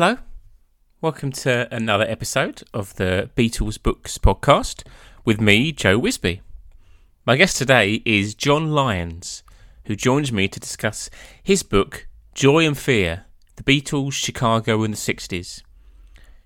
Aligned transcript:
Hello. 0.00 0.16
Welcome 1.00 1.32
to 1.32 1.66
another 1.74 2.04
episode 2.04 2.62
of 2.72 2.94
the 2.94 3.30
Beatles 3.34 3.82
Books 3.82 4.16
podcast 4.16 4.84
with 5.24 5.40
me, 5.40 5.72
Joe 5.72 5.98
Wisby. 5.98 6.38
My 7.26 7.34
guest 7.34 7.56
today 7.56 8.00
is 8.04 8.36
John 8.36 8.70
Lyons, 8.70 9.42
who 9.86 9.96
joins 9.96 10.30
me 10.30 10.46
to 10.46 10.60
discuss 10.60 11.10
his 11.42 11.64
book, 11.64 12.06
Joy 12.32 12.64
and 12.64 12.78
Fear 12.78 13.24
The 13.56 13.64
Beatles, 13.64 14.12
Chicago 14.12 14.84
in 14.84 14.92
the 14.92 14.96
60s. 14.96 15.62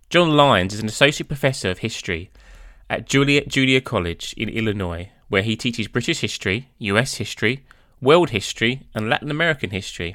John 0.08 0.30
Lyons 0.30 0.72
is 0.72 0.80
an 0.80 0.88
associate 0.88 1.28
professor 1.28 1.68
of 1.68 1.80
history 1.80 2.30
at 2.88 3.06
Joliet 3.06 3.48
Junior 3.48 3.82
College 3.82 4.32
in 4.38 4.48
Illinois, 4.48 5.10
where 5.28 5.42
he 5.42 5.56
teaches 5.56 5.88
British 5.88 6.22
history, 6.22 6.70
US 6.78 7.16
history, 7.16 7.66
world 8.00 8.30
history, 8.30 8.88
and 8.94 9.10
Latin 9.10 9.30
American 9.30 9.72
history. 9.72 10.14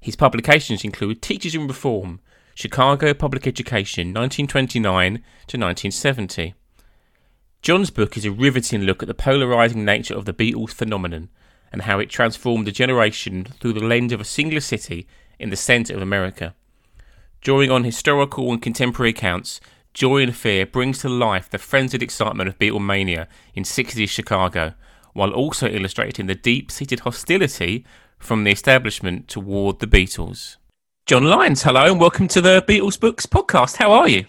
His 0.00 0.16
publications 0.16 0.82
include 0.82 1.22
Teachers 1.22 1.54
in 1.54 1.68
Reform, 1.68 2.18
Chicago 2.58 3.14
Public 3.14 3.46
Education, 3.46 4.08
1929 4.08 5.12
to 5.46 5.56
1970. 5.56 6.54
John's 7.62 7.90
book 7.90 8.16
is 8.16 8.24
a 8.24 8.32
riveting 8.32 8.82
look 8.82 9.00
at 9.00 9.06
the 9.06 9.14
polarizing 9.14 9.84
nature 9.84 10.16
of 10.16 10.24
the 10.24 10.34
Beatles 10.34 10.72
phenomenon 10.72 11.28
and 11.70 11.82
how 11.82 12.00
it 12.00 12.10
transformed 12.10 12.66
a 12.66 12.72
generation 12.72 13.44
through 13.44 13.74
the 13.74 13.86
lens 13.86 14.12
of 14.12 14.20
a 14.20 14.24
singular 14.24 14.60
city 14.60 15.06
in 15.38 15.50
the 15.50 15.56
centre 15.56 15.94
of 15.94 16.02
America. 16.02 16.56
Drawing 17.42 17.70
on 17.70 17.84
historical 17.84 18.50
and 18.50 18.60
contemporary 18.60 19.10
accounts, 19.10 19.60
Joy 19.94 20.24
and 20.24 20.34
Fear 20.34 20.66
brings 20.66 20.98
to 21.02 21.08
life 21.08 21.48
the 21.48 21.58
frenzied 21.58 22.02
excitement 22.02 22.48
of 22.48 22.58
Beatlemania 22.58 23.28
in 23.54 23.62
60s 23.62 24.08
Chicago, 24.08 24.74
while 25.12 25.30
also 25.30 25.68
illustrating 25.68 26.26
the 26.26 26.34
deep 26.34 26.72
seated 26.72 27.00
hostility 27.00 27.86
from 28.18 28.42
the 28.42 28.50
establishment 28.50 29.28
toward 29.28 29.78
the 29.78 29.86
Beatles. 29.86 30.56
John 31.08 31.24
Lyons, 31.24 31.62
hello, 31.62 31.90
and 31.90 31.98
welcome 31.98 32.28
to 32.28 32.42
the 32.42 32.62
Beatles 32.68 33.00
Books 33.00 33.24
podcast. 33.24 33.76
How 33.76 33.92
are 33.92 34.06
you? 34.06 34.26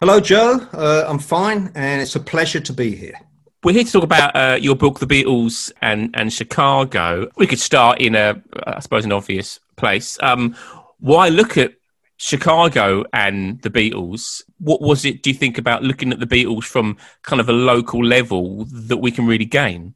Hello, 0.00 0.18
Joe. 0.18 0.66
Uh, 0.72 1.04
I'm 1.06 1.18
fine, 1.18 1.70
and 1.74 2.00
it's 2.00 2.16
a 2.16 2.20
pleasure 2.20 2.58
to 2.58 2.72
be 2.72 2.96
here. 2.96 3.20
We're 3.62 3.72
here 3.74 3.84
to 3.84 3.92
talk 3.92 4.02
about 4.02 4.34
uh, 4.34 4.56
your 4.58 4.76
book, 4.76 4.98
The 4.98 5.04
Beatles 5.04 5.70
and, 5.82 6.08
and 6.14 6.32
Chicago. 6.32 7.30
We 7.36 7.46
could 7.46 7.58
start 7.58 8.00
in 8.00 8.14
a, 8.14 8.42
I 8.66 8.80
suppose, 8.80 9.04
an 9.04 9.12
obvious 9.12 9.60
place. 9.76 10.18
Um, 10.22 10.56
why 11.00 11.28
look 11.28 11.58
at 11.58 11.74
Chicago 12.16 13.04
and 13.12 13.60
the 13.60 13.68
Beatles? 13.68 14.40
What 14.60 14.80
was 14.80 15.04
it, 15.04 15.22
do 15.22 15.28
you 15.28 15.36
think, 15.36 15.58
about 15.58 15.82
looking 15.82 16.12
at 16.12 16.18
the 16.18 16.26
Beatles 16.26 16.64
from 16.64 16.96
kind 17.20 17.40
of 17.40 17.50
a 17.50 17.52
local 17.52 18.02
level 18.02 18.64
that 18.70 18.96
we 18.96 19.10
can 19.10 19.26
really 19.26 19.44
gain? 19.44 19.94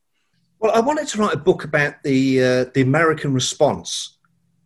Well, 0.61 0.73
I 0.73 0.81
wanted 0.81 1.09
to 1.09 1.19
write 1.19 1.33
a 1.33 1.39
book 1.39 1.65
about 1.65 1.95
the 2.03 2.43
uh, 2.43 2.65
the 2.75 2.83
American 2.83 3.33
response 3.33 4.19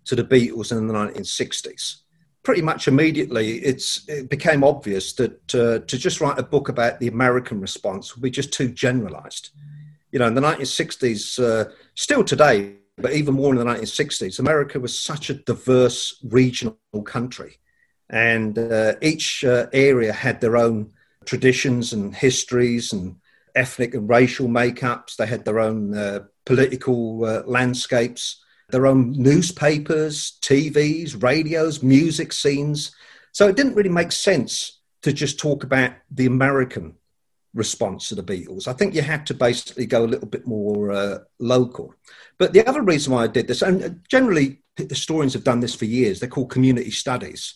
to 0.07 0.17
the 0.17 0.25
Beatles 0.25 0.77
in 0.77 0.87
the 0.87 0.95
1960s. 0.95 1.97
Pretty 2.43 2.62
much 2.62 2.87
immediately, 2.87 3.59
it 3.59 4.01
became 4.31 4.63
obvious 4.63 5.13
that 5.15 5.55
uh, 5.55 5.81
to 5.85 5.98
just 5.98 6.21
write 6.21 6.39
a 6.39 6.45
book 6.45 6.69
about 6.69 7.01
the 7.01 7.09
American 7.09 7.61
response 7.61 8.15
would 8.15 8.23
be 8.23 8.31
just 8.31 8.53
too 8.53 8.69
generalized. 8.69 9.51
You 10.13 10.21
know, 10.21 10.29
in 10.29 10.35
the 10.35 10.41
1960s, 10.41 11.43
uh, 11.43 11.71
still 11.97 12.23
today, 12.23 12.77
but 12.98 13.13
even 13.13 13.35
more 13.35 13.53
in 13.53 13.59
the 13.59 13.65
1960s, 13.65 14.39
America 14.39 14.79
was 14.79 14.98
such 14.98 15.29
a 15.29 15.35
diverse 15.35 16.20
regional 16.25 16.79
country. 17.05 17.59
And 18.09 18.57
uh, 18.57 18.95
each 19.03 19.45
uh, 19.45 19.67
area 19.73 20.13
had 20.13 20.41
their 20.41 20.57
own 20.57 20.93
traditions 21.25 21.93
and 21.93 22.15
histories 22.15 22.93
and 22.93 23.17
ethnic 23.57 23.95
and 23.95 24.09
racial 24.09 24.47
makeups. 24.47 25.17
They 25.17 25.27
had 25.27 25.45
their 25.45 25.59
own 25.59 25.95
uh, 25.95 26.20
political 26.45 27.25
uh, 27.25 27.42
landscapes 27.45 28.45
their 28.69 28.87
own 28.87 29.13
newspapers, 29.13 30.39
TVs, 30.43 31.23
radios, 31.23 31.83
music 31.83 32.33
scenes. 32.33 32.95
So 33.33 33.49
it 33.49 33.57
didn't 33.57 33.75
really 33.75 33.91
make 33.91 34.13
sense 34.13 34.81
to 35.03 35.13
just 35.13 35.39
talk 35.39 35.63
about 35.63 35.93
the 36.11 36.27
American 36.27 36.95
response 37.55 38.09
to 38.09 38.15
the 38.15 38.23
Beatles. 38.23 38.69
I 38.69 38.73
think 38.73 38.95
you 38.95 39.03
had 39.03 39.27
to 39.27 39.35
basically 39.35 39.87
go 39.87 40.05
a 40.05 40.07
little 40.07 40.29
bit 40.29 40.47
more 40.47 40.93
uh, 40.93 41.19
local. 41.39 41.95
But 42.39 42.53
the 42.53 42.67
other 42.67 42.83
reason 42.83 43.13
why 43.13 43.25
I 43.25 43.29
did 43.29 43.47
this, 43.47 43.63
and 43.63 44.05
generally 44.09 44.63
historians 44.77 45.33
have 45.33 45.45
done 45.45 45.61
this 45.61 45.75
for 45.75 45.87
years, 45.87 46.21
they're 46.21 46.29
called 46.29 46.51
community 46.51 46.91
studies. 46.91 47.55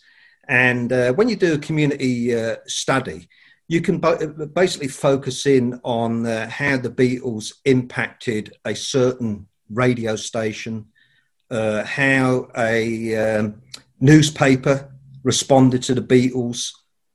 And 0.49 0.93
uh, 0.93 1.13
when 1.13 1.29
you 1.29 1.37
do 1.37 1.55
a 1.55 1.59
community 1.59 2.35
uh, 2.35 2.57
study, 2.67 3.29
you 3.69 3.81
can 3.81 3.99
basically 4.53 4.89
focus 4.89 5.47
in 5.47 5.81
on 5.85 6.27
uh, 6.27 6.49
how 6.49 6.77
the 6.77 6.91
Beatles 6.91 7.53
impacted 7.65 8.53
a 8.65 8.75
certain 8.75 9.47
radio 9.71 10.17
station, 10.17 10.87
uh, 11.51 11.85
how 11.85 12.49
a 12.57 13.17
um, 13.17 13.63
newspaper 14.01 14.91
responded 15.23 15.83
to 15.85 15.95
the 15.95 16.03
Beatles. 16.03 16.73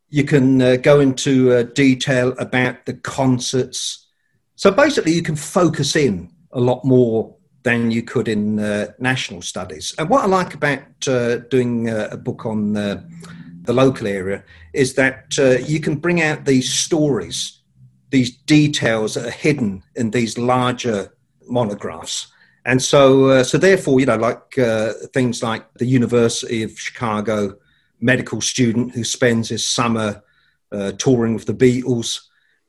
You 0.10 0.24
can 0.24 0.62
uh, 0.62 0.76
go 0.78 1.00
into 1.00 1.52
uh, 1.52 1.64
detail 1.64 2.34
about 2.38 2.86
the 2.86 2.94
concerts. 2.94 4.08
So 4.56 4.72
basically, 4.72 5.14
you 5.14 5.24
can 5.24 5.36
focus 5.36 5.96
in 5.96 6.32
a 6.52 6.60
lot 6.60 6.86
more 6.86 7.36
than 7.64 7.90
you 7.90 8.04
could 8.04 8.28
in 8.28 8.60
uh, 8.60 8.92
national 9.00 9.42
studies. 9.42 9.96
And 9.98 10.08
what 10.10 10.24
I 10.24 10.28
like 10.28 10.54
about 10.54 11.08
uh, 11.08 11.38
doing 11.38 11.90
uh, 11.90 12.10
a 12.12 12.18
book 12.18 12.46
on 12.46 12.74
the 12.74 13.74
local 13.74 14.06
area 14.06 14.44
is 14.74 14.94
that 14.94 15.36
you 15.68 15.80
can 15.80 15.96
bring 15.96 16.22
out 16.22 16.46
these 16.46 16.72
stories, 16.72 17.62
these 18.12 18.30
details 18.30 19.16
that 19.16 19.26
are 19.26 19.32
hidden 19.32 19.82
in 19.96 20.12
these 20.12 20.38
larger 20.38 21.12
monographs 21.48 22.28
and 22.66 22.82
so, 22.82 23.26
uh, 23.26 23.44
so 23.44 23.60
therefore, 23.60 24.00
you 24.00 24.08
know, 24.08 24.18
like 24.18 24.58
uh, 24.58 24.94
things 25.14 25.44
like 25.44 25.72
the 25.76 25.86
University 25.86 26.64
of 26.64 26.78
Chicago 26.78 27.56
medical 28.02 28.42
student 28.42 28.94
who 28.94 29.04
spends 29.04 29.50
his 29.50 29.68
summer 29.68 30.24
uh, 30.72 30.92
touring 30.94 31.36
with 31.36 31.46
the 31.46 31.54
Beatles, 31.54 32.22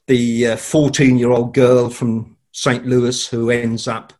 the 0.07 0.55
14 0.57 1.15
uh, 1.15 1.19
year 1.19 1.31
old 1.31 1.55
girl 1.55 1.89
from 1.89 2.37
St. 2.53 2.87
Louis 2.87 3.27
who 3.27 3.51
ends 3.51 3.89
up 3.89 4.13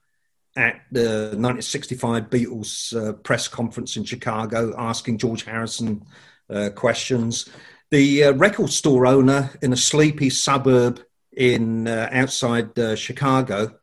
at 0.57 0.81
the 0.91 1.37
1965 1.37 2.31
Beatles 2.31 2.97
uh, 2.97 3.13
press 3.13 3.47
conference 3.47 3.99
in 3.99 4.05
Chicago 4.05 4.75
asking 4.79 5.19
George 5.19 5.45
Harrison 5.45 6.03
uh, 6.49 6.71
questions, 6.75 7.51
the 7.91 8.31
record 8.33 8.71
store 8.71 9.07
owner 9.07 9.51
in 9.61 9.75
a 9.75 9.77
sleepy 9.77 10.31
suburb 10.31 11.03
in 11.37 11.87
outside 11.87 12.71
Chicago 12.99 13.79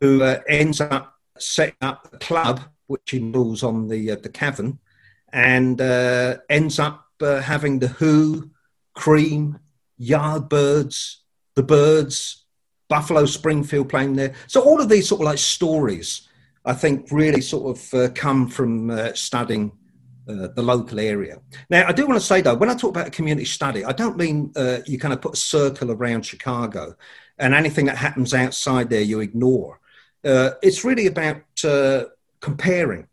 who 0.00 0.22
ends 0.48 0.80
up 0.80 1.19
setting 1.42 1.76
up 1.80 2.08
a 2.12 2.18
club 2.18 2.60
which 2.86 3.10
he 3.10 3.18
rules 3.18 3.62
on 3.62 3.88
the 3.88 4.10
uh, 4.10 4.16
the 4.16 4.28
cavern, 4.28 4.78
and 5.32 5.80
uh, 5.80 6.38
ends 6.48 6.78
up 6.78 7.06
uh, 7.22 7.40
having 7.40 7.78
the 7.78 7.88
Who, 7.88 8.50
Cream, 8.94 9.58
Yardbirds, 10.00 11.16
the 11.54 11.62
Byrds, 11.62 12.46
Buffalo 12.88 13.26
Springfield 13.26 13.88
playing 13.88 14.16
there. 14.16 14.34
So 14.48 14.60
all 14.62 14.80
of 14.80 14.88
these 14.88 15.08
sort 15.08 15.20
of 15.20 15.26
like 15.26 15.38
stories, 15.38 16.28
I 16.64 16.72
think, 16.72 17.08
really 17.12 17.40
sort 17.40 17.76
of 17.76 17.94
uh, 17.94 18.08
come 18.14 18.48
from 18.48 18.90
uh, 18.90 19.12
studying. 19.14 19.72
Uh, 20.28 20.46
the 20.54 20.62
local 20.62 21.00
area. 21.00 21.40
Now, 21.70 21.88
I 21.88 21.92
do 21.92 22.06
want 22.06 22.20
to 22.20 22.24
say 22.24 22.40
though, 22.40 22.54
when 22.54 22.70
I 22.70 22.74
talk 22.74 22.90
about 22.90 23.08
a 23.08 23.10
community 23.10 23.46
study, 23.46 23.84
I 23.84 23.90
don't 23.90 24.16
mean 24.16 24.52
you 24.86 24.96
kind 24.96 25.12
of 25.12 25.20
put 25.20 25.32
a 25.32 25.36
circle 25.36 25.90
around 25.90 26.24
Chicago 26.24 26.94
and 27.38 27.52
anything 27.52 27.86
that 27.86 27.96
happens 27.96 28.32
outside 28.32 28.90
there 28.90 29.00
you 29.00 29.18
ignore. 29.20 29.80
Uh, 30.24 30.50
it's 30.62 30.84
really 30.84 31.06
about 31.06 31.42
uh, 31.64 32.04
comparing 32.40 33.06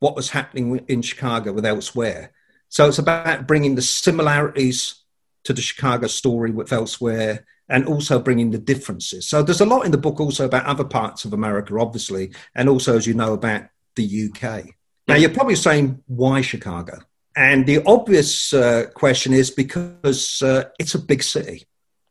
what 0.00 0.16
was 0.16 0.30
happening 0.30 0.84
in 0.88 1.02
Chicago 1.02 1.52
with 1.52 1.66
elsewhere. 1.66 2.32
So 2.68 2.88
it's 2.88 2.98
about 2.98 3.46
bringing 3.46 3.74
the 3.74 3.82
similarities 3.82 5.02
to 5.44 5.52
the 5.52 5.60
Chicago 5.60 6.06
story 6.06 6.50
with 6.50 6.72
elsewhere 6.72 7.44
and 7.68 7.86
also 7.86 8.18
bringing 8.18 8.50
the 8.50 8.58
differences. 8.58 9.28
So 9.28 9.42
there's 9.42 9.60
a 9.60 9.66
lot 9.66 9.84
in 9.84 9.92
the 9.92 9.98
book 9.98 10.20
also 10.20 10.44
about 10.44 10.66
other 10.66 10.84
parts 10.84 11.24
of 11.24 11.32
America, 11.32 11.78
obviously, 11.78 12.32
and 12.54 12.68
also, 12.68 12.96
as 12.96 13.06
you 13.06 13.14
know, 13.14 13.32
about 13.32 13.64
the 13.96 14.30
UK. 14.30 14.66
Now, 15.08 15.16
you're 15.16 15.30
probably 15.30 15.56
saying, 15.56 16.02
why 16.06 16.42
Chicago? 16.42 16.98
And 17.34 17.66
the 17.66 17.82
obvious 17.84 18.52
uh, 18.52 18.86
question 18.94 19.32
is 19.32 19.50
because 19.50 20.42
uh, 20.42 20.64
it's 20.78 20.94
a 20.94 20.98
big 20.98 21.22
city 21.22 21.66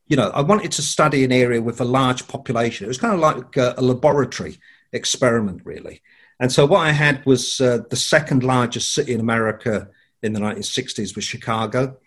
you 0.08 0.18
know, 0.18 0.30
I 0.30 0.42
wanted 0.42 0.72
to 0.74 0.82
study 0.82 1.24
an 1.24 1.32
area 1.32 1.62
with 1.62 1.80
a 1.80 1.86
large 1.86 2.28
population. 2.28 2.86
It 2.86 2.90
was 2.90 2.98
kind 2.98 3.14
of 3.14 3.20
like 3.20 3.58
a, 3.58 3.76
a 3.78 3.82
laboratory 3.82 4.60
experiment, 4.92 5.62
really. 5.64 6.02
And 6.40 6.52
so 6.52 6.66
what 6.66 6.80
I 6.80 6.92
had 6.92 7.26
was 7.26 7.62
uh, 7.62 7.80
the 7.90 7.96
second 7.96 8.44
largest 8.44 8.94
city 8.94 9.14
in 9.14 9.20
America 9.20 9.90
in 10.24 10.34
the 10.34 10.40
1960s 10.40 11.16
was 11.16 11.24
Chicago. 11.24 11.98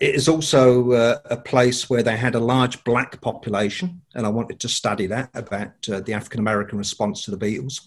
It 0.00 0.14
is 0.14 0.28
also 0.28 0.92
uh, 0.92 1.18
a 1.24 1.36
place 1.36 1.88
where 1.88 2.02
they 2.02 2.16
had 2.16 2.34
a 2.34 2.40
large 2.40 2.84
black 2.84 3.20
population, 3.22 4.02
and 4.14 4.26
I 4.26 4.28
wanted 4.28 4.60
to 4.60 4.68
study 4.68 5.06
that 5.06 5.30
about 5.32 5.88
uh, 5.90 6.00
the 6.00 6.12
African 6.12 6.40
American 6.40 6.76
response 6.76 7.24
to 7.24 7.30
the 7.30 7.38
Beatles. 7.38 7.80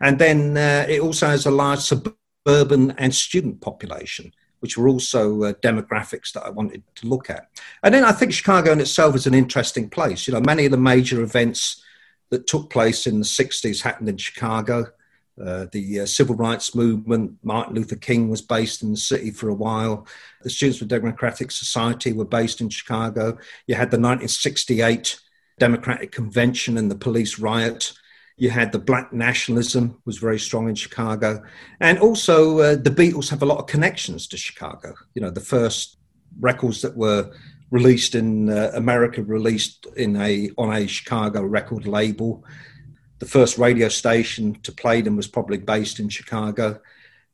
And 0.00 0.18
then 0.18 0.56
uh, 0.56 0.86
it 0.88 1.00
also 1.00 1.26
has 1.26 1.46
a 1.46 1.50
large 1.50 1.80
suburban 1.80 2.92
and 2.92 3.12
student 3.12 3.60
population 3.60 4.32
which 4.66 4.76
were 4.76 4.88
also 4.88 5.44
uh, 5.44 5.52
demographics 5.62 6.32
that 6.32 6.42
I 6.42 6.50
wanted 6.50 6.82
to 6.96 7.06
look 7.06 7.30
at. 7.30 7.48
And 7.84 7.94
then 7.94 8.02
I 8.02 8.10
think 8.10 8.32
Chicago 8.32 8.72
in 8.72 8.80
itself 8.80 9.14
is 9.14 9.28
an 9.28 9.32
interesting 9.32 9.88
place. 9.88 10.26
You 10.26 10.34
know, 10.34 10.40
many 10.40 10.64
of 10.64 10.72
the 10.72 10.76
major 10.76 11.22
events 11.22 11.84
that 12.30 12.48
took 12.48 12.68
place 12.68 13.06
in 13.06 13.20
the 13.20 13.24
60s 13.24 13.80
happened 13.80 14.08
in 14.08 14.16
Chicago. 14.16 14.86
Uh, 15.40 15.66
the 15.70 16.00
uh, 16.00 16.06
civil 16.06 16.34
rights 16.34 16.74
movement, 16.74 17.36
Martin 17.44 17.76
Luther 17.76 17.94
King 17.94 18.28
was 18.28 18.42
based 18.42 18.82
in 18.82 18.90
the 18.90 18.96
city 18.96 19.30
for 19.30 19.50
a 19.50 19.54
while. 19.54 20.04
The 20.42 20.50
Students 20.50 20.80
for 20.80 20.86
Democratic 20.86 21.52
Society 21.52 22.12
were 22.12 22.24
based 22.24 22.60
in 22.60 22.68
Chicago. 22.68 23.38
You 23.68 23.76
had 23.76 23.92
the 23.92 24.00
1968 24.00 25.20
Democratic 25.60 26.10
Convention 26.10 26.76
and 26.76 26.90
the 26.90 26.96
police 26.96 27.38
riot. 27.38 27.92
You 28.36 28.50
had 28.50 28.72
the 28.72 28.78
black 28.78 29.12
nationalism 29.12 30.00
was 30.04 30.18
very 30.18 30.38
strong 30.38 30.68
in 30.68 30.74
Chicago, 30.74 31.42
and 31.80 31.98
also 31.98 32.58
uh, 32.58 32.76
the 32.76 32.90
Beatles 32.90 33.30
have 33.30 33.42
a 33.42 33.46
lot 33.46 33.58
of 33.58 33.66
connections 33.66 34.26
to 34.28 34.36
Chicago. 34.36 34.94
You 35.14 35.22
know, 35.22 35.30
the 35.30 35.40
first 35.40 35.96
records 36.38 36.82
that 36.82 36.96
were 36.96 37.32
released 37.70 38.14
in 38.14 38.50
uh, 38.50 38.70
America 38.74 39.22
released 39.22 39.86
in 39.96 40.16
a 40.16 40.50
on 40.58 40.74
a 40.74 40.86
Chicago 40.86 41.42
record 41.42 41.86
label. 41.86 42.44
The 43.18 43.26
first 43.26 43.56
radio 43.56 43.88
station 43.88 44.60
to 44.62 44.72
play 44.72 45.00
them 45.00 45.16
was 45.16 45.26
probably 45.26 45.58
based 45.58 45.98
in 45.98 46.10
Chicago. 46.10 46.78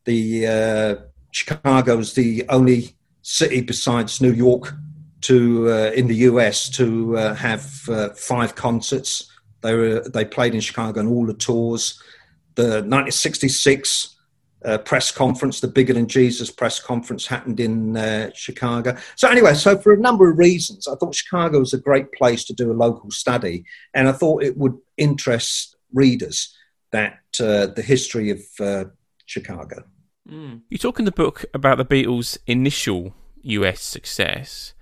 The 0.05 0.47
uh, 0.47 0.95
Chicago 1.33 1.97
was 1.97 2.15
the 2.15 2.45
only 2.49 2.97
city 3.23 3.61
besides 3.63 4.21
New 4.21 4.33
York 4.33 4.75
to 5.23 5.71
uh, 5.71 5.91
in 5.95 6.07
the 6.07 6.17
US 6.31 6.69
to 6.71 7.17
uh, 7.17 7.35
have 7.35 7.89
uh, 7.89 8.11
five 8.11 8.55
concerts. 8.55 9.32
They 9.63 9.75
were 9.75 10.01
they 10.01 10.25
played 10.25 10.55
in 10.55 10.61
Chicago 10.61 11.01
on 11.01 11.09
all 11.09 11.27
the 11.27 11.35
tours. 11.35 12.01
The 12.55 12.83
1966 12.83 14.17
uh, 14.65 14.79
press 14.79 15.11
conference, 15.11 15.61
the 15.61 15.69
Bigger 15.69 15.95
Than 15.95 16.07
Jesus 16.07 16.51
press 16.51 16.79
conference, 16.79 17.27
happened 17.27 17.61
in 17.61 17.97
uh, 17.97 18.31
Chicago. 18.35 18.97
So 19.17 19.29
anyway, 19.29 19.55
so 19.55 19.77
for 19.79 19.93
a 19.93 19.99
number 19.99 20.31
of 20.31 20.39
reasons, 20.39 20.87
I 20.87 20.95
thought 20.97 21.15
Chicago 21.15 21.61
was 21.61 21.73
a 21.73 21.79
great 21.79 22.13
place 22.13 22.45
to 22.45 22.53
do 22.53 22.71
a 22.71 22.75
local 22.75 23.11
study, 23.11 23.65
and 23.95 24.09
I 24.09 24.13
thought 24.13 24.43
it 24.43 24.57
would 24.57 24.77
interest 24.97 25.77
readers 25.93 26.57
that 26.91 27.19
uh, 27.41 27.67
the 27.67 27.83
history 27.85 28.31
of 28.31 28.41
uh, 28.61 28.85
Chicago. 29.27 29.85
Mm. 30.29 30.63
You 30.69 30.79
talk 30.79 30.99
in 30.99 31.05
the 31.05 31.13
book 31.13 31.45
about 31.53 31.79
the 31.79 31.85
Beatles' 31.85 32.39
initial 32.47 33.15
US 33.43 33.83
success. 33.83 34.75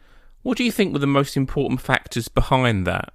What 0.42 0.56
do 0.56 0.64
you 0.64 0.72
think 0.72 0.92
were 0.92 0.98
the 0.98 1.06
most 1.06 1.36
important 1.36 1.80
factors 1.80 2.28
behind 2.28 2.86
that? 2.86 3.12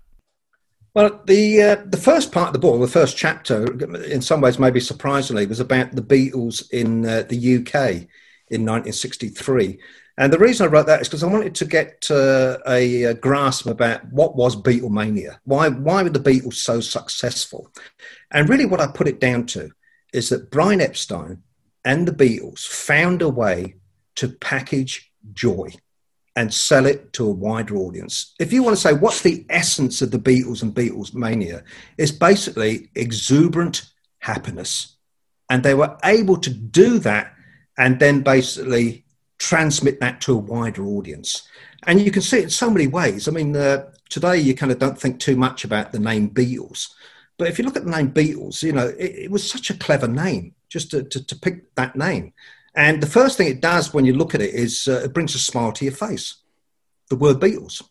Well, 0.95 1.21
the 1.25 1.61
uh, 1.61 1.75
the 1.85 1.97
first 1.97 2.31
part 2.31 2.47
of 2.47 2.53
the 2.53 2.59
book, 2.59 2.79
the 2.79 2.87
first 2.87 3.17
chapter, 3.17 3.65
in 4.05 4.21
some 4.21 4.39
ways, 4.39 4.57
maybe 4.57 4.79
surprisingly, 4.79 5.45
was 5.45 5.59
about 5.59 5.91
the 5.91 6.01
Beatles 6.01 6.71
in 6.71 7.05
uh, 7.05 7.23
the 7.27 7.57
UK 7.57 8.07
in 8.47 8.63
1963. 8.63 9.77
And 10.17 10.31
the 10.31 10.39
reason 10.39 10.65
I 10.65 10.69
wrote 10.69 10.85
that 10.85 11.01
is 11.01 11.09
because 11.09 11.23
I 11.23 11.27
wanted 11.27 11.53
to 11.55 11.65
get 11.65 12.07
uh, 12.09 12.59
a, 12.65 13.03
a, 13.03 13.13
grasp 13.13 13.65
about 13.65 14.09
what 14.13 14.37
was 14.37 14.55
Beatlemania. 14.55 15.39
Why 15.43 15.67
why 15.67 16.01
were 16.01 16.09
the 16.09 16.17
Beatles 16.17 16.53
so 16.53 16.79
successful? 16.79 17.69
And 18.31 18.47
really, 18.47 18.65
what 18.65 18.79
I 18.79 18.87
put 18.87 19.09
it 19.09 19.19
down 19.19 19.47
to 19.47 19.71
is 20.13 20.29
that 20.29 20.49
Brian 20.49 20.79
Epstein 20.79 21.43
and 21.83 22.07
the 22.07 22.13
Beatles 22.13 22.65
found 22.65 23.21
a 23.21 23.27
way 23.27 23.75
to 24.15 24.29
package 24.29 25.11
joy 25.33 25.73
and 26.35 26.53
sell 26.53 26.85
it 26.85 27.13
to 27.13 27.25
a 27.25 27.31
wider 27.31 27.77
audience. 27.77 28.33
If 28.39 28.51
you 28.51 28.61
want 28.61 28.75
to 28.75 28.81
say 28.81 28.93
what's 28.93 29.21
the 29.21 29.45
essence 29.49 30.01
of 30.01 30.11
the 30.11 30.19
Beatles 30.19 30.63
and 30.63 30.75
Beatles 30.75 31.13
mania, 31.13 31.63
it's 31.97 32.11
basically 32.11 32.89
exuberant 32.95 33.89
happiness. 34.19 34.97
And 35.49 35.63
they 35.63 35.73
were 35.73 35.97
able 36.03 36.37
to 36.37 36.49
do 36.49 36.99
that 36.99 37.33
and 37.77 37.99
then 37.99 38.21
basically 38.21 39.05
transmit 39.37 39.99
that 39.99 40.21
to 40.21 40.33
a 40.33 40.37
wider 40.37 40.85
audience. 40.85 41.47
And 41.83 42.01
you 42.01 42.11
can 42.11 42.21
see 42.21 42.39
it 42.39 42.45
in 42.45 42.49
so 42.49 42.69
many 42.69 42.87
ways. 42.87 43.27
I 43.27 43.31
mean, 43.31 43.55
uh, 43.55 43.91
today 44.09 44.37
you 44.37 44.55
kind 44.55 44.71
of 44.71 44.79
don't 44.79 44.99
think 44.99 45.19
too 45.19 45.35
much 45.35 45.63
about 45.63 45.91
the 45.91 45.99
name 45.99 46.29
Beatles. 46.29 46.89
But 47.37 47.49
if 47.49 47.59
you 47.59 47.65
look 47.65 47.75
at 47.75 47.85
the 47.85 47.91
name 47.91 48.11
Beatles, 48.11 48.63
you 48.63 48.71
know, 48.71 48.87
it, 48.87 49.11
it 49.15 49.31
was 49.31 49.49
such 49.49 49.69
a 49.69 49.77
clever 49.77 50.07
name 50.07 50.55
just 50.69 50.91
to, 50.91 51.03
to, 51.03 51.25
to 51.25 51.35
pick 51.35 51.73
that 51.75 51.95
name. 51.95 52.33
And 52.75 53.01
the 53.01 53.07
first 53.07 53.37
thing 53.37 53.47
it 53.47 53.61
does 53.61 53.93
when 53.93 54.05
you 54.05 54.13
look 54.13 54.35
at 54.35 54.41
it 54.41 54.53
is 54.53 54.87
uh, 54.87 55.01
it 55.05 55.13
brings 55.13 55.33
a 55.33 55.39
smile 55.39 55.71
to 55.73 55.85
your 55.85 55.93
face, 55.93 56.37
the 57.09 57.15
word 57.15 57.39
Beatles. 57.39 57.81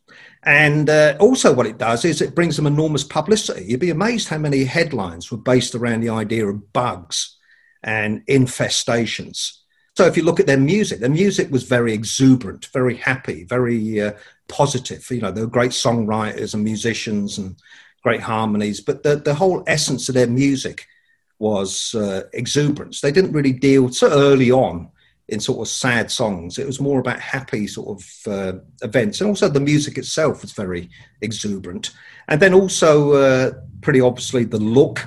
And 0.43 0.91
uh, 0.91 1.17
also, 1.21 1.55
what 1.55 1.67
it 1.67 1.79
does 1.79 2.05
is 2.05 2.21
it 2.21 2.35
brings 2.35 2.57
them 2.57 2.67
enormous 2.67 3.05
publicity. 3.05 3.65
You'd 3.65 3.81
be 3.81 3.91
amazed 3.91 4.29
how 4.29 4.39
many 4.39 4.65
headlines 4.65 5.31
were 5.31 5.39
based 5.39 5.75
around 5.75 6.01
the 6.01 6.11
idea 6.11 6.47
of 6.47 6.73
bugs 6.75 7.39
and 7.83 8.25
infestations. 8.27 9.59
So, 9.97 10.05
if 10.05 10.19
you 10.19 10.23
look 10.23 10.41
at 10.41 10.47
their 10.47 10.59
music, 10.59 11.01
their 11.01 11.09
music 11.09 11.51
was 11.51 11.63
very 11.63 11.95
exuberant, 11.95 12.67
very 12.75 12.97
happy, 12.97 13.45
very 13.45 14.03
uh, 14.03 14.13
positive. 14.49 15.11
You 15.11 15.23
know, 15.23 15.31
they 15.31 15.41
were 15.41 15.47
great 15.47 15.71
songwriters 15.71 16.53
and 16.53 16.63
musicians 16.63 17.39
and 17.39 17.57
great 18.03 18.21
harmonies, 18.21 18.83
but 18.83 19.03
the, 19.03 19.17
the 19.17 19.35
whole 19.35 19.65
essence 19.67 20.11
of 20.11 20.15
their 20.15 20.27
music 20.27 20.87
was 21.44 21.94
uh, 21.94 22.23
exuberance. 22.32 23.00
They 23.00 23.12
didn't 23.12 23.32
really 23.32 23.52
deal 23.52 23.93
so 23.93 24.08
early 24.08 24.50
on 24.50 24.88
in 25.29 25.41
sort 25.41 25.61
of 25.61 25.69
sad 25.69 26.11
songs. 26.11 26.58
It 26.58 26.67
was 26.67 26.81
more 26.81 27.00
about 27.00 27.20
happy 27.20 27.67
sort 27.67 27.88
of 27.94 28.32
uh, 28.32 28.58
events, 28.82 29.20
and 29.20 29.29
also 29.29 29.49
the 29.49 29.61
music 29.61 29.99
itself 29.99 30.41
was 30.41 30.52
very 30.52 30.88
exuberant. 31.20 31.93
And 32.29 32.41
then 32.41 32.55
also, 32.55 33.12
uh, 33.12 33.50
pretty 33.82 34.00
obviously, 34.00 34.44
the 34.44 34.58
look, 34.58 35.06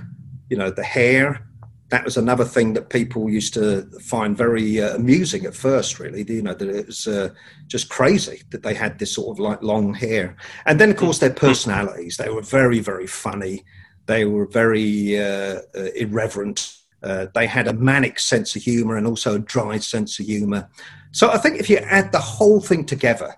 you 0.49 0.57
know, 0.57 0.69
the 0.69 0.83
hair. 0.83 1.43
That 1.89 2.05
was 2.05 2.17
another 2.17 2.45
thing 2.45 2.73
that 2.73 2.89
people 2.89 3.29
used 3.29 3.53
to 3.53 3.89
find 4.01 4.37
very 4.37 4.81
uh, 4.81 4.95
amusing 4.95 5.45
at 5.45 5.55
first. 5.55 5.99
Really, 5.99 6.23
you 6.23 6.43
know, 6.43 6.53
that 6.53 6.69
it 6.69 6.85
was 6.85 7.07
uh, 7.07 7.29
just 7.65 7.89
crazy 7.89 8.43
that 8.51 8.61
they 8.61 8.75
had 8.75 8.99
this 8.99 9.13
sort 9.13 9.29
of 9.33 9.39
like 9.39 9.63
long 9.63 9.95
hair. 9.95 10.35
And 10.65 10.79
then, 10.79 10.91
of 10.91 10.97
course, 10.97 11.19
their 11.19 11.33
personalities. 11.47 12.17
They 12.17 12.29
were 12.29 12.43
very, 12.59 12.79
very 12.79 13.07
funny 13.07 13.63
they 14.07 14.25
were 14.25 14.45
very 14.47 15.19
uh, 15.19 15.61
uh, 15.75 15.89
irreverent. 15.95 16.75
Uh, 17.03 17.27
they 17.35 17.45
had 17.45 17.67
a 17.67 17.73
manic 17.73 18.19
sense 18.19 18.55
of 18.55 18.63
humor 18.63 18.97
and 18.97 19.05
also 19.05 19.35
a 19.35 19.39
dry 19.39 19.77
sense 19.77 20.19
of 20.19 20.25
humor. 20.25 20.67
So 21.11 21.29
I 21.29 21.37
think 21.37 21.59
if 21.59 21.69
you 21.69 21.77
add 21.77 22.11
the 22.11 22.19
whole 22.19 22.59
thing 22.59 22.85
together, 22.85 23.35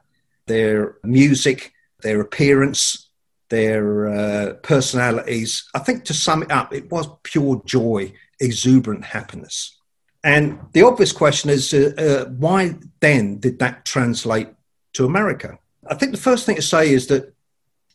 their 0.47 0.97
music, 1.03 1.73
their 2.01 2.21
appearance, 2.21 3.09
their 3.49 4.07
uh, 4.07 4.53
personalities, 4.63 5.67
I 5.73 5.79
think 5.79 6.05
to 6.05 6.13
sum 6.13 6.43
it 6.43 6.51
up, 6.51 6.73
it 6.73 6.89
was 6.89 7.07
pure 7.23 7.61
joy, 7.65 8.13
exuberant 8.39 9.05
happiness. 9.05 9.77
And 10.23 10.59
the 10.73 10.83
obvious 10.83 11.11
question 11.11 11.49
is 11.49 11.73
uh, 11.73 11.93
uh, 11.97 12.29
why 12.31 12.75
then 12.99 13.39
did 13.39 13.59
that 13.59 13.85
translate 13.85 14.49
to 14.93 15.05
America? 15.05 15.57
I 15.87 15.95
think 15.95 16.11
the 16.11 16.17
first 16.17 16.45
thing 16.45 16.57
to 16.57 16.61
say 16.61 16.91
is 16.91 17.07
that 17.07 17.33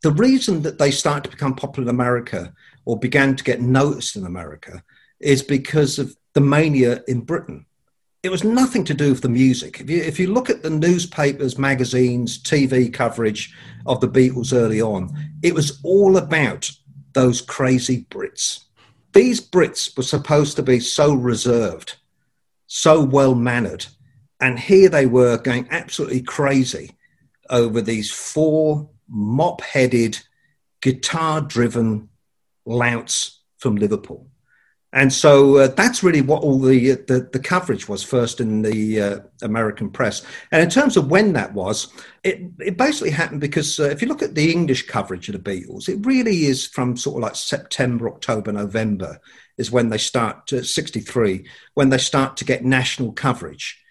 the 0.05 0.13
reason 0.13 0.61
that 0.61 0.77
they 0.77 0.91
started 0.91 1.25
to 1.25 1.31
become 1.31 1.57
popular 1.57 1.89
in 1.89 1.95
America 1.95 2.53
or 2.85 2.99
began 2.99 3.35
to 3.35 3.43
get 3.43 3.63
noticed 3.63 4.17
in 4.17 4.27
America 4.27 4.85
is 5.19 5.43
because 5.43 5.99
of 5.99 6.15
the 6.35 6.43
mania 6.43 7.03
in 7.09 7.23
Britain. 7.23 7.65
It 8.23 8.31
was 8.31 8.45
nothing 8.45 8.85
to 8.85 8.93
do 8.93 9.13
with 9.13 9.23
the 9.23 9.31
music. 9.31 9.81
If 9.81 9.89
you, 9.89 10.03
if 10.03 10.21
you 10.21 10.27
look 10.27 10.51
at 10.51 10.63
the 10.63 10.69
newspapers, 10.69 11.59
magazines, 11.59 12.39
TV 12.39 12.93
coverage 12.93 13.55
of 13.87 14.03
the 14.03 14.09
Beatles 14.09 14.53
early 14.53 14.83
on, 14.83 15.11
it 15.43 15.55
was 15.55 15.81
all 15.83 16.19
about 16.19 16.71
those 17.15 17.41
crazy 17.41 18.07
Brits. 18.11 18.65
These 19.15 19.41
Brits 19.41 19.97
were 19.97 20.03
supposed 20.03 20.55
to 20.57 20.63
be 20.63 20.81
so 20.81 21.15
reserved, 21.15 21.97
so 22.67 23.03
well 23.03 23.35
mannered, 23.35 23.87
and 24.39 24.59
here 24.59 24.91
they 24.91 25.07
were 25.07 25.39
going 25.39 25.67
absolutely 25.71 26.21
crazy 26.21 26.91
over 27.49 27.81
these 27.81 28.11
four 28.11 28.91
mop 29.15 29.63
headed, 29.63 30.19
guitar 30.83 31.41
driven 31.41 32.09
louts 32.67 33.41
from 33.59 33.77
Liverpool. 33.77 34.27
And 34.93 35.13
so 35.13 35.57
uh, 35.57 35.67
that's 35.69 36.05
really 36.05 36.21
what 36.21 36.45
all 36.45 36.61
the, 36.61 36.93
the, 36.93 37.29
the 37.33 37.41
coverage 37.41 37.89
was 37.89 38.05
first 38.05 38.41
in 38.41 38.63
the 38.63 39.01
uh, 39.01 39.19
American 39.43 39.91
press. 39.91 40.25
And 40.53 40.63
in 40.63 40.71
terms 40.71 40.97
of 40.97 41.11
when 41.11 41.33
that 41.33 41.53
was, 41.53 41.93
it, 42.23 42.41
it 42.61 42.77
basically 42.77 43.11
happened 43.11 43.41
because 43.41 43.81
uh, 43.81 43.85
if 43.85 44.01
you 44.01 44.07
look 44.07 44.23
at 44.23 44.37
the 44.37 44.53
English 44.53 44.87
coverage 44.87 45.29
of 45.29 45.33
the 45.33 45.51
Beatles, 45.51 45.89
it 45.89 46.07
really 46.07 46.45
is 46.45 46.65
from 46.65 46.97
sort 46.97 47.17
of 47.17 47.23
like 47.23 47.35
September, 47.35 48.09
October, 48.09 48.53
November 48.53 49.19
is 49.59 49.73
when 49.73 49.89
they 49.89 49.99
start 49.99 50.47
to 50.49 50.63
63, 50.63 51.45
when 51.75 51.89
they 51.91 51.99
start 51.99 52.37
to 52.37 52.45
get 52.45 52.65
national 52.65 53.13
coverage 53.13 53.84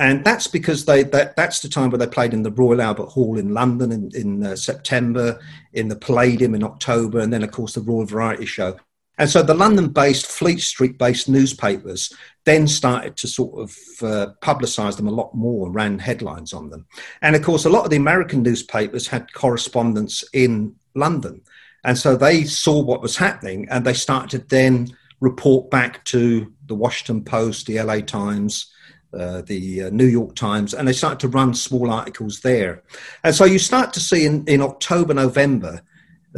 and 0.00 0.24
that's 0.24 0.46
because 0.46 0.86
they 0.86 1.02
that, 1.04 1.36
that's 1.36 1.60
the 1.60 1.68
time 1.68 1.90
where 1.90 1.98
they 1.98 2.06
played 2.06 2.32
in 2.32 2.42
the 2.42 2.50
Royal 2.50 2.80
Albert 2.80 3.08
Hall 3.08 3.38
in 3.38 3.52
London 3.52 3.92
in, 3.92 4.10
in 4.14 4.42
uh, 4.42 4.56
September, 4.56 5.38
in 5.74 5.88
the 5.88 5.96
Palladium 5.96 6.54
in 6.54 6.64
October, 6.64 7.20
and 7.20 7.30
then 7.30 7.44
of 7.44 7.50
course 7.52 7.74
the 7.74 7.82
Royal 7.82 8.06
Variety 8.06 8.46
Show. 8.46 8.76
And 9.18 9.28
so 9.28 9.42
the 9.42 9.52
London-based, 9.52 10.26
Fleet 10.26 10.60
Street-based 10.60 11.28
newspapers 11.28 12.10
then 12.46 12.66
started 12.66 13.18
to 13.18 13.28
sort 13.28 13.60
of 13.60 13.76
uh, 14.00 14.32
publicise 14.40 14.96
them 14.96 15.06
a 15.06 15.12
lot 15.12 15.34
more 15.34 15.66
and 15.66 15.74
ran 15.74 15.98
headlines 15.98 16.54
on 16.54 16.70
them. 16.70 16.86
And 17.20 17.36
of 17.36 17.42
course, 17.42 17.66
a 17.66 17.70
lot 17.70 17.84
of 17.84 17.90
the 17.90 17.98
American 17.98 18.42
newspapers 18.42 19.06
had 19.06 19.30
correspondents 19.34 20.24
in 20.32 20.74
London, 20.94 21.42
and 21.84 21.98
so 21.98 22.16
they 22.16 22.44
saw 22.44 22.82
what 22.82 23.02
was 23.02 23.18
happening, 23.18 23.68
and 23.70 23.84
they 23.84 23.92
started 23.92 24.30
to 24.30 24.46
then 24.48 24.96
report 25.20 25.70
back 25.70 26.02
to 26.06 26.50
the 26.64 26.74
Washington 26.74 27.22
Post, 27.22 27.66
the 27.66 27.82
LA 27.82 28.00
Times, 28.00 28.72
uh, 29.12 29.42
the 29.42 29.82
uh, 29.82 29.90
New 29.90 30.06
York 30.06 30.36
Times, 30.36 30.72
and 30.72 30.86
they 30.86 30.92
started 30.92 31.18
to 31.18 31.28
run 31.28 31.52
small 31.52 31.90
articles 31.90 32.40
there. 32.40 32.84
And 33.24 33.34
so 33.34 33.44
you 33.44 33.58
start 33.58 33.92
to 33.94 34.00
see 34.00 34.24
in, 34.24 34.44
in 34.46 34.60
October, 34.60 35.14
November, 35.14 35.82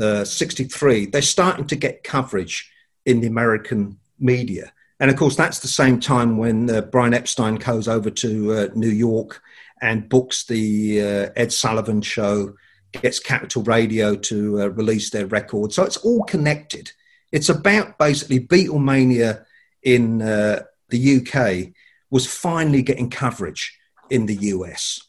uh, 0.01 0.25
63, 0.25 1.07
they're 1.07 1.21
starting 1.21 1.67
to 1.67 1.77
get 1.77 2.03
coverage 2.03 2.73
in 3.05 3.21
the 3.21 3.27
American 3.27 3.99
media. 4.19 4.73
And 5.01 5.11
of 5.11 5.19
course, 5.19 5.37
that's 5.37 5.59
the 5.59 5.69
same 5.69 6.01
time 6.01 6.39
when 6.39 6.71
uh, 6.71 6.81
Brian 6.81 7.13
Epstein 7.13 7.57
goes 7.57 7.89
over 7.89 8.09
to 8.09 8.53
uh, 8.53 8.69
New 8.75 8.89
York 8.89 9.43
and 9.83 10.09
books 10.09 10.45
the 10.47 11.01
Ed 11.01 11.53
Sullivan 11.53 12.01
show, 12.01 12.55
gets 12.93 13.19
Capitol 13.19 13.65
Radio 13.65 14.15
to 14.15 14.69
release 14.71 15.11
their 15.11 15.27
record. 15.27 15.73
So 15.73 15.83
it's 15.83 15.97
all 15.99 16.23
connected. 16.23 16.93
It's 17.33 17.49
about 17.49 17.99
basically 17.99 18.41
Beatlemania 18.41 19.45
in 19.83 20.19
the 20.19 20.67
UK 20.93 21.75
was 22.13 22.27
finally 22.27 22.83
getting 22.83 23.11
coverage 23.11 23.77
in 24.11 24.27
the 24.27 24.37
US. 24.55 25.01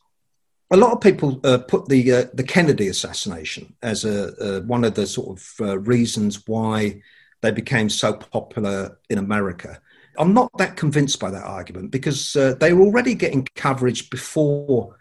A 0.72 0.78
lot 0.78 0.94
of 0.94 1.02
people 1.02 1.40
uh, 1.44 1.60
put 1.60 1.88
the 1.88 2.12
uh, 2.12 2.26
the 2.34 2.44
Kennedy 2.44 2.88
assassination 2.88 3.76
as 3.84 4.06
a, 4.06 4.64
one 4.66 4.84
of 4.84 4.96
the 4.96 5.06
sort 5.06 5.38
of 5.38 5.54
uh, 5.60 5.78
reasons 5.78 6.48
why 6.48 7.02
they 7.42 7.52
became 7.52 7.90
so 7.90 8.14
popular 8.14 8.98
in 9.10 9.20
America. 9.20 9.80
I'm 10.18 10.34
not 10.34 10.50
that 10.58 10.78
convinced 10.78 11.20
by 11.20 11.30
that 11.32 11.44
argument 11.44 11.92
because 11.92 12.36
uh, 12.36 12.56
they 12.60 12.74
were 12.74 12.86
already 12.86 13.16
getting 13.16 13.48
coverage 13.56 14.10
before 14.10 14.96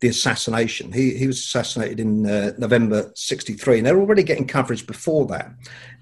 the 0.00 0.08
assassination. 0.08 0.92
He, 0.92 1.14
he 1.14 1.26
was 1.26 1.38
assassinated 1.38 2.00
in 2.00 2.24
uh, 2.26 2.52
November 2.58 3.10
63, 3.14 3.78
and 3.78 3.86
they're 3.86 3.98
already 3.98 4.22
getting 4.22 4.46
coverage 4.46 4.86
before 4.86 5.26
that. 5.26 5.50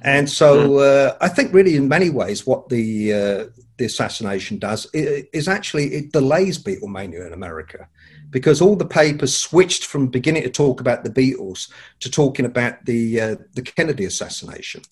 And 0.02 0.28
so 0.28 0.66
hmm. 0.66 0.78
uh, 0.78 1.16
I 1.20 1.28
think, 1.28 1.54
really, 1.54 1.76
in 1.76 1.88
many 1.88 2.10
ways, 2.10 2.46
what 2.46 2.68
the, 2.68 3.14
uh, 3.14 3.44
the 3.78 3.84
assassination 3.84 4.58
does 4.58 4.86
is 4.92 5.48
actually 5.48 5.94
it 5.94 6.12
delays 6.12 6.58
Beatlemania 6.58 7.26
in 7.26 7.32
America 7.32 7.88
because 8.30 8.60
all 8.60 8.76
the 8.76 8.86
papers 8.86 9.36
switched 9.36 9.86
from 9.86 10.08
beginning 10.08 10.42
to 10.42 10.50
talk 10.50 10.80
about 10.80 11.04
the 11.04 11.10
Beatles 11.10 11.70
to 12.00 12.10
talking 12.10 12.44
about 12.44 12.84
the, 12.84 13.20
uh, 13.20 13.36
the 13.54 13.62
Kennedy 13.62 14.04
assassination. 14.04 14.82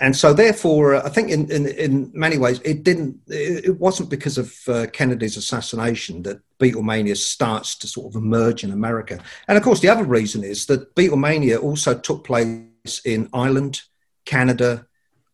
And 0.00 0.16
so, 0.16 0.32
therefore, 0.32 0.94
uh, 0.94 1.02
I 1.04 1.08
think 1.08 1.30
in, 1.30 1.50
in, 1.50 1.66
in, 1.66 2.10
many 2.14 2.38
ways, 2.38 2.60
it 2.64 2.84
didn't. 2.84 3.20
It 3.26 3.80
wasn't 3.80 4.10
because 4.10 4.38
of 4.38 4.56
uh, 4.68 4.86
Kennedy's 4.92 5.36
assassination 5.36 6.22
that 6.22 6.40
Beatlemania 6.60 7.16
starts 7.16 7.74
to 7.78 7.88
sort 7.88 8.14
of 8.14 8.22
emerge 8.22 8.62
in 8.62 8.70
America. 8.70 9.18
And 9.48 9.58
of 9.58 9.64
course, 9.64 9.80
the 9.80 9.88
other 9.88 10.04
reason 10.04 10.44
is 10.44 10.66
that 10.66 10.94
Beatlemania 10.94 11.60
also 11.60 11.98
took 11.98 12.24
place 12.24 13.00
in 13.04 13.28
Ireland, 13.32 13.82
Canada, 14.24 14.86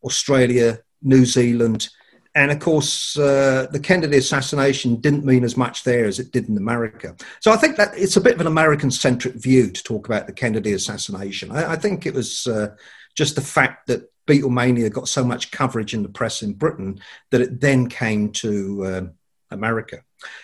Australia, 0.02 0.78
New 1.02 1.26
Zealand, 1.26 1.90
and 2.34 2.50
of 2.50 2.58
course, 2.58 3.16
uh, 3.16 3.68
the 3.70 3.78
Kennedy 3.78 4.16
assassination 4.16 4.96
didn't 4.96 5.24
mean 5.24 5.44
as 5.44 5.56
much 5.56 5.84
there 5.84 6.06
as 6.06 6.18
it 6.18 6.32
did 6.32 6.48
in 6.48 6.56
America. 6.56 7.14
So 7.40 7.52
I 7.52 7.56
think 7.56 7.76
that 7.76 7.96
it's 7.96 8.16
a 8.16 8.20
bit 8.20 8.34
of 8.34 8.40
an 8.40 8.48
American 8.48 8.90
centric 8.90 9.34
view 9.34 9.70
to 9.70 9.82
talk 9.82 10.06
about 10.06 10.26
the 10.26 10.32
Kennedy 10.32 10.72
assassination. 10.72 11.52
I, 11.52 11.72
I 11.72 11.76
think 11.76 12.06
it 12.06 12.14
was 12.14 12.46
uh, 12.46 12.74
just 13.14 13.36
the 13.36 13.40
fact 13.40 13.86
that 13.86 14.10
Beatlemania 14.26 14.92
got 14.92 15.08
so 15.08 15.22
much 15.22 15.52
coverage 15.52 15.94
in 15.94 16.02
the 16.02 16.08
press 16.08 16.42
in 16.42 16.54
Britain 16.54 16.98
that 17.30 17.40
it 17.40 17.60
then 17.60 17.88
came 17.88 18.32
to 18.32 18.84
uh, 18.84 19.02
America. 19.50 20.02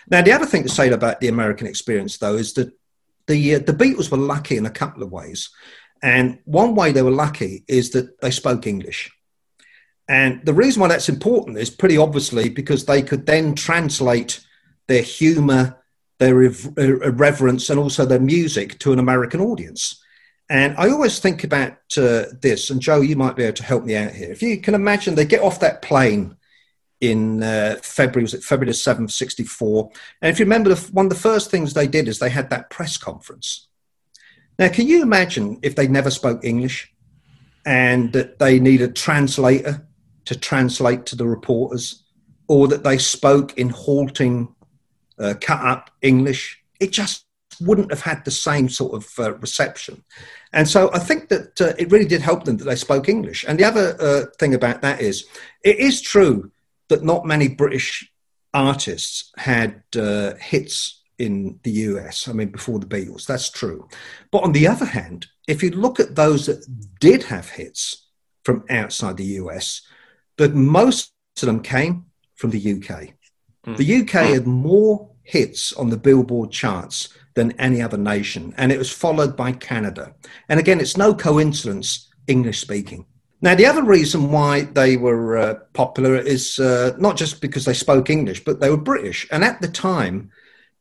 Now, 0.09 0.21
the 0.21 0.31
other 0.31 0.45
thing 0.45 0.63
to 0.63 0.69
say 0.69 0.89
about 0.91 1.19
the 1.19 1.27
American 1.27 1.67
experience, 1.67 2.17
though, 2.17 2.35
is 2.35 2.53
that 2.53 2.71
the 3.27 3.55
uh, 3.55 3.59
the 3.59 3.73
Beatles 3.73 4.11
were 4.11 4.17
lucky 4.17 4.57
in 4.57 4.65
a 4.65 4.71
couple 4.71 5.03
of 5.03 5.11
ways, 5.11 5.49
and 6.01 6.39
one 6.45 6.75
way 6.75 6.91
they 6.91 7.01
were 7.01 7.11
lucky 7.11 7.63
is 7.67 7.91
that 7.91 8.19
they 8.21 8.31
spoke 8.31 8.67
English. 8.67 9.11
And 10.11 10.45
the 10.45 10.53
reason 10.53 10.81
why 10.81 10.89
that's 10.89 11.07
important 11.07 11.57
is 11.57 11.69
pretty 11.69 11.97
obviously 11.97 12.49
because 12.49 12.85
they 12.85 13.01
could 13.01 13.25
then 13.25 13.55
translate 13.55 14.45
their 14.87 15.01
humour, 15.01 15.81
their 16.17 16.41
irreverence, 16.41 17.69
and 17.69 17.79
also 17.79 18.05
their 18.05 18.19
music 18.19 18.77
to 18.79 18.91
an 18.91 18.99
American 18.99 19.39
audience. 19.39 20.03
And 20.49 20.75
I 20.77 20.89
always 20.89 21.19
think 21.19 21.45
about 21.45 21.77
uh, 21.95 22.25
this, 22.41 22.69
and 22.69 22.81
Joe, 22.81 22.99
you 22.99 23.15
might 23.15 23.37
be 23.37 23.43
able 23.43 23.55
to 23.55 23.63
help 23.63 23.85
me 23.85 23.95
out 23.95 24.11
here. 24.11 24.29
If 24.29 24.41
you 24.41 24.57
can 24.57 24.75
imagine, 24.75 25.15
they 25.15 25.23
get 25.23 25.43
off 25.43 25.61
that 25.61 25.81
plane 25.81 26.35
in 26.99 27.41
uh, 27.41 27.77
February, 27.81 28.23
was 28.23 28.33
it 28.33 28.43
February 28.43 28.73
7th, 28.73 29.11
64? 29.11 29.91
And 30.21 30.29
if 30.29 30.39
you 30.39 30.45
remember, 30.45 30.75
one 30.91 31.05
of 31.05 31.09
the 31.09 31.15
first 31.15 31.49
things 31.49 31.73
they 31.73 31.87
did 31.87 32.09
is 32.09 32.19
they 32.19 32.29
had 32.29 32.49
that 32.49 32.69
press 32.69 32.97
conference. 32.97 33.69
Now, 34.59 34.67
can 34.67 34.87
you 34.87 35.03
imagine 35.03 35.59
if 35.61 35.77
they 35.77 35.87
never 35.87 36.11
spoke 36.11 36.43
English 36.43 36.93
and 37.65 38.11
that 38.11 38.39
they 38.39 38.59
needed 38.59 38.89
a 38.89 38.93
translator 38.93 39.87
to 40.25 40.37
translate 40.37 41.05
to 41.07 41.15
the 41.15 41.27
reporters, 41.27 42.03
or 42.47 42.67
that 42.67 42.83
they 42.83 42.97
spoke 42.97 43.57
in 43.57 43.69
halting, 43.69 44.53
uh, 45.19 45.33
cut 45.39 45.63
up 45.63 45.91
English? 46.01 46.61
It 46.79 46.91
just 46.91 47.25
wouldn't 47.59 47.91
have 47.91 48.01
had 48.01 48.25
the 48.25 48.31
same 48.31 48.69
sort 48.69 48.93
of 48.93 49.19
uh, 49.19 49.33
reception. 49.35 50.03
And 50.53 50.67
so 50.67 50.89
I 50.93 50.99
think 50.99 51.29
that 51.29 51.61
uh, 51.61 51.73
it 51.77 51.91
really 51.91 52.05
did 52.05 52.21
help 52.21 52.43
them 52.43 52.57
that 52.57 52.65
they 52.65 52.75
spoke 52.75 53.07
English. 53.07 53.45
And 53.47 53.59
the 53.59 53.65
other 53.65 53.95
uh, 53.99 54.25
thing 54.39 54.53
about 54.53 54.81
that 54.81 55.01
is, 55.01 55.25
it 55.63 55.77
is 55.77 56.01
true 56.01 56.51
that 56.89 57.03
not 57.03 57.25
many 57.25 57.47
British 57.47 58.11
artists 58.53 59.31
had 59.37 59.83
uh, 59.97 60.33
hits 60.35 61.01
in 61.17 61.59
the 61.63 61.71
US, 61.71 62.27
I 62.27 62.33
mean, 62.33 62.49
before 62.49 62.79
the 62.79 62.85
Beatles. 62.85 63.25
That's 63.25 63.49
true. 63.49 63.87
But 64.31 64.43
on 64.43 64.53
the 64.53 64.67
other 64.67 64.85
hand, 64.85 65.27
if 65.47 65.61
you 65.61 65.69
look 65.71 65.99
at 65.99 66.15
those 66.15 66.47
that 66.47 66.65
did 66.99 67.23
have 67.23 67.49
hits 67.49 68.07
from 68.43 68.65
outside 68.69 69.17
the 69.17 69.37
US, 69.41 69.81
that 70.37 70.53
most 70.55 71.13
of 71.41 71.45
them 71.45 71.61
came 71.61 72.05
from 72.35 72.51
the 72.51 72.73
UK. 72.73 73.13
Mm. 73.65 73.77
The 73.77 74.01
UK 74.01 74.33
had 74.33 74.47
more 74.47 75.09
hits 75.23 75.73
on 75.73 75.89
the 75.89 75.97
Billboard 75.97 76.51
charts 76.51 77.09
than 77.35 77.51
any 77.53 77.81
other 77.81 77.97
nation. 77.97 78.53
And 78.57 78.71
it 78.71 78.77
was 78.77 78.91
followed 78.91 79.37
by 79.37 79.53
Canada. 79.53 80.13
And 80.49 80.59
again, 80.59 80.79
it's 80.79 80.97
no 80.97 81.13
coincidence, 81.13 82.09
English 82.27 82.59
speaking. 82.59 83.05
Now, 83.41 83.55
the 83.55 83.65
other 83.65 83.83
reason 83.83 84.31
why 84.31 84.61
they 84.61 84.97
were 84.97 85.37
uh, 85.37 85.55
popular 85.73 86.15
is 86.15 86.59
uh, 86.59 86.91
not 86.99 87.17
just 87.17 87.41
because 87.41 87.65
they 87.65 87.73
spoke 87.73 88.09
English, 88.09 88.43
but 88.43 88.59
they 88.59 88.69
were 88.69 88.77
British. 88.77 89.27
And 89.31 89.43
at 89.43 89.61
the 89.61 89.67
time, 89.67 90.31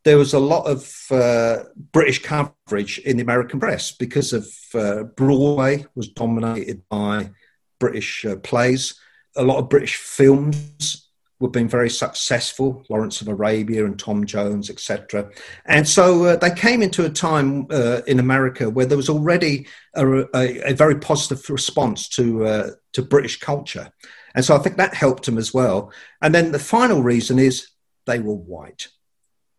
there 0.04 0.19
was 0.19 0.35
a 0.35 0.38
lot 0.38 0.66
of 0.66 0.92
uh, 1.11 1.64
British 1.92 2.23
coverage 2.23 2.99
in 2.99 3.16
the 3.16 3.23
American 3.23 3.61
press 3.61 3.92
because 3.92 4.33
of 4.33 4.49
uh, 4.75 5.04
Broadway 5.04 5.87
was 5.95 6.09
dominated 6.09 6.83
by 6.88 7.30
British 7.78 8.25
uh, 8.25 8.37
plays. 8.37 8.95
A 9.37 9.44
lot 9.44 9.58
of 9.58 9.68
British 9.68 9.96
films 9.96 11.10
were 11.40 11.49
being 11.49 11.68
very 11.68 11.88
successful, 11.88 12.84
Lawrence 12.90 13.22
of 13.22 13.28
Arabia 13.28 13.87
and 13.87 13.99
Tom 13.99 14.26
Jones, 14.26 14.68
etc. 14.68 15.30
And 15.64 15.88
so 15.88 16.25
uh, 16.25 16.37
they 16.37 16.50
came 16.50 16.82
into 16.82 17.06
a 17.06 17.10
time 17.10 17.66
uh, 17.70 18.02
in 18.06 18.20
America 18.20 18.68
where 18.68 18.84
there 18.84 18.99
was 18.99 19.08
already 19.08 19.66
a, 19.94 20.06
a, 20.34 20.70
a 20.70 20.75
very 20.75 20.96
positive 21.00 21.49
response 21.49 22.08
to 22.10 22.44
uh, 22.44 22.70
to 22.92 23.02
British 23.02 23.40
culture, 23.40 23.90
and 24.34 24.44
so 24.44 24.54
I 24.54 24.58
think 24.58 24.76
that 24.76 24.94
helped 24.94 25.25
them 25.25 25.38
as 25.38 25.52
well. 25.52 25.92
And 26.20 26.34
then 26.34 26.52
the 26.52 26.58
final 26.58 27.02
reason 27.02 27.38
is 27.38 27.68
they 28.06 28.18
were 28.18 28.34
white, 28.34 28.88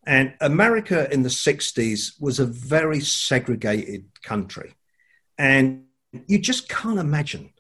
and 0.06 0.36
America 0.40 1.12
in 1.12 1.24
the 1.24 1.30
'60s 1.30 2.22
was 2.22 2.40
a 2.40 2.46
very 2.46 3.00
segregated 3.00 4.06
country, 4.22 4.76
and 5.40 5.86
you 6.28 6.38
just 6.38 6.70
can't 6.70 7.00
imagine 7.00 7.54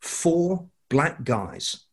four 0.00 0.70
black 0.88 1.24
guys 1.24 1.84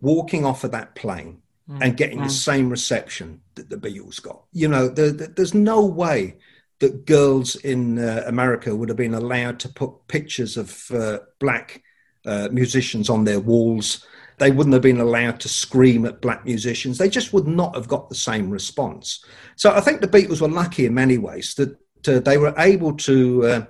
walking 0.00 0.44
off 0.44 0.64
of 0.64 0.72
that 0.72 0.94
plane 0.94 1.42
mm. 1.68 1.78
and 1.80 1.96
getting 1.96 2.18
mm. 2.18 2.24
the 2.24 2.30
same 2.30 2.68
reception 2.68 3.40
that 3.54 3.70
the 3.70 3.76
Beatles 3.76 4.20
got. 4.20 4.42
You 4.52 4.68
know, 4.68 4.88
the, 4.88 5.10
the, 5.10 5.26
there's 5.28 5.54
no 5.54 5.84
way 5.84 6.36
that 6.80 7.06
girls 7.06 7.54
in 7.56 7.98
uh, 7.98 8.24
America 8.26 8.74
would 8.74 8.88
have 8.88 8.98
been 8.98 9.14
allowed 9.14 9.60
to 9.60 9.68
put 9.68 10.08
pictures 10.08 10.56
of 10.56 10.90
uh, 10.90 11.18
black 11.38 11.82
uh, 12.26 12.48
musicians 12.50 13.08
on 13.08 13.24
their 13.24 13.40
walls. 13.40 14.04
They 14.38 14.50
wouldn't 14.50 14.72
have 14.72 14.82
been 14.82 15.00
allowed 15.00 15.38
to 15.40 15.48
scream 15.48 16.04
at 16.04 16.20
black 16.20 16.44
musicians. 16.44 16.98
They 16.98 17.08
just 17.08 17.32
would 17.32 17.46
not 17.46 17.76
have 17.76 17.86
got 17.86 18.08
the 18.08 18.16
same 18.16 18.50
response. 18.50 19.24
So 19.54 19.72
I 19.72 19.80
think 19.80 20.00
the 20.00 20.08
Beatles 20.08 20.40
were 20.40 20.48
lucky 20.48 20.86
in 20.86 20.94
many 20.94 21.18
ways 21.18 21.54
that 21.54 21.76
uh, 22.08 22.18
they 22.18 22.38
were 22.38 22.54
able 22.58 22.94
to. 22.94 23.66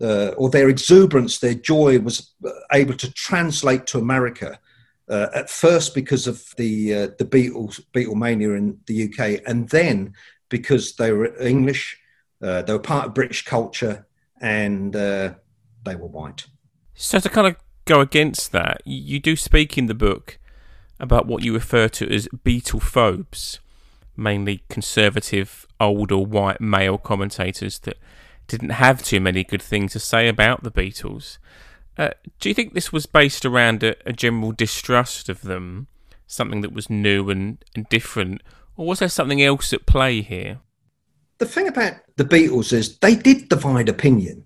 Uh, 0.00 0.04
uh, 0.04 0.34
or 0.36 0.50
their 0.50 0.68
exuberance, 0.68 1.38
their 1.38 1.54
joy 1.54 1.98
was 1.98 2.34
able 2.72 2.94
to 2.94 3.12
translate 3.12 3.86
to 3.86 3.98
America 3.98 4.58
uh, 5.08 5.28
at 5.34 5.50
first 5.50 5.94
because 5.94 6.26
of 6.26 6.44
the 6.56 6.94
uh, 6.94 7.08
the 7.18 7.24
Beatles 7.24 7.80
Beatlemania 7.92 8.56
in 8.56 8.78
the 8.86 9.04
UK, 9.04 9.42
and 9.46 9.68
then 9.68 10.14
because 10.48 10.96
they 10.96 11.12
were 11.12 11.36
English, 11.40 11.98
uh, 12.42 12.62
they 12.62 12.72
were 12.72 12.78
part 12.78 13.06
of 13.06 13.14
British 13.14 13.44
culture, 13.44 14.06
and 14.40 14.96
uh, 14.96 15.34
they 15.84 15.94
were 15.94 16.08
white. 16.08 16.46
So 16.94 17.18
to 17.18 17.28
kind 17.28 17.46
of 17.46 17.56
go 17.84 18.00
against 18.00 18.52
that, 18.52 18.80
you 18.84 19.20
do 19.20 19.36
speak 19.36 19.76
in 19.76 19.86
the 19.86 19.94
book 19.94 20.38
about 20.98 21.26
what 21.26 21.42
you 21.42 21.52
refer 21.52 21.88
to 21.88 22.12
as 22.12 22.28
Beatlephobes, 22.28 23.58
mainly 24.16 24.62
conservative, 24.68 25.66
older 25.80 26.18
white 26.18 26.60
male 26.60 26.98
commentators 26.98 27.78
that 27.80 27.98
didn't 28.46 28.70
have 28.70 29.02
too 29.02 29.20
many 29.20 29.44
good 29.44 29.62
things 29.62 29.92
to 29.92 29.98
say 29.98 30.28
about 30.28 30.62
the 30.62 30.70
Beatles. 30.70 31.38
Uh, 31.96 32.10
do 32.40 32.48
you 32.48 32.54
think 32.54 32.74
this 32.74 32.92
was 32.92 33.06
based 33.06 33.44
around 33.44 33.82
a, 33.82 33.94
a, 34.08 34.12
general 34.12 34.52
distrust 34.52 35.28
of 35.28 35.42
them, 35.42 35.86
something 36.26 36.60
that 36.60 36.72
was 36.72 36.90
new 36.90 37.30
and, 37.30 37.64
and 37.76 37.88
different, 37.88 38.42
or 38.76 38.86
was 38.86 38.98
there 38.98 39.08
something 39.08 39.42
else 39.42 39.72
at 39.72 39.86
play 39.86 40.20
here? 40.20 40.58
The 41.38 41.46
thing 41.46 41.68
about 41.68 41.94
the 42.16 42.24
Beatles 42.24 42.72
is 42.72 42.98
they 42.98 43.14
did 43.14 43.48
divide 43.48 43.88
opinion. 43.88 44.42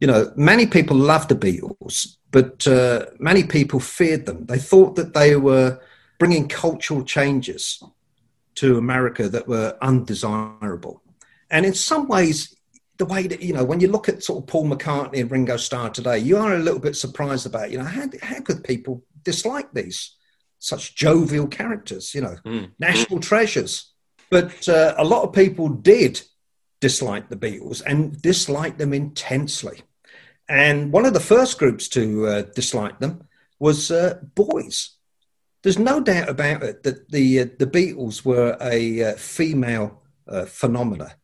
You 0.00 0.06
know, 0.06 0.32
many 0.36 0.66
people 0.66 0.96
loved 0.96 1.28
the 1.30 1.34
Beatles, 1.34 2.16
but 2.30 2.66
uh, 2.66 3.06
many 3.18 3.44
people 3.44 3.80
feared 3.80 4.26
them. 4.26 4.46
They 4.46 4.58
thought 4.58 4.96
that 4.96 5.14
they 5.14 5.36
were 5.36 5.80
bringing 6.18 6.48
cultural 6.48 7.04
changes 7.04 7.82
to 8.56 8.78
America 8.78 9.28
that 9.28 9.48
were 9.48 9.76
undesirable. 9.80 11.02
And 11.50 11.64
in 11.64 11.74
some 11.74 12.08
ways, 12.08 12.54
the 13.02 13.12
way 13.12 13.26
that, 13.26 13.42
you 13.42 13.52
know, 13.52 13.64
when 13.64 13.80
you 13.80 13.88
look 13.88 14.08
at 14.08 14.22
sort 14.22 14.38
of 14.38 14.46
Paul 14.46 14.70
McCartney 14.70 15.20
and 15.20 15.28
Ringo 15.28 15.56
Starr 15.56 15.90
today, 15.90 16.18
you 16.18 16.36
are 16.36 16.54
a 16.54 16.60
little 16.60 16.78
bit 16.78 16.94
surprised 16.94 17.46
about, 17.46 17.72
you 17.72 17.78
know, 17.78 17.84
how, 17.84 18.06
how 18.22 18.40
could 18.40 18.62
people 18.62 19.02
dislike 19.24 19.72
these 19.72 20.14
such 20.60 20.94
jovial 20.94 21.48
characters, 21.48 22.14
you 22.14 22.20
know, 22.20 22.36
mm. 22.46 22.70
national 22.78 23.18
treasures? 23.18 23.92
But 24.30 24.68
uh, 24.68 24.94
a 24.96 25.04
lot 25.04 25.24
of 25.24 25.32
people 25.32 25.68
did 25.68 26.22
dislike 26.80 27.28
the 27.28 27.36
Beatles 27.36 27.82
and 27.84 28.22
disliked 28.22 28.78
them 28.78 28.92
intensely. 28.92 29.82
And 30.48 30.92
one 30.92 31.04
of 31.04 31.12
the 31.12 31.18
first 31.18 31.58
groups 31.58 31.88
to 31.88 32.26
uh, 32.28 32.42
dislike 32.54 33.00
them 33.00 33.26
was 33.58 33.90
uh, 33.90 34.20
boys. 34.36 34.90
There's 35.64 35.78
no 35.78 36.00
doubt 36.00 36.28
about 36.28 36.62
it 36.62 36.84
that 36.84 37.10
the 37.10 37.40
uh, 37.40 37.46
the 37.58 37.66
Beatles 37.66 38.24
were 38.24 38.56
a 38.60 39.02
uh, 39.02 39.14
female 39.14 40.02
uh, 40.28 40.44
phenomena. 40.44 41.16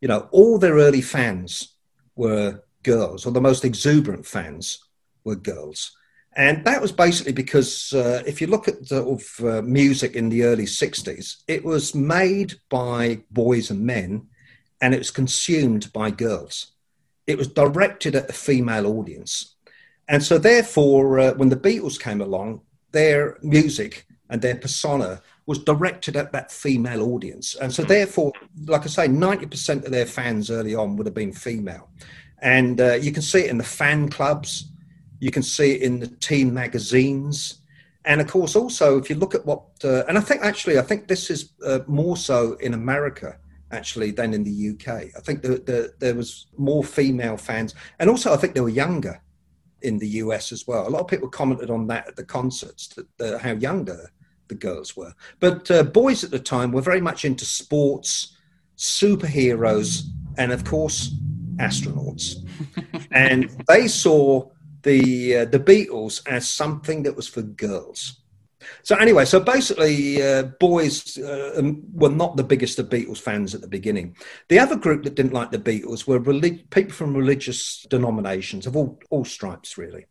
You 0.00 0.08
know, 0.08 0.28
all 0.30 0.58
their 0.58 0.74
early 0.74 1.00
fans 1.00 1.74
were 2.14 2.62
girls, 2.82 3.26
or 3.26 3.32
the 3.32 3.40
most 3.40 3.64
exuberant 3.64 4.26
fans 4.26 4.78
were 5.24 5.36
girls. 5.36 5.92
And 6.36 6.64
that 6.66 6.82
was 6.82 6.92
basically 6.92 7.32
because 7.32 7.94
uh, 7.94 8.22
if 8.26 8.40
you 8.40 8.46
look 8.46 8.68
at 8.68 8.88
the, 8.88 9.02
of, 9.02 9.40
uh, 9.40 9.62
music 9.62 10.14
in 10.14 10.28
the 10.28 10.44
early 10.44 10.66
60s, 10.66 11.42
it 11.48 11.64
was 11.64 11.94
made 11.94 12.54
by 12.68 13.22
boys 13.30 13.70
and 13.70 13.80
men 13.80 14.26
and 14.82 14.92
it 14.92 14.98
was 14.98 15.10
consumed 15.10 15.90
by 15.94 16.10
girls. 16.10 16.72
It 17.26 17.38
was 17.38 17.48
directed 17.48 18.14
at 18.14 18.28
a 18.28 18.34
female 18.34 18.86
audience. 18.86 19.56
And 20.08 20.22
so, 20.22 20.36
therefore, 20.36 21.18
uh, 21.18 21.34
when 21.34 21.48
the 21.48 21.56
Beatles 21.56 21.98
came 21.98 22.20
along, 22.20 22.60
their 22.92 23.38
music 23.42 24.06
and 24.28 24.40
their 24.40 24.56
persona 24.56 25.22
was 25.46 25.60
directed 25.60 26.16
at 26.16 26.32
that 26.32 26.50
female 26.50 27.02
audience. 27.02 27.54
And 27.54 27.72
so, 27.72 27.82
therefore, 27.82 28.32
like 28.66 28.82
I 28.82 28.88
say, 28.88 29.08
90% 29.08 29.84
of 29.84 29.92
their 29.92 30.06
fans 30.06 30.50
early 30.50 30.74
on 30.74 30.96
would 30.96 31.06
have 31.06 31.14
been 31.14 31.32
female. 31.32 31.88
And 32.42 32.80
uh, 32.80 32.94
you 32.94 33.12
can 33.12 33.22
see 33.22 33.40
it 33.40 33.50
in 33.50 33.58
the 33.58 33.64
fan 33.64 34.08
clubs, 34.08 34.70
you 35.20 35.30
can 35.30 35.42
see 35.42 35.72
it 35.72 35.82
in 35.82 36.00
the 36.00 36.08
teen 36.08 36.52
magazines. 36.52 37.60
And 38.04 38.20
of 38.20 38.26
course, 38.28 38.54
also, 38.54 38.98
if 38.98 39.08
you 39.08 39.16
look 39.16 39.34
at 39.34 39.46
what, 39.46 39.62
uh, 39.82 40.04
and 40.08 40.18
I 40.18 40.20
think 40.20 40.42
actually, 40.42 40.78
I 40.78 40.82
think 40.82 41.08
this 41.08 41.30
is 41.30 41.52
uh, 41.64 41.80
more 41.86 42.16
so 42.16 42.54
in 42.54 42.74
America 42.74 43.38
actually 43.72 44.12
than 44.12 44.32
in 44.32 44.44
the 44.44 44.70
UK. 44.70 44.88
I 45.16 45.20
think 45.20 45.42
the, 45.42 45.48
the, 45.48 45.92
there 45.98 46.14
was 46.14 46.46
more 46.56 46.84
female 46.84 47.36
fans, 47.36 47.74
and 47.98 48.08
also 48.08 48.32
I 48.32 48.36
think 48.36 48.54
they 48.54 48.60
were 48.60 48.68
younger 48.68 49.20
in 49.82 49.98
the 49.98 50.08
US 50.08 50.52
as 50.52 50.66
well. 50.66 50.86
A 50.86 50.90
lot 50.90 51.00
of 51.00 51.08
people 51.08 51.28
commented 51.28 51.70
on 51.70 51.86
that 51.88 52.08
at 52.08 52.16
the 52.16 52.24
concerts, 52.24 52.96
that, 53.18 53.40
how 53.40 53.52
younger 53.52 54.10
the 54.48 54.54
girls 54.54 54.96
were. 54.96 55.14
But 55.40 55.70
uh, 55.70 55.82
boys 55.82 56.24
at 56.24 56.30
the 56.30 56.38
time 56.38 56.72
were 56.72 56.82
very 56.82 57.00
much 57.00 57.24
into 57.24 57.44
sports, 57.44 58.36
superheroes, 58.76 60.02
and 60.36 60.52
of 60.52 60.64
course, 60.64 61.14
astronauts. 61.56 62.36
and 63.10 63.50
they 63.68 63.88
saw 63.88 64.48
the 64.82 65.38
uh, 65.38 65.44
the 65.46 65.60
Beatles 65.60 66.22
as 66.28 66.48
something 66.48 67.02
that 67.02 67.16
was 67.16 67.28
for 67.28 67.42
girls. 67.42 68.20
So 68.82 68.96
anyway, 68.96 69.24
so 69.24 69.40
basically, 69.40 70.22
uh, 70.22 70.44
boys 70.60 71.18
uh, 71.18 71.54
um, 71.56 71.82
were 71.92 72.10
not 72.10 72.36
the 72.36 72.44
biggest 72.44 72.78
of 72.78 72.88
Beatles 72.88 73.18
fans 73.18 73.54
at 73.54 73.60
the 73.60 73.68
beginning. 73.68 74.16
The 74.48 74.58
other 74.58 74.76
group 74.76 75.04
that 75.04 75.14
didn't 75.14 75.32
like 75.32 75.50
the 75.50 75.58
Beatles 75.58 76.06
were 76.06 76.18
relig- 76.18 76.70
people 76.70 76.92
from 76.92 77.16
religious 77.16 77.86
denominations 77.90 78.66
of 78.66 78.76
all, 78.76 78.98
all 79.10 79.24
stripes, 79.24 79.76
really. 79.76 80.06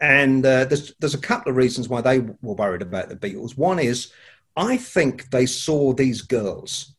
And 0.00 0.44
uh, 0.44 0.64
there's 0.66 0.94
there's 1.00 1.14
a 1.14 1.18
couple 1.18 1.50
of 1.50 1.56
reasons 1.56 1.88
why 1.88 2.00
they 2.00 2.20
were 2.20 2.54
worried 2.54 2.82
about 2.82 3.08
the 3.08 3.16
Beatles. 3.16 3.56
One 3.56 3.78
is, 3.78 4.12
I 4.56 4.76
think 4.76 5.30
they 5.30 5.46
saw 5.46 5.92
these 5.92 6.22
girls, 6.22 6.94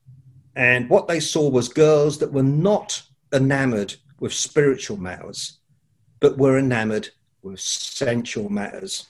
and 0.55 0.89
what 0.89 1.07
they 1.07 1.19
saw 1.19 1.49
was 1.49 1.69
girls 1.69 2.19
that 2.19 2.33
were 2.33 2.43
not 2.43 3.01
enamored 3.33 3.95
with 4.19 4.33
spiritual 4.33 4.97
matters, 4.97 5.59
but 6.19 6.38
were 6.38 6.57
enamored 6.57 7.09
with 7.41 7.59
sensual 7.59 8.49
matters. 8.49 9.07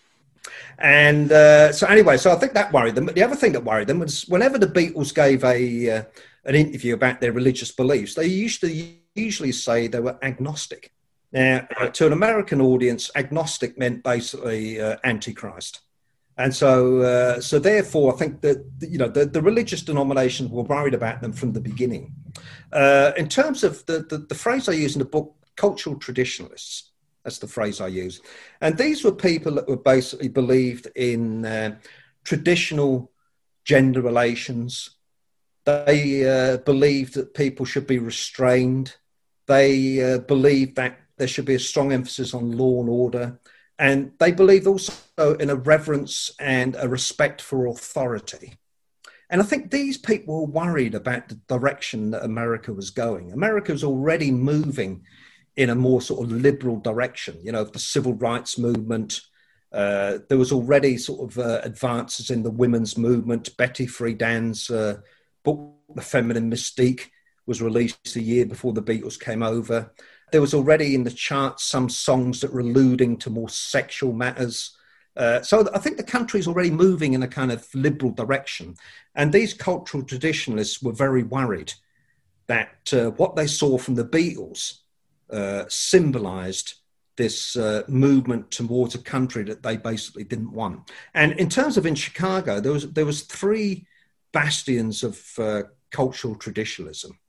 And 0.79 1.31
uh, 1.31 1.71
so, 1.71 1.87
anyway, 1.87 2.17
so 2.17 2.31
I 2.31 2.35
think 2.35 2.53
that 2.53 2.71
worried 2.73 2.95
them. 2.95 3.05
But 3.05 3.15
the 3.15 3.23
other 3.23 3.35
thing 3.35 3.51
that 3.53 3.63
worried 3.63 3.87
them 3.87 3.99
was 3.99 4.23
whenever 4.23 4.57
the 4.57 4.67
Beatles 4.67 5.13
gave 5.13 5.43
a 5.43 5.89
uh, 5.89 6.03
an 6.45 6.55
interview 6.55 6.93
about 6.93 7.21
their 7.21 7.31
religious 7.31 7.71
beliefs, 7.71 8.15
they 8.15 8.25
used 8.25 8.61
to 8.61 8.95
usually 9.15 9.51
say 9.51 9.87
they 9.87 9.99
were 9.99 10.17
agnostic. 10.23 10.91
Now, 11.31 11.67
uh, 11.79 11.87
to 11.87 12.07
an 12.07 12.13
American 12.13 12.59
audience, 12.59 13.09
agnostic 13.15 13.77
meant 13.77 14.03
basically 14.03 14.81
uh, 14.81 14.97
antichrist. 15.03 15.81
And 16.37 16.53
so, 16.55 17.01
uh, 17.01 17.41
so 17.41 17.59
therefore, 17.59 18.13
I 18.13 18.17
think 18.17 18.41
that 18.41 18.65
you 18.81 18.97
know 18.97 19.07
the, 19.07 19.25
the, 19.25 19.41
religious 19.41 19.83
denominations 19.83 20.49
were 20.49 20.63
worried 20.63 20.93
about 20.93 21.21
them 21.21 21.33
from 21.33 21.53
the 21.53 21.59
beginning. 21.59 22.13
Uh, 22.71 23.11
in 23.17 23.27
terms 23.27 23.63
of 23.63 23.85
the, 23.85 23.99
the, 24.09 24.17
the 24.17 24.35
phrase 24.35 24.67
I 24.67 24.73
use 24.73 24.95
in 24.95 24.99
the 24.99 25.05
book, 25.05 25.35
cultural 25.55 25.97
traditionalists, 25.97 26.90
that's 27.23 27.39
the 27.39 27.47
phrase 27.47 27.81
I 27.81 27.87
use. 27.87 28.21
And 28.61 28.77
these 28.77 29.03
were 29.03 29.11
people 29.11 29.53
that 29.55 29.67
were 29.67 29.77
basically 29.77 30.29
believed 30.29 30.87
in 30.95 31.45
uh, 31.45 31.77
traditional 32.23 33.11
gender 33.63 34.01
relations. 34.01 34.91
They 35.65 36.27
uh, 36.27 36.57
believed 36.57 37.13
that 37.15 37.33
people 37.33 37.65
should 37.65 37.85
be 37.85 37.99
restrained. 37.99 38.95
They 39.47 40.13
uh, 40.13 40.19
believed 40.19 40.75
that 40.77 40.97
there 41.17 41.27
should 41.27 41.45
be 41.45 41.55
a 41.55 41.59
strong 41.59 41.91
emphasis 41.91 42.33
on 42.33 42.57
law 42.57 42.79
and 42.79 42.89
order. 42.89 43.39
And 43.77 44.11
they 44.19 44.31
believed 44.31 44.67
also 44.67 44.93
in 45.39 45.49
a 45.49 45.55
reverence 45.55 46.31
and 46.39 46.75
a 46.79 46.87
respect 46.87 47.41
for 47.41 47.67
authority. 47.67 48.53
And 49.29 49.41
I 49.41 49.45
think 49.45 49.71
these 49.71 49.97
people 49.97 50.41
were 50.41 50.47
worried 50.47 50.93
about 50.93 51.29
the 51.29 51.35
direction 51.47 52.11
that 52.11 52.25
America 52.25 52.73
was 52.73 52.89
going. 52.89 53.31
America 53.31 53.71
was 53.71 53.83
already 53.83 54.29
moving 54.29 55.03
in 55.55 55.69
a 55.69 55.75
more 55.75 56.01
sort 56.01 56.25
of 56.25 56.31
liberal 56.31 56.77
direction. 56.77 57.37
You 57.43 57.51
know, 57.51 57.63
the 57.63 57.79
civil 57.79 58.13
rights 58.13 58.57
movement. 58.57 59.21
Uh, 59.71 60.19
there 60.27 60.37
was 60.37 60.51
already 60.51 60.97
sort 60.97 61.31
of 61.31 61.37
uh, 61.37 61.61
advances 61.63 62.29
in 62.29 62.43
the 62.43 62.51
women's 62.51 62.97
movement. 62.97 63.55
Betty 63.57 63.87
Friedan's 63.87 64.69
uh, 64.69 64.97
book, 65.43 65.73
The 65.95 66.01
Feminine 66.01 66.51
Mystique, 66.51 67.09
was 67.45 67.61
released 67.61 68.15
a 68.15 68.21
year 68.21 68.45
before 68.45 68.73
the 68.73 68.83
Beatles 68.83 69.19
came 69.19 69.43
over. 69.43 69.91
There 70.31 70.41
was 70.41 70.53
already 70.53 70.95
in 70.95 71.03
the 71.03 71.11
charts 71.11 71.63
some 71.63 71.89
songs 71.89 72.41
that 72.41 72.53
were 72.53 72.61
alluding 72.61 73.17
to 73.19 73.29
more 73.29 73.49
sexual 73.49 74.13
matters. 74.13 74.75
Uh, 75.17 75.41
so 75.41 75.67
I 75.73 75.79
think 75.79 75.97
the 75.97 76.03
country 76.03 76.39
is 76.39 76.47
already 76.47 76.71
moving 76.71 77.13
in 77.13 77.23
a 77.23 77.27
kind 77.27 77.51
of 77.51 77.67
liberal 77.73 78.11
direction. 78.11 78.75
And 79.15 79.31
these 79.33 79.53
cultural 79.53 80.03
traditionalists 80.03 80.81
were 80.81 80.93
very 80.93 81.23
worried 81.23 81.73
that 82.47 82.93
uh, 82.93 83.11
what 83.11 83.35
they 83.35 83.47
saw 83.47 83.77
from 83.77 83.95
the 83.95 84.05
Beatles 84.05 84.80
uh, 85.31 85.65
symbolized 85.67 86.75
this 87.17 87.55
uh, 87.55 87.83
movement 87.87 88.51
towards 88.51 88.95
a 88.95 88.99
country 88.99 89.43
that 89.43 89.63
they 89.63 89.77
basically 89.77 90.23
didn't 90.23 90.51
want. 90.51 90.91
And 91.13 91.33
in 91.33 91.49
terms 91.49 91.77
of 91.77 91.85
in 91.85 91.95
Chicago, 91.95 92.59
there 92.59 92.71
was 92.71 92.91
there 92.91 93.05
was 93.05 93.23
three 93.23 93.85
bastions 94.31 95.03
of 95.03 95.21
uh, 95.37 95.63
cultural 95.91 96.35
traditionalism, 96.35 97.19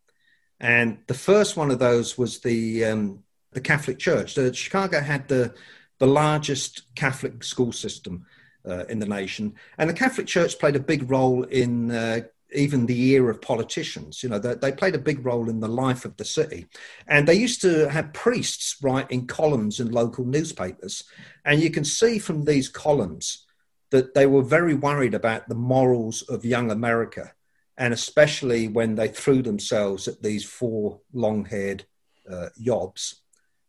and 0.61 0.99
the 1.09 1.15
first 1.15 1.57
one 1.57 1.71
of 1.71 1.79
those 1.79 2.17
was 2.17 2.41
the 2.41 2.85
um, 2.85 3.23
the 3.53 3.61
Catholic 3.61 3.99
Church. 3.99 4.35
The, 4.35 4.55
Chicago 4.55 5.01
had 5.01 5.29
the 5.29 5.55
the 5.99 6.07
largest 6.07 6.95
Catholic 6.95 7.45
school 7.45 7.73
system 7.73 8.27
uh, 8.67 8.85
in 8.88 8.99
the 8.99 9.07
nation, 9.07 9.55
and 9.79 9.91
the 9.91 9.95
Catholic 9.95 10.27
Church 10.27 10.59
played 10.59 10.77
a 10.77 10.81
big 10.81 11.11
role 11.11 11.43
in 11.45 11.91
uh, 11.91 12.21
even 12.55 12.87
the 12.87 13.11
era 13.11 13.31
of 13.31 13.41
politicians. 13.41 14.23
You 14.23 14.29
know, 14.29 14.38
they, 14.38 14.55
they, 14.55 14.73
played 14.73 14.95
a 14.95 14.99
big 14.99 15.25
role 15.25 15.49
in 15.49 15.61
the 15.61 15.69
life 15.69 16.05
of 16.05 16.17
the 16.17 16.25
city. 16.25 16.67
And 17.07 17.27
they 17.27 17.35
used 17.35 17.61
to 17.62 17.88
have 17.88 18.12
priests 18.12 18.77
write 18.83 19.11
in 19.11 19.27
columns 19.27 19.81
in 19.81 19.91
local 19.91 20.25
newspapers. 20.25 21.05
And 21.45 21.61
you 21.61 21.71
can 21.71 21.85
see 21.85 22.19
from 22.19 22.45
these 22.45 22.69
columns 22.69 23.47
that 23.91 24.15
they 24.15 24.27
were 24.27 24.43
very 24.43 24.75
worried 24.75 25.15
about 25.15 25.49
the 25.49 25.55
morals 25.55 26.23
of 26.23 26.45
young 26.45 26.71
America. 26.71 27.33
And 27.77 27.93
especially 27.93 28.69
when 28.69 28.95
they 28.95 29.09
threw 29.09 29.43
themselves 29.43 30.09
at 30.09 30.23
these 30.23 30.45
four 30.45 31.01
long 31.12 31.45
haired 31.45 31.85
uh, 32.31 32.49
yobs, 32.61 33.17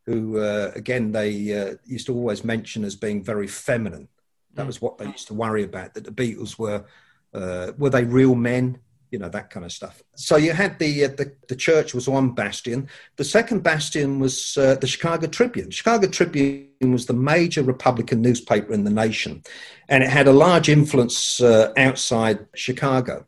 who, 0.05 0.39
uh, 0.39 0.71
again, 0.75 1.11
they 1.11 1.57
uh, 1.57 1.75
used 1.85 2.07
to 2.07 2.15
always 2.15 2.43
mention 2.43 2.83
as 2.83 2.95
being 2.95 3.23
very 3.23 3.47
feminine. 3.47 4.09
That 4.55 4.63
mm. 4.63 4.67
was 4.67 4.81
what 4.81 4.97
they 4.97 5.05
used 5.05 5.27
to 5.27 5.33
worry 5.33 5.63
about, 5.63 5.93
that 5.93 6.03
the 6.03 6.11
Beatles 6.11 6.59
were 6.59 6.85
uh, 7.33 7.71
were 7.77 7.89
they 7.89 8.03
real 8.03 8.35
men? 8.35 8.79
You 9.11 9.19
know 9.19 9.29
that 9.29 9.51
kind 9.51 9.63
of 9.63 9.71
stuff. 9.71 10.01
So 10.15 10.37
you 10.37 10.53
had 10.53 10.79
the 10.79 11.05
uh, 11.05 11.07
the, 11.09 11.33
the 11.47 11.55
church 11.55 11.93
was 11.93 12.09
one 12.09 12.31
bastion. 12.31 12.89
The 13.17 13.23
second 13.23 13.61
bastion 13.61 14.19
was 14.19 14.57
uh, 14.57 14.75
the 14.75 14.87
Chicago 14.87 15.27
Tribune. 15.27 15.69
Chicago 15.69 16.07
Tribune 16.07 16.91
was 16.91 17.05
the 17.05 17.13
major 17.13 17.61
Republican 17.61 18.23
newspaper 18.23 18.73
in 18.73 18.83
the 18.83 18.89
nation, 18.89 19.43
and 19.87 20.03
it 20.03 20.09
had 20.09 20.27
a 20.27 20.33
large 20.33 20.67
influence 20.67 21.39
uh, 21.41 21.71
outside 21.77 22.47
Chicago. 22.55 23.25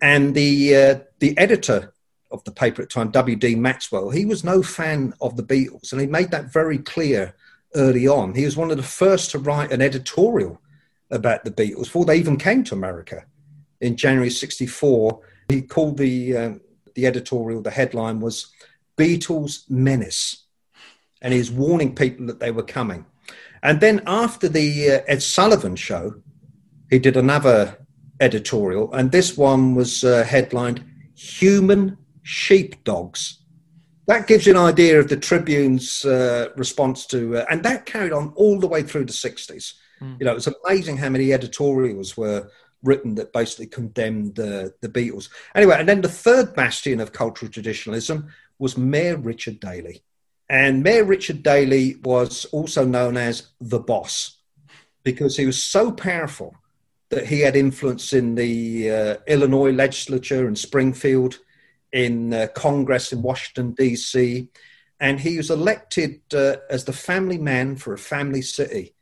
And 0.00 0.36
the 0.36 0.76
uh, 0.76 0.98
the 1.18 1.36
editor 1.36 1.92
of 2.30 2.44
the 2.44 2.52
paper 2.52 2.82
at 2.82 2.88
the 2.88 2.94
time, 2.94 3.10
W.D. 3.10 3.54
Maxwell, 3.56 4.10
he 4.10 4.24
was 4.24 4.44
no 4.44 4.62
fan 4.62 5.14
of 5.20 5.36
the 5.36 5.42
Beatles, 5.42 5.90
and 5.90 6.00
he 6.00 6.06
made 6.06 6.30
that 6.30 6.52
very 6.52 6.78
clear 6.78 7.34
early 7.74 8.06
on. 8.06 8.34
He 8.34 8.44
was 8.44 8.56
one 8.56 8.70
of 8.70 8.76
the 8.76 8.82
first 8.82 9.30
to 9.32 9.38
write 9.38 9.72
an 9.72 9.82
editorial 9.82 10.60
about 11.10 11.44
the 11.44 11.50
Beatles 11.50 11.84
before 11.84 12.04
they 12.04 12.18
even 12.18 12.36
came 12.36 12.64
to 12.64 12.74
America. 12.74 13.24
In 13.80 13.96
January 13.96 14.30
64, 14.30 15.20
he 15.48 15.62
called 15.62 15.96
the, 15.96 16.36
um, 16.36 16.60
the 16.94 17.06
editorial, 17.06 17.62
the 17.62 17.70
headline 17.70 18.20
was 18.20 18.52
Beatles 18.96 19.68
Menace. 19.70 20.44
And 21.22 21.32
he 21.32 21.50
warning 21.50 21.94
people 21.94 22.26
that 22.26 22.40
they 22.40 22.50
were 22.50 22.62
coming. 22.62 23.06
And 23.62 23.80
then 23.80 24.02
after 24.06 24.48
the 24.48 24.90
uh, 24.90 25.00
Ed 25.06 25.22
Sullivan 25.22 25.76
show, 25.76 26.22
he 26.90 26.98
did 26.98 27.16
another 27.16 27.78
editorial, 28.20 28.92
and 28.92 29.10
this 29.10 29.36
one 29.36 29.74
was 29.74 30.04
uh, 30.04 30.24
headlined 30.24 30.84
Human 31.14 31.96
Sheepdogs. 32.22 33.38
That 34.06 34.26
gives 34.26 34.46
you 34.46 34.52
an 34.52 34.58
idea 34.58 34.98
of 34.98 35.08
the 35.08 35.16
Tribune's 35.16 36.04
uh, 36.04 36.48
response 36.56 37.06
to, 37.06 37.38
uh, 37.38 37.44
and 37.50 37.62
that 37.64 37.84
carried 37.84 38.12
on 38.12 38.32
all 38.36 38.58
the 38.58 38.66
way 38.66 38.82
through 38.82 39.04
the 39.04 39.12
60s. 39.12 39.74
Mm. 40.00 40.20
You 40.20 40.26
know, 40.26 40.36
it's 40.36 40.48
amazing 40.48 40.96
how 40.96 41.08
many 41.08 41.32
editorials 41.32 42.16
were 42.16 42.50
written 42.82 43.14
that 43.16 43.32
basically 43.32 43.66
condemned 43.66 44.38
uh, 44.38 44.68
the 44.80 44.88
Beatles. 44.88 45.28
Anyway, 45.54 45.76
and 45.78 45.88
then 45.88 46.00
the 46.00 46.08
third 46.08 46.54
bastion 46.54 47.00
of 47.00 47.12
cultural 47.12 47.50
traditionalism 47.50 48.28
was 48.58 48.76
Mayor 48.76 49.16
Richard 49.16 49.60
Daley. 49.60 50.02
And 50.48 50.82
Mayor 50.82 51.04
Richard 51.04 51.42
Daley 51.42 51.96
was 52.02 52.44
also 52.46 52.84
known 52.84 53.16
as 53.16 53.48
the 53.60 53.80
boss 53.80 54.38
because 55.02 55.36
he 55.36 55.46
was 55.46 55.62
so 55.62 55.92
powerful 55.92 56.54
that 57.10 57.26
he 57.26 57.40
had 57.40 57.56
influence 57.56 58.12
in 58.12 58.34
the 58.34 58.90
uh, 58.90 59.16
Illinois 59.26 59.72
legislature 59.72 60.46
in 60.46 60.56
Springfield, 60.56 61.38
in 61.92 62.34
uh, 62.34 62.46
Congress 62.54 63.12
in 63.12 63.22
Washington, 63.22 63.72
D.C. 63.72 64.48
And 65.00 65.18
he 65.18 65.36
was 65.36 65.50
elected 65.50 66.20
uh, 66.34 66.56
as 66.70 66.84
the 66.84 66.92
family 66.92 67.38
man 67.38 67.76
for 67.76 67.94
a 67.94 67.98
family 67.98 68.42
city 68.42 68.94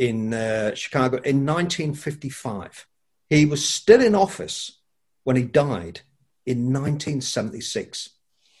in 0.00 0.34
uh, 0.34 0.74
Chicago 0.74 1.16
in 1.18 1.46
1955. 1.46 2.86
He 3.28 3.46
was 3.46 3.66
still 3.68 4.00
in 4.00 4.16
office 4.16 4.80
when 5.22 5.36
he 5.36 5.44
died 5.44 6.00
in 6.44 6.72
1976. 6.72 8.10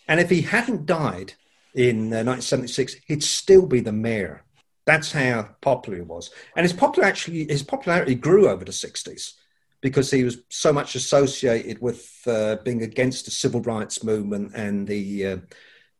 And 0.06 0.20
if 0.20 0.30
he 0.30 0.42
hadn't 0.42 0.86
died 0.86 1.34
in 1.74 2.10
1976, 2.10 2.94
uh, 2.94 2.98
he'd 3.06 3.24
still 3.24 3.66
be 3.66 3.80
the 3.80 3.92
mayor 3.92 4.44
that's 4.86 5.12
how 5.12 5.48
popular 5.60 5.98
he 5.98 6.02
was. 6.02 6.30
And 6.56 6.64
his 6.64 6.72
popular 6.72 7.06
actually 7.06 7.44
his 7.44 7.62
popularity 7.62 8.16
grew 8.16 8.48
over 8.48 8.64
the 8.64 8.72
60s 8.72 9.34
because 9.80 10.10
he 10.10 10.24
was 10.24 10.38
so 10.48 10.72
much 10.72 10.94
associated 10.94 11.80
with 11.80 12.10
uh, 12.26 12.56
being 12.64 12.82
against 12.82 13.24
the 13.24 13.30
civil 13.30 13.62
rights 13.62 14.02
movement 14.02 14.52
and 14.54 14.88
the 14.88 15.26
uh, 15.26 15.36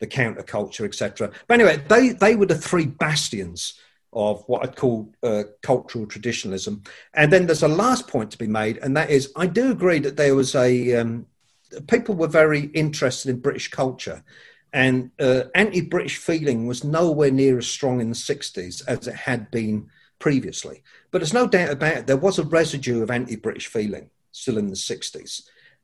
the 0.00 0.06
counterculture, 0.06 0.84
etc. 0.84 1.30
But 1.46 1.60
anyway, 1.60 1.84
they 1.88 2.08
they 2.10 2.34
were 2.34 2.46
the 2.46 2.56
three 2.56 2.86
bastions 2.86 3.74
of 4.12 4.42
what 4.46 4.62
I'd 4.62 4.76
call 4.76 5.12
uh, 5.22 5.44
cultural 5.62 6.06
traditionalism. 6.06 6.82
And 7.14 7.32
then 7.32 7.46
there's 7.46 7.62
a 7.62 7.68
last 7.68 8.08
point 8.08 8.30
to 8.32 8.38
be 8.38 8.46
made, 8.46 8.78
and 8.78 8.96
that 8.96 9.10
is 9.10 9.32
I 9.36 9.46
do 9.46 9.70
agree 9.70 10.00
that 10.00 10.16
there 10.16 10.34
was 10.34 10.54
a 10.54 10.96
um, 10.96 11.26
people 11.88 12.14
were 12.14 12.28
very 12.28 12.66
interested 12.66 13.30
in 13.30 13.40
British 13.40 13.68
culture 13.68 14.22
and 14.72 15.10
uh, 15.18 15.44
anti 15.54 15.80
British 15.80 16.16
feeling 16.16 16.66
was 16.66 16.84
nowhere 16.84 17.30
near 17.30 17.58
as 17.58 17.66
strong 17.66 18.00
in 18.00 18.10
the 18.10 18.14
60s 18.14 18.82
as 18.86 19.06
it 19.06 19.14
had 19.14 19.50
been 19.50 19.88
previously. 20.18 20.82
But 21.10 21.18
there's 21.18 21.34
no 21.34 21.46
doubt 21.46 21.70
about 21.70 21.96
it, 21.96 22.06
there 22.06 22.16
was 22.16 22.38
a 22.38 22.44
residue 22.44 23.02
of 23.02 23.10
anti 23.10 23.36
British 23.36 23.66
feeling 23.66 24.10
still 24.32 24.58
in 24.58 24.68
the 24.68 24.76
60s. 24.76 25.42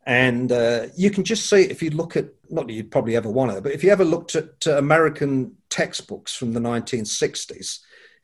And 0.08 0.52
uh, 0.52 0.86
you 0.96 1.10
can 1.10 1.24
just 1.24 1.50
see 1.50 1.62
if 1.62 1.82
you 1.82 1.90
look 1.90 2.16
at, 2.16 2.26
not 2.48 2.68
that 2.68 2.72
you'd 2.72 2.92
probably 2.92 3.16
ever 3.16 3.28
want 3.28 3.52
to, 3.52 3.60
but 3.60 3.72
if 3.72 3.82
you 3.82 3.90
ever 3.90 4.04
looked 4.04 4.36
at 4.36 4.64
uh, 4.64 4.78
American 4.78 5.56
textbooks 5.68 6.32
from 6.32 6.52
the 6.52 6.60
1960s, 6.60 7.80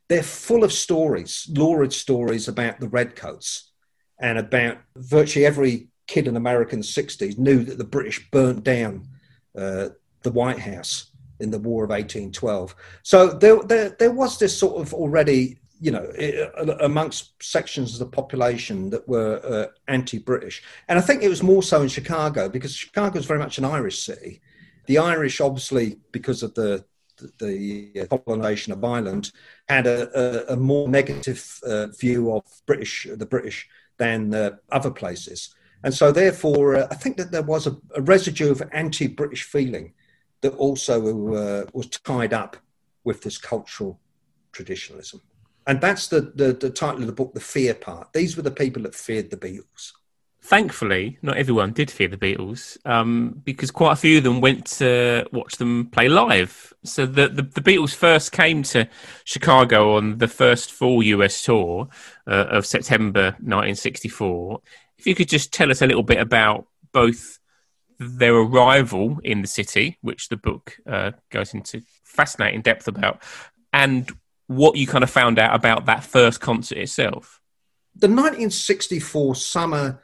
they're 0.08 0.22
full 0.22 0.64
of 0.64 0.72
stories, 0.72 1.46
lurid 1.50 1.92
stories 1.92 2.48
about 2.48 2.80
the 2.80 2.88
Redcoats 2.88 3.72
and 4.20 4.38
about 4.38 4.78
virtually 4.96 5.46
every 5.46 5.88
kid 6.06 6.28
in 6.28 6.36
America 6.36 6.74
in 6.74 6.82
60s 6.82 7.38
knew 7.38 7.64
that 7.64 7.78
the 7.78 7.84
British 7.84 8.30
burnt 8.30 8.64
down 8.64 9.08
uh, 9.56 9.88
the 10.22 10.30
White 10.30 10.58
House 10.58 11.10
in 11.40 11.50
the 11.50 11.58
War 11.58 11.84
of 11.84 11.90
1812. 11.90 12.74
So 13.02 13.28
there, 13.28 13.62
there, 13.62 13.96
there 13.98 14.12
was 14.12 14.38
this 14.38 14.56
sort 14.56 14.80
of 14.80 14.94
already, 14.94 15.58
you 15.80 15.90
know, 15.90 16.06
amongst 16.80 17.42
sections 17.42 17.94
of 17.94 17.98
the 17.98 18.16
population 18.16 18.90
that 18.90 19.06
were 19.08 19.40
uh, 19.44 19.66
anti-British, 19.88 20.62
and 20.88 20.98
I 20.98 21.02
think 21.02 21.22
it 21.22 21.28
was 21.28 21.42
more 21.42 21.62
so 21.62 21.82
in 21.82 21.88
Chicago 21.88 22.48
because 22.48 22.74
Chicago 22.74 23.18
is 23.18 23.26
very 23.26 23.40
much 23.40 23.58
an 23.58 23.64
Irish 23.64 24.04
city. 24.04 24.40
The 24.86 24.98
Irish, 24.98 25.40
obviously, 25.40 25.98
because 26.12 26.42
of 26.42 26.54
the 26.54 26.84
the 27.38 28.06
colonization 28.08 28.72
of 28.72 28.84
Ireland, 28.84 29.32
had 29.68 29.86
a, 29.86 30.50
a, 30.50 30.54
a 30.54 30.56
more 30.56 30.88
negative 30.88 31.60
uh, 31.64 31.86
view 31.88 32.32
of 32.32 32.44
British 32.66 33.06
the 33.10 33.26
British 33.26 33.68
than 33.98 34.34
uh, 34.34 34.50
other 34.70 34.90
places. 34.90 35.54
And 35.84 35.92
so, 35.92 36.12
therefore, 36.12 36.76
uh, 36.76 36.88
I 36.90 36.94
think 36.94 37.16
that 37.16 37.32
there 37.32 37.42
was 37.42 37.66
a, 37.66 37.76
a 37.94 38.00
residue 38.02 38.50
of 38.50 38.62
anti 38.72 39.06
British 39.08 39.42
feeling 39.42 39.94
that 40.40 40.54
also 40.54 41.34
uh, 41.34 41.64
was 41.72 41.86
tied 41.88 42.32
up 42.32 42.56
with 43.04 43.22
this 43.22 43.38
cultural 43.38 44.00
traditionalism. 44.52 45.20
And 45.66 45.80
that's 45.80 46.08
the, 46.08 46.32
the, 46.34 46.52
the, 46.52 46.70
title 46.70 47.02
of 47.02 47.06
the 47.06 47.12
book, 47.12 47.34
The 47.34 47.40
Fear 47.40 47.74
Part. 47.74 48.12
These 48.12 48.36
were 48.36 48.42
the 48.42 48.50
people 48.50 48.82
that 48.82 48.94
feared 48.94 49.30
the 49.30 49.36
Beatles. 49.36 49.92
Thankfully, 50.44 51.18
not 51.22 51.36
everyone 51.36 51.72
did 51.72 51.88
fear 51.88 52.08
the 52.08 52.16
Beatles 52.16 52.76
um, 52.84 53.40
because 53.44 53.70
quite 53.70 53.92
a 53.92 53.96
few 53.96 54.18
of 54.18 54.24
them 54.24 54.40
went 54.40 54.66
to 54.66 55.24
watch 55.30 55.56
them 55.56 55.86
play 55.86 56.08
live. 56.08 56.72
So 56.82 57.06
the, 57.06 57.28
the, 57.28 57.42
the 57.42 57.60
Beatles 57.60 57.94
first 57.94 58.32
came 58.32 58.64
to 58.64 58.88
Chicago 59.24 59.96
on 59.96 60.18
the 60.18 60.26
first 60.26 60.72
full 60.72 61.00
US 61.00 61.44
tour 61.44 61.88
uh, 62.26 62.46
of 62.50 62.66
September 62.66 63.36
1964. 63.38 64.60
If 64.98 65.06
you 65.06 65.14
could 65.14 65.28
just 65.28 65.52
tell 65.52 65.70
us 65.70 65.80
a 65.80 65.86
little 65.86 66.02
bit 66.02 66.18
about 66.18 66.66
both 66.90 67.38
their 68.00 68.34
arrival 68.34 69.20
in 69.22 69.42
the 69.42 69.48
city, 69.48 69.96
which 70.00 70.28
the 70.28 70.36
book 70.36 70.76
uh, 70.88 71.12
goes 71.30 71.54
into 71.54 71.82
fascinating 72.02 72.62
depth 72.62 72.88
about, 72.88 73.22
and 73.72 74.10
what 74.48 74.76
you 74.76 74.88
kind 74.88 75.04
of 75.04 75.10
found 75.10 75.38
out 75.38 75.54
about 75.54 75.86
that 75.86 76.02
first 76.02 76.40
concert 76.40 76.78
itself. 76.78 77.40
The 77.94 78.08
1964 78.08 79.36
summer 79.36 80.02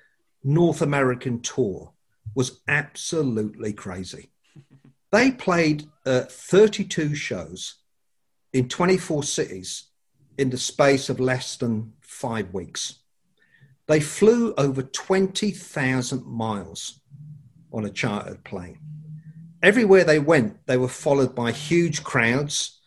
North 0.49 0.81
American 0.81 1.41
tour 1.41 1.93
was 2.35 2.63
absolutely 2.67 3.73
crazy. 3.73 4.31
They 5.11 5.31
played 5.31 5.87
uh, 6.05 6.25
32 6.29 7.15
shows 7.15 7.77
in 8.53 8.69
24 8.69 9.23
cities 9.23 9.85
in 10.37 10.51
the 10.51 10.59
space 10.59 11.09
of 11.09 11.19
less 11.19 11.57
than 11.57 11.95
five 12.03 12.53
weeks. 12.53 12.97
They 13.87 14.01
flew 14.01 14.53
over 14.59 14.83
20,000 14.83 16.27
miles 16.27 17.01
on 17.73 17.87
a 17.87 17.91
chartered 17.91 18.45
plane. 18.45 18.79
Everywhere 19.63 20.05
they 20.05 20.19
went, 20.19 20.67
they 20.67 20.77
were 20.77 20.89
followed 20.89 21.35
by 21.35 21.53
huge 21.53 22.05
crowds, 22.05 22.79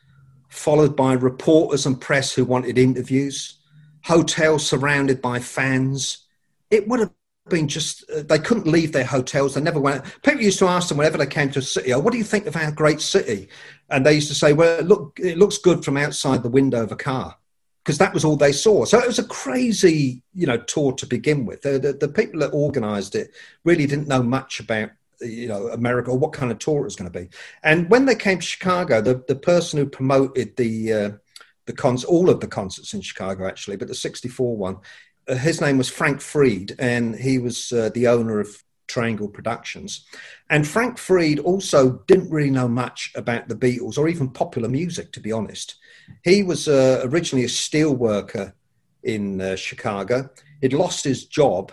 followed 0.47 0.95
by 0.95 1.13
reporters 1.13 1.87
and 1.87 1.99
press 1.99 2.33
who 2.33 2.45
wanted 2.45 2.77
interviews, 2.77 3.61
hotels 4.03 4.63
surrounded 4.67 5.23
by 5.23 5.39
fans. 5.39 6.27
It 6.69 6.87
would 6.87 6.99
have 6.99 7.11
been 7.49 7.67
just, 7.67 8.09
uh, 8.09 8.21
they 8.23 8.39
couldn't 8.39 8.67
leave 8.67 8.91
their 8.91 9.05
hotels. 9.05 9.53
They 9.53 9.61
never 9.61 9.79
went. 9.79 10.03
People 10.23 10.41
used 10.41 10.59
to 10.59 10.67
ask 10.67 10.89
them 10.89 10.97
whenever 10.97 11.17
they 11.17 11.27
came 11.27 11.51
to 11.51 11.59
a 11.59 11.63
city, 11.63 11.93
oh, 11.93 11.99
what 11.99 12.11
do 12.11 12.17
you 12.17 12.23
think 12.23 12.45
of 12.45 12.55
our 12.55 12.71
great 12.71 13.01
city? 13.01 13.49
And 13.89 14.05
they 14.05 14.13
used 14.13 14.29
to 14.29 14.35
say, 14.35 14.53
well, 14.53 14.81
look, 14.83 15.19
it 15.21 15.37
looks 15.37 15.57
good 15.57 15.83
from 15.83 15.97
outside 15.97 16.43
the 16.43 16.49
window 16.49 16.83
of 16.83 16.91
a 16.91 16.95
car 16.95 17.35
because 17.83 17.97
that 17.97 18.13
was 18.13 18.23
all 18.23 18.35
they 18.35 18.51
saw. 18.51 18.85
So 18.85 18.99
it 18.99 19.07
was 19.07 19.19
a 19.19 19.23
crazy, 19.23 20.21
you 20.33 20.45
know, 20.45 20.57
tour 20.57 20.93
to 20.93 21.05
begin 21.07 21.45
with. 21.45 21.61
The, 21.63 21.79
the, 21.79 21.93
the 21.93 22.07
people 22.07 22.39
that 22.41 22.53
organised 22.53 23.15
it 23.15 23.31
really 23.63 23.87
didn't 23.87 24.07
know 24.07 24.21
much 24.21 24.59
about, 24.59 24.91
you 25.19 25.47
know, 25.47 25.67
America 25.69 26.11
or 26.11 26.17
what 26.17 26.33
kind 26.33 26.51
of 26.51 26.59
tour 26.59 26.81
it 26.81 26.85
was 26.85 26.95
going 26.95 27.11
to 27.11 27.19
be. 27.19 27.29
And 27.63 27.89
when 27.89 28.05
they 28.05 28.15
came 28.15 28.39
to 28.39 28.45
Chicago, 28.45 29.01
the, 29.01 29.23
the 29.27 29.35
person 29.35 29.79
who 29.79 29.87
promoted 29.87 30.55
the 30.57 30.93
uh, 30.93 31.11
the 31.65 31.73
cons, 31.73 32.03
all 32.03 32.29
of 32.29 32.39
the 32.39 32.47
concerts 32.47 32.93
in 32.93 33.01
Chicago 33.01 33.47
actually, 33.47 33.77
but 33.77 33.87
the 33.87 33.95
'64 33.95 34.57
one, 34.57 34.77
his 35.35 35.61
name 35.61 35.77
was 35.77 35.89
Frank 35.89 36.21
Fried, 36.21 36.75
and 36.79 37.15
he 37.15 37.37
was 37.37 37.71
uh, 37.71 37.89
the 37.93 38.07
owner 38.07 38.39
of 38.39 38.63
Triangle 38.87 39.29
Productions. 39.29 40.05
And 40.49 40.67
Frank 40.67 40.97
Fried 40.97 41.39
also 41.39 42.03
didn't 42.07 42.29
really 42.29 42.49
know 42.49 42.67
much 42.67 43.11
about 43.15 43.47
the 43.47 43.55
Beatles 43.55 43.97
or 43.97 44.09
even 44.09 44.29
popular 44.29 44.67
music, 44.67 45.11
to 45.13 45.19
be 45.19 45.31
honest. 45.31 45.75
He 46.23 46.43
was 46.43 46.67
uh, 46.67 47.01
originally 47.05 47.45
a 47.45 47.49
steel 47.49 47.95
worker 47.95 48.53
in 49.03 49.39
uh, 49.39 49.55
Chicago. 49.55 50.29
He'd 50.59 50.73
lost 50.73 51.05
his 51.05 51.25
job 51.25 51.71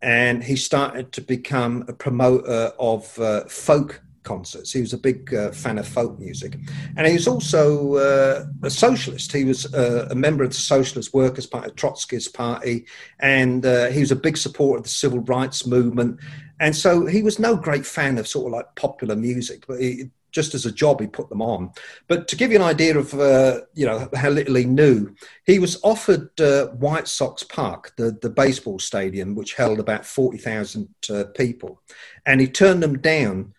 and 0.00 0.42
he 0.42 0.56
started 0.56 1.12
to 1.12 1.20
become 1.20 1.84
a 1.88 1.92
promoter 1.92 2.72
of 2.78 3.18
uh, 3.18 3.44
folk 3.44 4.02
concerts. 4.24 4.72
He 4.72 4.80
was 4.80 4.92
a 4.92 4.98
big 4.98 5.32
uh, 5.34 5.52
fan 5.52 5.78
of 5.78 5.86
folk 5.86 6.18
music. 6.18 6.56
And 6.96 7.06
he 7.06 7.12
was 7.12 7.28
also 7.28 7.94
uh, 7.94 8.46
a 8.62 8.70
socialist. 8.70 9.32
He 9.32 9.44
was 9.44 9.72
uh, 9.72 10.08
a 10.10 10.14
member 10.14 10.42
of 10.44 10.50
the 10.50 10.56
Socialist 10.56 11.14
Workers' 11.14 11.46
Party, 11.46 11.70
Trotsky's 11.70 12.28
party, 12.28 12.86
and 13.20 13.64
uh, 13.64 13.86
he 13.86 14.00
was 14.00 14.10
a 14.10 14.16
big 14.16 14.36
supporter 14.36 14.78
of 14.78 14.84
the 14.84 14.88
civil 14.88 15.20
rights 15.20 15.66
movement. 15.66 16.20
And 16.60 16.74
so 16.74 17.06
he 17.06 17.22
was 17.22 17.38
no 17.38 17.56
great 17.56 17.86
fan 17.86 18.18
of 18.18 18.26
sort 18.26 18.46
of 18.46 18.52
like 18.52 18.74
popular 18.74 19.16
music, 19.16 19.66
but 19.66 19.80
he, 19.80 20.10
just 20.34 20.54
as 20.54 20.66
a 20.66 20.72
job, 20.72 21.00
he 21.00 21.06
put 21.06 21.28
them 21.28 21.40
on. 21.40 21.70
But 22.08 22.28
to 22.28 22.36
give 22.36 22.50
you 22.50 22.56
an 22.58 22.64
idea 22.64 22.98
of 22.98 23.14
uh, 23.14 23.60
you 23.74 23.86
know 23.86 24.08
how 24.14 24.30
little 24.30 24.56
he 24.56 24.64
knew, 24.64 25.14
he 25.46 25.58
was 25.58 25.80
offered 25.82 26.28
uh, 26.40 26.66
White 26.68 27.08
Sox 27.08 27.42
Park, 27.42 27.92
the 27.96 28.18
the 28.20 28.30
baseball 28.30 28.78
stadium, 28.78 29.34
which 29.34 29.54
held 29.54 29.78
about 29.78 30.04
forty 30.04 30.38
thousand 30.38 30.88
uh, 31.08 31.24
people, 31.36 31.80
and 32.26 32.40
he 32.40 32.48
turned 32.48 32.82
them 32.82 32.98
down 32.98 33.54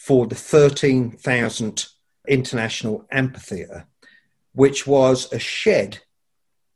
for 0.00 0.26
the 0.26 0.34
thirteen 0.34 1.10
thousand 1.10 1.84
international 2.26 3.04
amphitheatre, 3.12 3.86
which 4.54 4.86
was 4.86 5.30
a 5.30 5.38
shed 5.38 5.98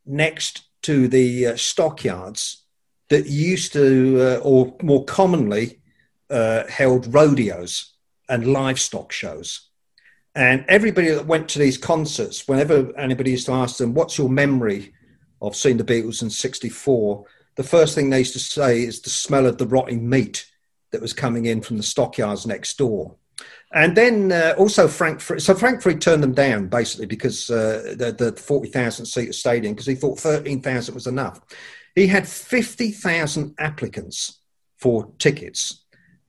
next 0.05 0.65
to 0.83 1.09
the 1.09 1.47
uh, 1.47 1.57
stockyards 1.57 2.65
that 3.09 3.25
used 3.25 3.73
to, 3.73 4.21
uh, 4.21 4.41
or 4.45 4.77
more 4.83 5.07
commonly, 5.07 5.81
uh, 6.29 6.65
held 6.67 7.15
rodeos 7.15 7.95
and 8.29 8.53
livestock 8.53 9.11
shows. 9.11 9.71
And 10.35 10.67
everybody 10.69 11.09
that 11.09 11.27
went 11.27 11.49
to 11.51 11.59
these 11.59 11.79
concerts, 11.79 12.47
whenever 12.47 12.95
anybody 12.99 13.31
used 13.31 13.47
to 13.47 13.53
ask 13.53 13.79
them, 13.79 13.95
What's 13.95 14.19
your 14.19 14.29
memory 14.29 14.93
of 15.41 15.57
seeing 15.57 15.79
the 15.79 15.85
Beatles 15.85 16.21
in 16.21 16.29
64? 16.29 17.25
The 17.55 17.63
first 17.63 17.95
thing 17.95 18.11
they 18.11 18.19
used 18.19 18.35
to 18.35 18.39
say 18.39 18.83
is 18.83 19.01
the 19.01 19.09
smell 19.09 19.47
of 19.47 19.57
the 19.57 19.67
rotting 19.67 20.07
meat 20.07 20.45
that 20.95 21.03
was 21.03 21.13
coming 21.13 21.47
in 21.47 21.61
from 21.61 21.77
the 21.77 21.83
stockyards 21.83 22.47
next 22.47 22.79
door. 22.79 23.17
And 23.75 23.97
then 23.97 24.31
uh, 24.31 24.55
also 24.57 24.87
Frank, 24.87 25.21
so 25.21 25.55
Frank 25.55 25.83
Fried 25.83 26.01
turned 26.01 26.23
them 26.23 26.33
down 26.33 26.69
basically 26.69 27.07
because 27.07 27.51
uh, 27.51 27.95
the, 27.99 28.13
the 28.13 28.41
40,000 28.41 29.05
seat 29.05 29.35
stadium, 29.35 29.75
because 29.75 29.87
he 29.87 29.97
thought 29.97 30.21
13,000 30.21 30.95
was 30.95 31.09
enough. 31.09 31.41
He 31.97 32.07
had 32.07 32.27
50,000 32.27 33.55
applicants 33.59 34.41
for 34.79 35.11
tickets. 35.19 35.81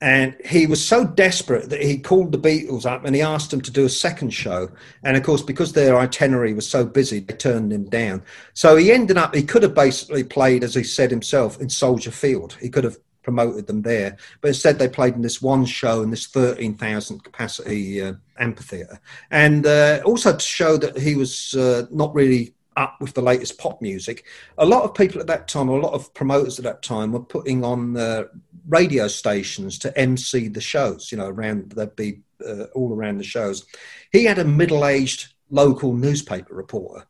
And 0.02 0.36
he 0.44 0.68
was 0.68 0.86
so 0.86 1.06
desperate 1.06 1.70
that 1.70 1.82
he 1.82 1.98
called 1.98 2.32
the 2.32 2.38
Beatles 2.38 2.86
up 2.86 3.06
and 3.06 3.16
he 3.16 3.22
asked 3.22 3.52
them 3.52 3.62
to 3.62 3.72
do 3.72 3.86
a 3.86 3.90
second 3.90 4.32
show. 4.32 4.70
And 5.04 5.16
of 5.16 5.24
course, 5.24 5.42
because 5.42 5.72
their 5.72 5.98
itinerary 5.98 6.54
was 6.54 6.70
so 6.70 6.86
busy, 6.86 7.20
they 7.20 7.34
turned 7.34 7.72
him 7.72 7.86
down. 7.86 8.24
So 8.54 8.76
he 8.76 8.92
ended 8.92 9.18
up, 9.18 9.34
he 9.34 9.42
could 9.44 9.64
have 9.64 9.74
basically 9.74 10.24
played, 10.24 10.64
as 10.64 10.76
he 10.76 10.84
said 10.84 11.12
himself, 11.12 11.62
in 11.62 11.70
Soldier 11.70 12.12
Field. 12.12 12.58
He 12.60 12.70
could 12.70 12.84
have 12.84 12.98
promoted 13.26 13.66
them 13.66 13.82
there. 13.82 14.16
But 14.40 14.50
instead, 14.50 14.80
they 14.80 14.88
played 14.88 15.16
in 15.16 15.24
this 15.24 15.42
one 15.42 15.66
show 15.66 16.04
in 16.04 16.12
this 16.12 16.28
13,000 16.28 17.24
capacity 17.24 18.02
uh, 18.02 18.14
amphitheatre. 18.40 19.00
And 19.32 19.66
uh, 19.66 20.02
also 20.06 20.34
to 20.34 20.40
show 20.40 20.78
that 20.78 20.98
he 20.98 21.16
was 21.16 21.56
uh, 21.56 21.88
not 21.92 22.14
really 22.14 22.54
up 22.78 22.98
with 23.02 23.14
the 23.14 23.22
latest 23.22 23.58
pop 23.58 23.82
music. 23.82 24.26
A 24.58 24.66
lot 24.66 24.84
of 24.84 24.94
people 24.94 25.20
at 25.20 25.28
that 25.28 25.48
time, 25.48 25.70
a 25.70 25.76
lot 25.76 25.94
of 25.94 26.14
promoters 26.14 26.60
at 26.60 26.66
that 26.66 26.84
time, 26.84 27.12
were 27.12 27.20
putting 27.20 27.64
on 27.64 27.98
uh, 27.98 28.26
radio 28.68 29.08
stations 29.08 29.80
to 29.80 29.98
MC 29.98 30.48
the 30.50 30.62
shows. 30.62 31.12
You 31.12 31.18
know, 31.18 31.28
around 31.28 31.72
they'd 31.72 31.96
be 31.96 32.22
uh, 32.48 32.66
all 32.76 32.94
around 32.94 33.18
the 33.18 33.24
shows. 33.24 33.66
He 34.12 34.26
had 34.26 34.40
a 34.40 34.46
middle-aged 34.46 35.34
local 35.50 35.94
newspaper 35.94 36.54
reporter 36.54 37.08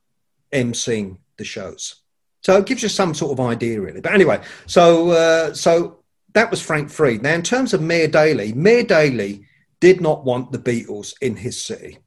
emceeing 0.54 1.17
the 1.38 1.43
shows. 1.43 1.95
So 2.45 2.56
it 2.58 2.67
gives 2.67 2.84
you 2.84 2.89
some 2.89 3.15
sort 3.15 3.32
of 3.32 3.43
idea, 3.43 3.82
really. 3.82 4.01
But 4.01 4.13
anyway, 4.13 4.39
so 4.67 5.10
uh, 5.10 5.54
so 5.56 5.97
that 6.36 6.52
was 6.52 6.62
Frank 6.62 6.91
Fried. 6.91 7.24
Now, 7.24 7.34
in 7.34 7.41
terms 7.41 7.74
of 7.74 7.82
Mayor 7.82 8.08
Daley, 8.08 8.54
Mayor 8.54 8.84
Daley 8.84 9.48
did 9.80 10.00
not 10.00 10.24
want 10.24 10.52
the 10.52 10.60
Beatles 10.60 11.15
in 11.21 11.36
his 11.36 11.60
city 11.60 11.98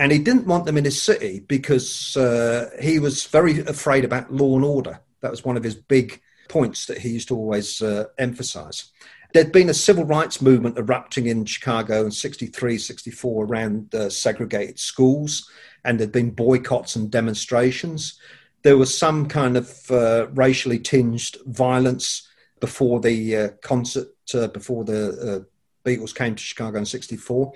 and 0.00 0.10
he 0.10 0.18
didn't 0.18 0.46
want 0.46 0.64
them 0.64 0.78
in 0.78 0.84
his 0.86 1.00
city 1.00 1.40
because 1.40 2.16
uh, 2.16 2.70
he 2.80 2.98
was 2.98 3.26
very 3.26 3.60
afraid 3.60 4.02
about 4.02 4.32
law 4.32 4.56
and 4.56 4.64
order. 4.64 4.98
That 5.20 5.30
was 5.30 5.44
one 5.44 5.58
of 5.58 5.62
his 5.62 5.74
big 5.74 6.22
points 6.48 6.86
that 6.86 6.96
he 6.96 7.10
used 7.10 7.28
to 7.28 7.36
always 7.36 7.82
uh, 7.82 8.04
emphasize. 8.16 8.92
There'd 9.34 9.52
been 9.52 9.68
a 9.68 9.74
civil 9.74 10.06
rights 10.06 10.40
movement 10.40 10.78
erupting 10.78 11.26
in 11.26 11.44
Chicago 11.44 12.06
in 12.06 12.10
63, 12.10 12.78
64 12.78 13.44
around 13.44 13.94
uh, 13.94 14.08
segregated 14.08 14.78
schools, 14.78 15.50
and 15.84 16.00
there'd 16.00 16.12
been 16.12 16.30
boycotts 16.30 16.96
and 16.96 17.10
demonstrations. 17.10 18.18
There 18.62 18.78
was 18.78 18.96
some 18.96 19.28
kind 19.28 19.58
of 19.58 19.90
uh, 19.90 20.28
racially 20.32 20.78
tinged 20.78 21.36
violence 21.44 22.26
before 22.60 23.00
the 23.00 23.36
uh, 23.36 23.48
concert, 23.62 24.08
uh, 24.34 24.48
before 24.48 24.84
the 24.84 25.46
Beatles 25.84 26.14
came 26.14 26.34
to 26.34 26.42
Chicago 26.42 26.78
in 26.78 26.84
64 26.84 27.52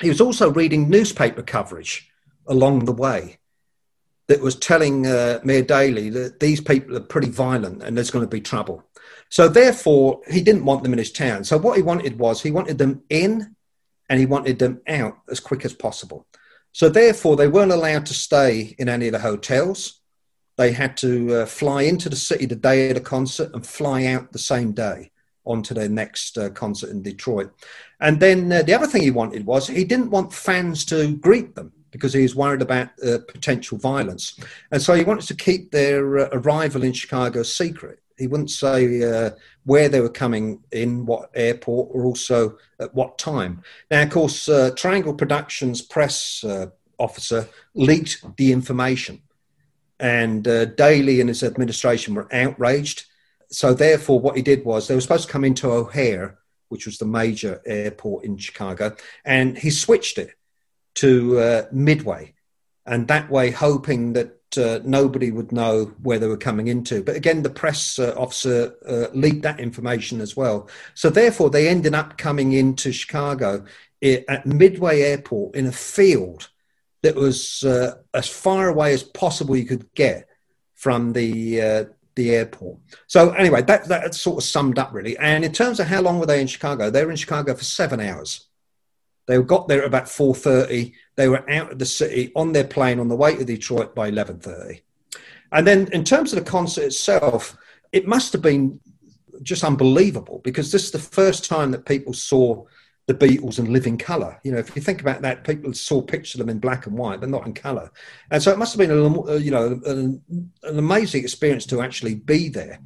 he 0.00 0.08
was 0.08 0.20
also 0.20 0.50
reading 0.50 0.88
newspaper 0.88 1.42
coverage 1.42 2.10
along 2.46 2.84
the 2.84 2.92
way 2.92 3.38
that 4.28 4.40
was 4.40 4.56
telling 4.56 5.06
uh, 5.06 5.40
Mayor 5.44 5.62
Daley 5.62 6.10
that 6.10 6.40
these 6.40 6.60
people 6.60 6.96
are 6.96 7.00
pretty 7.00 7.30
violent 7.30 7.82
and 7.82 7.96
there's 7.96 8.10
going 8.10 8.24
to 8.24 8.30
be 8.30 8.40
trouble. 8.40 8.84
So 9.28 9.48
therefore, 9.48 10.20
he 10.28 10.42
didn't 10.42 10.64
want 10.64 10.82
them 10.82 10.92
in 10.92 10.98
his 10.98 11.12
town. 11.12 11.44
So 11.44 11.58
what 11.58 11.76
he 11.76 11.82
wanted 11.82 12.18
was 12.18 12.42
he 12.42 12.50
wanted 12.50 12.78
them 12.78 13.02
in 13.08 13.54
and 14.08 14.20
he 14.20 14.26
wanted 14.26 14.58
them 14.58 14.80
out 14.88 15.18
as 15.30 15.40
quick 15.40 15.64
as 15.64 15.72
possible. 15.72 16.26
So 16.72 16.88
therefore, 16.88 17.36
they 17.36 17.48
weren't 17.48 17.72
allowed 17.72 18.06
to 18.06 18.14
stay 18.14 18.74
in 18.78 18.88
any 18.88 19.06
of 19.06 19.12
the 19.12 19.20
hotels. 19.20 19.95
They 20.56 20.72
had 20.72 20.96
to 20.98 21.42
uh, 21.42 21.46
fly 21.46 21.82
into 21.82 22.08
the 22.08 22.16
city 22.16 22.46
the 22.46 22.56
day 22.56 22.88
of 22.88 22.94
the 22.94 23.00
concert 23.00 23.50
and 23.54 23.66
fly 23.66 24.06
out 24.06 24.32
the 24.32 24.38
same 24.38 24.72
day 24.72 25.10
onto 25.44 25.74
their 25.74 25.88
next 25.88 26.36
uh, 26.38 26.50
concert 26.50 26.90
in 26.90 27.02
Detroit. 27.02 27.52
And 28.00 28.18
then 28.20 28.50
uh, 28.50 28.62
the 28.62 28.74
other 28.74 28.86
thing 28.86 29.02
he 29.02 29.10
wanted 29.10 29.46
was 29.46 29.68
he 29.68 29.84
didn't 29.84 30.10
want 30.10 30.32
fans 30.32 30.84
to 30.86 31.16
greet 31.16 31.54
them 31.54 31.72
because 31.90 32.12
he 32.12 32.22
was 32.22 32.34
worried 32.34 32.62
about 32.62 32.88
uh, 33.06 33.18
potential 33.28 33.78
violence. 33.78 34.38
And 34.70 34.82
so 34.82 34.94
he 34.94 35.04
wanted 35.04 35.26
to 35.28 35.34
keep 35.34 35.70
their 35.70 36.18
uh, 36.18 36.28
arrival 36.32 36.82
in 36.82 36.92
Chicago 36.92 37.42
secret. 37.42 38.00
He 38.18 38.26
wouldn't 38.26 38.50
say 38.50 39.02
uh, 39.02 39.30
where 39.64 39.88
they 39.88 40.00
were 40.00 40.08
coming 40.08 40.62
in, 40.72 41.06
what 41.06 41.30
airport, 41.34 41.90
or 41.92 42.04
also 42.04 42.56
at 42.80 42.94
what 42.94 43.18
time. 43.18 43.62
Now, 43.90 44.02
of 44.02 44.10
course, 44.10 44.48
Triangle 44.74 45.12
Productions 45.12 45.82
press 45.82 46.42
officer 46.98 47.46
leaked 47.74 48.24
the 48.36 48.52
information. 48.52 49.20
And 49.98 50.44
Daley 50.44 51.20
and 51.20 51.28
his 51.28 51.42
administration 51.42 52.14
were 52.14 52.28
outraged 52.32 53.06
so 53.50 53.74
therefore, 53.74 54.20
what 54.20 54.36
he 54.36 54.42
did 54.42 54.64
was 54.64 54.88
they 54.88 54.94
were 54.94 55.00
supposed 55.00 55.26
to 55.26 55.32
come 55.32 55.44
into 55.44 55.70
O'Hare, 55.70 56.38
which 56.68 56.86
was 56.86 56.98
the 56.98 57.06
major 57.06 57.60
airport 57.64 58.24
in 58.24 58.36
Chicago, 58.36 58.96
and 59.24 59.56
he 59.56 59.70
switched 59.70 60.18
it 60.18 60.30
to 60.96 61.38
uh, 61.38 61.62
Midway, 61.70 62.34
and 62.84 63.06
that 63.08 63.30
way 63.30 63.50
hoping 63.50 64.14
that 64.14 64.32
uh, 64.58 64.80
nobody 64.84 65.30
would 65.30 65.52
know 65.52 65.92
where 66.02 66.18
they 66.18 66.26
were 66.26 66.36
coming 66.36 66.68
into. 66.68 67.02
But 67.02 67.16
again, 67.16 67.42
the 67.42 67.50
press 67.50 67.98
uh, 67.98 68.14
officer 68.16 68.74
uh, 68.88 69.06
leaked 69.14 69.42
that 69.42 69.60
information 69.60 70.20
as 70.20 70.36
well. 70.36 70.68
So 70.94 71.10
therefore, 71.10 71.50
they 71.50 71.68
ended 71.68 71.94
up 71.94 72.18
coming 72.18 72.52
into 72.52 72.92
Chicago 72.92 73.64
at 74.02 74.46
Midway 74.46 75.02
Airport 75.02 75.54
in 75.56 75.66
a 75.66 75.72
field 75.72 76.48
that 77.02 77.14
was 77.14 77.62
uh, 77.62 77.96
as 78.14 78.28
far 78.28 78.68
away 78.68 78.92
as 78.92 79.02
possible 79.02 79.56
you 79.56 79.66
could 79.66 79.92
get 79.94 80.28
from 80.74 81.12
the 81.12 81.60
uh, 81.60 81.84
the 82.14 82.34
airport. 82.34 82.78
So 83.06 83.30
anyway, 83.32 83.62
that 83.62 83.88
that 83.88 84.14
sort 84.14 84.38
of 84.38 84.44
summed 84.44 84.78
up 84.78 84.92
really. 84.92 85.16
And 85.18 85.44
in 85.44 85.52
terms 85.52 85.80
of 85.80 85.86
how 85.86 86.00
long 86.00 86.18
were 86.18 86.26
they 86.26 86.40
in 86.40 86.46
Chicago, 86.46 86.90
they 86.90 87.04
were 87.04 87.10
in 87.10 87.16
Chicago 87.16 87.54
for 87.54 87.64
seven 87.64 88.00
hours. 88.00 88.48
They 89.26 89.40
got 89.42 89.68
there 89.68 89.80
at 89.80 89.86
about 89.86 90.08
four 90.08 90.34
thirty. 90.34 90.94
They 91.16 91.28
were 91.28 91.48
out 91.50 91.72
of 91.72 91.78
the 91.78 91.86
city 91.86 92.32
on 92.34 92.52
their 92.52 92.64
plane 92.64 93.00
on 93.00 93.08
the 93.08 93.16
way 93.16 93.36
to 93.36 93.44
Detroit 93.44 93.94
by 93.94 94.08
eleven 94.08 94.38
thirty. 94.38 94.82
And 95.52 95.66
then 95.66 95.88
in 95.92 96.04
terms 96.04 96.32
of 96.32 96.38
the 96.38 96.50
concert 96.50 96.84
itself, 96.84 97.56
it 97.92 98.06
must 98.06 98.32
have 98.32 98.42
been 98.42 98.80
just 99.42 99.64
unbelievable 99.64 100.40
because 100.42 100.72
this 100.72 100.84
is 100.84 100.90
the 100.90 100.98
first 100.98 101.44
time 101.44 101.70
that 101.70 101.84
people 101.84 102.12
saw 102.12 102.64
the 103.06 103.14
Beatles 103.14 103.58
in 103.58 103.72
living 103.72 103.96
colour. 103.96 104.38
You 104.42 104.52
know, 104.52 104.58
if 104.58 104.74
you 104.74 104.82
think 104.82 105.00
about 105.00 105.22
that, 105.22 105.44
people 105.44 105.72
saw 105.72 106.02
pictures 106.02 106.34
of 106.34 106.40
them 106.40 106.48
in 106.48 106.58
black 106.58 106.86
and 106.86 106.98
white, 106.98 107.20
but 107.20 107.28
not 107.28 107.46
in 107.46 107.54
colour. 107.54 107.90
And 108.30 108.42
so 108.42 108.50
it 108.50 108.58
must 108.58 108.72
have 108.76 108.80
been, 108.80 108.90
a, 108.90 109.36
you 109.36 109.52
know, 109.52 109.80
an, 109.86 110.20
an 110.64 110.78
amazing 110.78 111.22
experience 111.22 111.66
to 111.66 111.80
actually 111.80 112.16
be 112.16 112.48
there. 112.48 112.80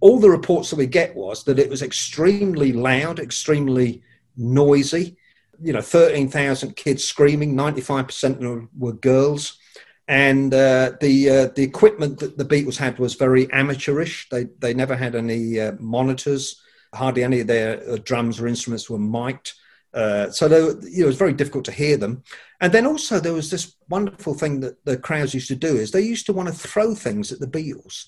All 0.00 0.18
the 0.18 0.30
reports 0.30 0.70
that 0.70 0.76
we 0.76 0.86
get 0.86 1.14
was 1.14 1.44
that 1.44 1.58
it 1.58 1.68
was 1.68 1.82
extremely 1.82 2.72
loud, 2.72 3.20
extremely 3.20 4.02
noisy. 4.36 5.16
You 5.62 5.74
know, 5.74 5.82
13,000 5.82 6.74
kids 6.74 7.04
screaming, 7.04 7.54
95% 7.54 8.30
of 8.30 8.40
them 8.40 8.70
were 8.76 8.94
girls. 8.94 9.58
And 10.08 10.52
uh, 10.52 10.92
the 11.00 11.30
uh, 11.30 11.46
the 11.54 11.62
equipment 11.62 12.18
that 12.18 12.36
the 12.36 12.44
Beatles 12.44 12.76
had 12.76 12.98
was 12.98 13.14
very 13.14 13.50
amateurish. 13.52 14.28
They 14.30 14.44
they 14.58 14.74
never 14.74 14.96
had 14.96 15.14
any 15.14 15.60
uh, 15.60 15.72
monitors 15.78 16.60
hardly 16.94 17.24
any 17.24 17.40
of 17.40 17.46
their 17.46 17.82
uh, 17.88 17.96
drums 18.04 18.40
or 18.40 18.46
instruments 18.46 18.88
were 18.88 18.98
mic'd. 18.98 19.52
Uh, 19.94 20.30
so 20.30 20.46
you 20.46 21.00
know, 21.00 21.04
it 21.04 21.06
was 21.06 21.16
very 21.16 21.32
difficult 21.32 21.64
to 21.66 21.72
hear 21.72 21.96
them. 21.96 22.22
And 22.60 22.72
then 22.72 22.86
also 22.86 23.20
there 23.20 23.34
was 23.34 23.50
this 23.50 23.76
wonderful 23.88 24.34
thing 24.34 24.60
that 24.60 24.82
the 24.84 24.96
crowds 24.96 25.34
used 25.34 25.48
to 25.48 25.56
do 25.56 25.76
is 25.76 25.90
they 25.90 26.00
used 26.00 26.26
to 26.26 26.32
want 26.32 26.48
to 26.48 26.54
throw 26.54 26.94
things 26.94 27.32
at 27.32 27.40
the 27.40 27.46
Beatles. 27.46 28.06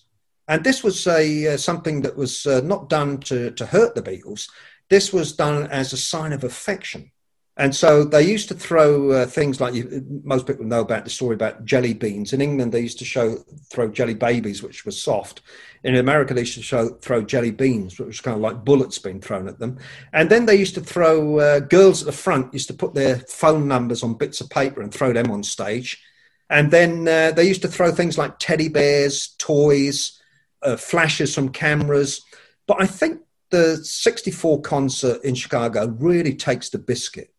And 0.48 0.62
this 0.62 0.82
was 0.82 1.06
a 1.06 1.54
uh, 1.54 1.56
something 1.56 2.02
that 2.02 2.16
was 2.16 2.46
uh, 2.46 2.60
not 2.64 2.88
done 2.88 3.18
to, 3.20 3.50
to 3.52 3.66
hurt 3.66 3.94
the 3.94 4.02
Beatles. 4.02 4.48
This 4.90 5.12
was 5.12 5.32
done 5.32 5.66
as 5.68 5.92
a 5.92 5.96
sign 5.96 6.32
of 6.32 6.44
affection. 6.44 7.10
And 7.56 7.74
so 7.74 8.02
they 8.02 8.22
used 8.22 8.48
to 8.48 8.54
throw 8.54 9.12
uh, 9.12 9.26
things 9.26 9.60
like 9.60 9.74
you, 9.74 10.04
most 10.24 10.44
people 10.46 10.64
know 10.64 10.80
about 10.80 11.04
the 11.04 11.10
story 11.10 11.34
about 11.34 11.64
jelly 11.64 11.94
beans. 11.94 12.32
In 12.32 12.40
England, 12.40 12.72
they 12.72 12.80
used 12.80 12.98
to 12.98 13.04
show 13.04 13.36
throw 13.70 13.88
jelly 13.88 14.14
babies, 14.14 14.60
which 14.60 14.84
was 14.84 15.00
soft. 15.00 15.42
In 15.84 15.94
America, 15.94 16.34
they 16.34 16.40
used 16.40 16.54
to 16.54 16.62
show 16.62 16.88
throw 17.00 17.22
jelly 17.22 17.52
beans, 17.52 17.96
which 17.98 18.08
was 18.08 18.20
kind 18.20 18.34
of 18.34 18.40
like 18.40 18.64
bullets 18.64 18.98
being 18.98 19.20
thrown 19.20 19.46
at 19.46 19.60
them. 19.60 19.78
And 20.12 20.30
then 20.30 20.46
they 20.46 20.56
used 20.56 20.74
to 20.74 20.80
throw 20.80 21.38
uh, 21.38 21.60
girls 21.60 22.02
at 22.02 22.06
the 22.06 22.12
front 22.12 22.52
used 22.52 22.68
to 22.68 22.74
put 22.74 22.94
their 22.94 23.18
phone 23.18 23.68
numbers 23.68 24.02
on 24.02 24.14
bits 24.14 24.40
of 24.40 24.50
paper 24.50 24.82
and 24.82 24.92
throw 24.92 25.12
them 25.12 25.30
on 25.30 25.44
stage. 25.44 26.02
And 26.50 26.72
then 26.72 27.06
uh, 27.06 27.30
they 27.30 27.46
used 27.46 27.62
to 27.62 27.68
throw 27.68 27.92
things 27.92 28.18
like 28.18 28.40
teddy 28.40 28.68
bears, 28.68 29.28
toys, 29.38 30.20
uh, 30.62 30.76
flashes 30.76 31.32
from 31.32 31.50
cameras. 31.50 32.20
But 32.66 32.82
I 32.82 32.86
think 32.86 33.20
the 33.50 33.76
64 33.76 34.60
concert 34.62 35.22
in 35.22 35.36
Chicago 35.36 35.86
really 35.86 36.34
takes 36.34 36.70
the 36.70 36.78
biscuit 36.78 37.33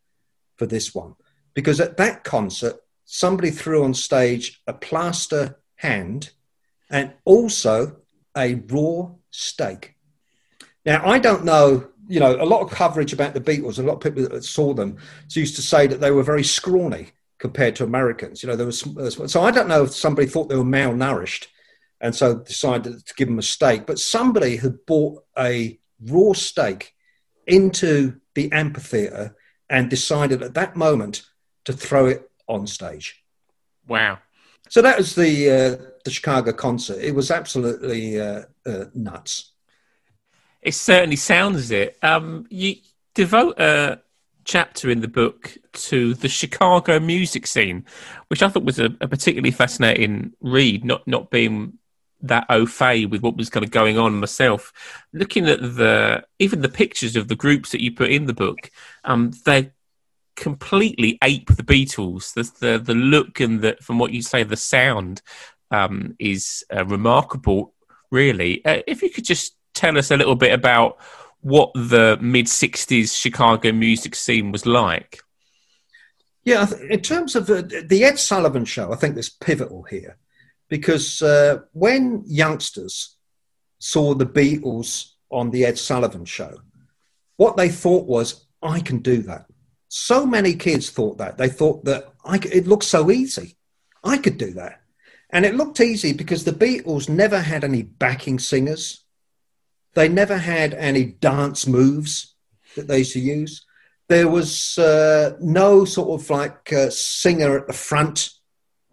for 0.58 0.66
this 0.66 0.94
one 0.96 1.16
because 1.56 1.80
at 1.80 1.98
that 1.98 2.24
concert, 2.24 2.76
somebody 3.06 3.50
threw 3.50 3.84
on 3.84 3.94
stage 3.94 4.62
a 4.68 4.74
plaster 4.74 5.58
hand 5.78 6.32
and 6.92 7.14
also 7.24 7.98
a 8.38 8.56
raw 8.56 9.10
steak. 9.32 9.96
Now, 10.86 11.04
I 11.08 11.18
don't 11.18 11.46
know, 11.46 11.88
you 12.08 12.20
know, 12.20 12.36
a 12.36 12.46
lot 12.46 12.62
of 12.62 12.70
coverage 12.70 13.14
about 13.14 13.34
the 13.34 13.42
Beatles, 13.42 13.80
a 13.80 13.84
lot 13.84 13.96
of 13.96 14.02
people 14.02 14.28
that 14.30 14.44
saw 14.44 14.74
them 14.74 14.98
used 15.32 15.56
to 15.56 15.62
say 15.62 15.88
that 15.88 16.00
they 16.00 16.12
were 16.12 16.24
very 16.24 16.44
scrawny 16.44 17.12
compared 17.40 17.76
to 17.78 17.84
Americans. 17.84 18.44
You 18.44 18.50
know, 18.50 18.56
there 18.56 18.66
was 18.66 18.86
so 19.28 19.42
I 19.42 19.52
don't 19.52 19.68
know 19.68 19.84
if 19.84 19.96
somebody 19.96 20.28
thought 20.28 20.50
they 20.50 20.56
were 20.56 20.64
malnourished 20.64 21.48
and 22.02 22.14
so 22.14 22.36
decided 22.36 23.06
to 23.06 23.14
give 23.16 23.30
them 23.30 23.40
a 23.40 23.44
steak, 23.44 23.86
but 23.86 23.98
somebody 23.98 24.58
had 24.58 24.86
bought 24.86 25.24
a 25.38 25.80
raw 26.08 26.34
steak 26.34 26.94
into 27.48 28.20
the 28.36 28.52
amphitheater 28.52 29.36
and 29.70 29.90
decided 29.90 30.42
at 30.42 30.54
that 30.54 30.76
moment 30.76 31.24
to 31.66 31.74
throw 31.74 32.06
it 32.06 32.30
on 32.48 32.68
stage. 32.68 33.24
Wow. 33.88 34.20
So 34.70 34.82
that 34.82 34.98
was 34.98 35.16
the 35.16 35.50
uh, 35.50 35.86
the 36.04 36.12
Chicago 36.12 36.52
concert. 36.54 36.98
It 37.00 37.14
was 37.14 37.32
absolutely 37.32 38.20
uh, 38.20 38.44
uh, 38.66 38.86
nuts. 38.94 39.52
It 40.62 40.74
certainly 40.74 41.16
sounds 41.16 41.70
it. 41.70 41.98
Um, 42.02 42.48
you 42.50 42.76
devote 43.14 43.60
a 43.60 44.02
chapter 44.44 44.90
in 44.90 45.02
the 45.02 45.08
book 45.08 45.56
to 45.74 46.16
the 46.16 46.30
Chicago 46.30 47.00
music 47.00 47.46
scene, 47.46 47.86
which 48.30 48.42
I 48.42 48.50
thought 48.50 48.64
was 48.64 48.80
a, 48.80 48.86
a 49.02 49.08
particularly 49.08 49.52
fascinating 49.52 50.34
read. 50.42 50.84
Not 50.84 51.08
not 51.08 51.30
being 51.30 51.78
that 52.28 52.46
au 52.50 52.66
fait 52.66 53.06
with 53.06 53.22
what 53.22 53.38
was 53.38 53.50
kind 53.50 53.64
of 53.64 53.72
going 53.72 53.98
on 53.98 54.20
myself. 54.20 54.74
Looking 55.14 55.48
at 55.48 55.62
the 55.62 56.24
even 56.40 56.62
the 56.62 56.70
pictures 56.70 57.16
of 57.16 57.28
the 57.28 57.36
groups 57.36 57.72
that 57.72 57.82
you 57.82 57.92
put 57.92 58.12
in 58.12 58.26
the 58.26 58.34
book, 58.34 58.72
um, 59.04 59.32
they 59.46 59.72
completely 60.36 61.18
ape 61.24 61.48
the 61.48 61.64
Beatles. 61.64 62.34
The, 62.34 62.52
the 62.60 62.80
the 62.80 62.96
look 62.96 63.40
and 63.40 63.62
the 63.62 63.78
from 63.82 64.00
what 64.00 64.12
you 64.12 64.22
say, 64.22 64.44
the 64.44 64.58
sound 64.58 65.22
um, 65.72 66.16
is 66.20 66.64
uh, 66.76 66.86
remarkable. 66.86 67.74
Really, 68.12 68.64
uh, 68.66 68.82
if 68.88 69.02
you 69.02 69.10
could 69.10 69.26
just 69.26 69.56
tell 69.74 69.98
us 69.98 70.12
a 70.12 70.18
little 70.18 70.36
bit 70.36 70.54
about 70.54 70.98
what 71.42 71.72
the 71.74 72.18
mid 72.22 72.46
'60s 72.46 73.20
Chicago 73.20 73.72
music 73.72 74.16
scene 74.16 74.52
was 74.52 74.66
like. 74.66 75.22
Yeah, 76.44 76.68
in 76.92 77.02
terms 77.02 77.36
of 77.36 77.48
the 77.48 78.04
Ed 78.04 78.20
Sullivan 78.20 78.66
Show, 78.66 78.94
I 78.94 78.96
think 78.98 79.16
that's 79.16 79.30
pivotal 79.30 79.82
here 79.84 80.18
because 80.70 81.22
uh, 81.22 81.60
when 81.74 82.24
youngsters 82.26 83.18
saw 83.80 84.14
the 84.14 84.26
Beatles 84.26 85.12
on 85.30 85.52
the 85.52 85.66
Ed 85.66 85.78
Sullivan 85.78 86.26
Show, 86.26 86.60
what 87.38 87.58
they 87.58 87.70
thought 87.70 88.08
was, 88.08 88.46
"I 88.62 88.80
can 88.80 89.00
do 89.00 89.22
that." 89.24 89.46
So 89.88 90.26
many 90.26 90.56
kids 90.56 90.90
thought 90.90 91.18
that. 91.20 91.38
They 91.38 91.50
thought 91.50 91.86
that 91.86 92.14
I 92.24 92.38
it 92.52 92.68
looked 92.68 92.86
so 92.86 93.12
easy. 93.12 93.58
I 94.04 94.18
could 94.18 94.38
do 94.38 94.52
that. 94.54 94.82
And 95.32 95.46
it 95.46 95.56
looked 95.56 95.80
easy 95.80 96.14
because 96.14 96.44
the 96.44 96.52
Beatles 96.52 97.10
never 97.10 97.42
had 97.42 97.64
any 97.64 97.82
backing 97.82 98.40
singers. 98.40 99.04
They 99.94 100.08
never 100.08 100.38
had 100.38 100.74
any 100.74 101.06
dance 101.06 101.66
moves 101.66 102.36
that 102.76 102.88
they 102.88 103.00
used 103.00 103.14
to 103.14 103.20
use. 103.20 103.66
There 104.08 104.28
was 104.28 104.78
uh, 104.78 105.36
no 105.42 105.84
sort 105.84 106.22
of 106.22 106.30
like 106.30 106.72
uh, 106.72 106.90
singer 106.90 107.58
at 107.58 107.68
the 107.68 107.74
front 107.74 108.30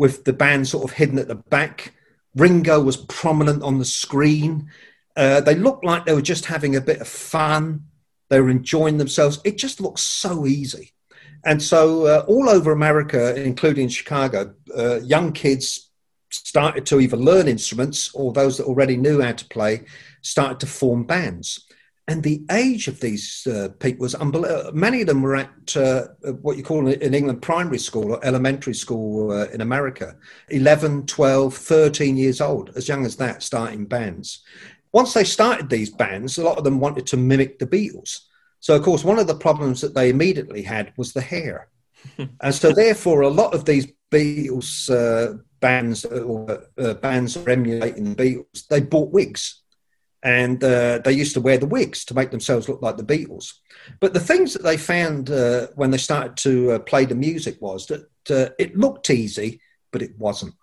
with 0.03 0.25
the 0.25 0.33
band 0.33 0.67
sort 0.67 0.83
of 0.83 0.97
hidden 0.97 1.17
at 1.17 1.29
the 1.29 1.37
back. 1.37 1.95
Ringo 2.35 2.81
was 2.83 2.97
prominent 2.97 3.63
on 3.63 3.79
the 3.79 3.85
screen. 3.85 4.69
Uh, 5.17 5.41
they 5.41 5.55
looked 5.55 5.85
like 5.85 6.05
they 6.05 6.13
were 6.13 6.21
just 6.21 6.47
having 6.47 6.75
a 6.75 6.81
bit 6.81 7.01
of 7.01 7.07
fun. 7.07 7.85
They 8.29 8.41
were 8.41 8.51
enjoying 8.51 8.99
themselves. 8.99 9.39
It 9.45 9.59
just 9.59 9.81
looked 9.81 10.01
so 10.01 10.45
easy. 10.45 10.91
And 11.45 11.63
so, 11.63 12.07
uh, 12.07 12.25
all 12.27 12.49
over 12.49 12.73
America, 12.73 13.41
including 13.41 13.87
Chicago, 13.89 14.53
uh, 14.77 14.99
young 15.03 15.31
kids 15.31 15.91
started 16.31 16.85
to 16.87 16.99
either 16.99 17.17
learn 17.17 17.47
instruments 17.47 18.13
or 18.13 18.33
those 18.33 18.57
that 18.57 18.65
already 18.65 18.97
knew 18.97 19.21
how 19.21 19.33
to 19.33 19.45
play 19.45 19.85
started 20.23 20.59
to 20.59 20.67
form 20.67 21.05
bands. 21.05 21.65
And 22.09 22.23
the 22.23 22.45
age 22.51 22.89
of 22.89 22.99
these 22.99 23.47
uh, 23.47 23.69
people 23.79 24.03
was 24.03 24.17
unbelievable. 24.17 24.73
Many 24.73 25.03
of 25.03 25.07
them 25.07 25.23
were 25.23 25.37
at 25.37 25.77
uh, 25.77 26.09
what 26.41 26.57
you 26.57 26.65
call 26.65 26.89
in 26.89 27.15
England 27.15 27.43
primary 27.43 27.79
school 27.79 28.13
or 28.13 28.25
elementary 28.25 28.75
school 28.75 29.31
uh, 29.31 29.47
in 29.47 29.61
America 29.61 30.17
11, 30.49 31.07
12, 31.07 31.57
13 31.57 32.17
years 32.17 32.41
old, 32.41 32.73
as 32.75 32.89
young 32.89 33.07
as 33.07 33.17
that, 33.17 33.43
starting 33.43 33.87
bands 33.87 34.43
once 34.93 35.15
they 35.15 35.25
started 35.25 35.69
these 35.69 35.91
bands, 35.91 36.39
a 36.39 36.45
lot 36.45 36.59
of 36.59 36.65
them 36.65 36.79
wanted 36.79 37.07
to 37.07 37.17
mimic 37.17 37.59
the 37.59 37.67
Beatles. 37.67 38.21
So, 38.61 38.77
of 38.77 38.83
course, 38.83 39.03
one 39.03 39.19
of 39.19 39.27
the 39.27 39.35
problems 39.35 39.81
that 39.81 39.95
they 39.95 40.11
immediately 40.11 40.63
had 40.63 40.93
was 40.97 41.13
the 41.13 41.21
hair. 41.21 41.69
and 42.41 42.55
so, 42.55 42.73
therefore, 42.73 43.23
a 43.23 43.29
lot 43.29 43.55
of 43.55 43.65
these 43.65 43.93
Beatles 44.11 44.91
uh, 44.91 45.39
bands 45.61 46.05
or 46.05 46.67
uh, 46.79 46.95
bands 46.95 47.37
are 47.37 47.49
emulating 47.49 48.15
the 48.15 48.23
Beatles, 48.23 48.67
they 48.69 48.81
bought 48.81 49.11
wigs. 49.11 49.62
And 50.23 50.63
uh, 50.63 50.99
they 50.99 51.13
used 51.13 51.35
to 51.35 51.41
wear 51.41 51.59
the 51.59 51.67
wigs 51.67 52.05
to 52.05 52.15
make 52.15 52.31
themselves 52.31 52.69
look 52.69 52.81
like 52.81 52.97
the 52.97 53.03
Beatles. 53.03 53.55
But 53.99 54.15
the 54.15 54.21
things 54.21 54.53
that 54.53 54.63
they 54.63 54.77
found 54.77 55.31
uh, 55.31 55.69
when 55.75 55.91
they 55.91 55.99
started 55.99 56.37
to 56.39 56.73
uh, 56.73 56.79
play 56.79 57.05
the 57.05 57.17
music 57.17 57.61
was 57.61 57.87
that 57.87 58.07
uh, 58.31 58.53
it 58.59 58.77
looked 58.77 59.11
easy, 59.11 59.61
but 59.91 60.03
it 60.03 60.17
wasn't. 60.19 60.55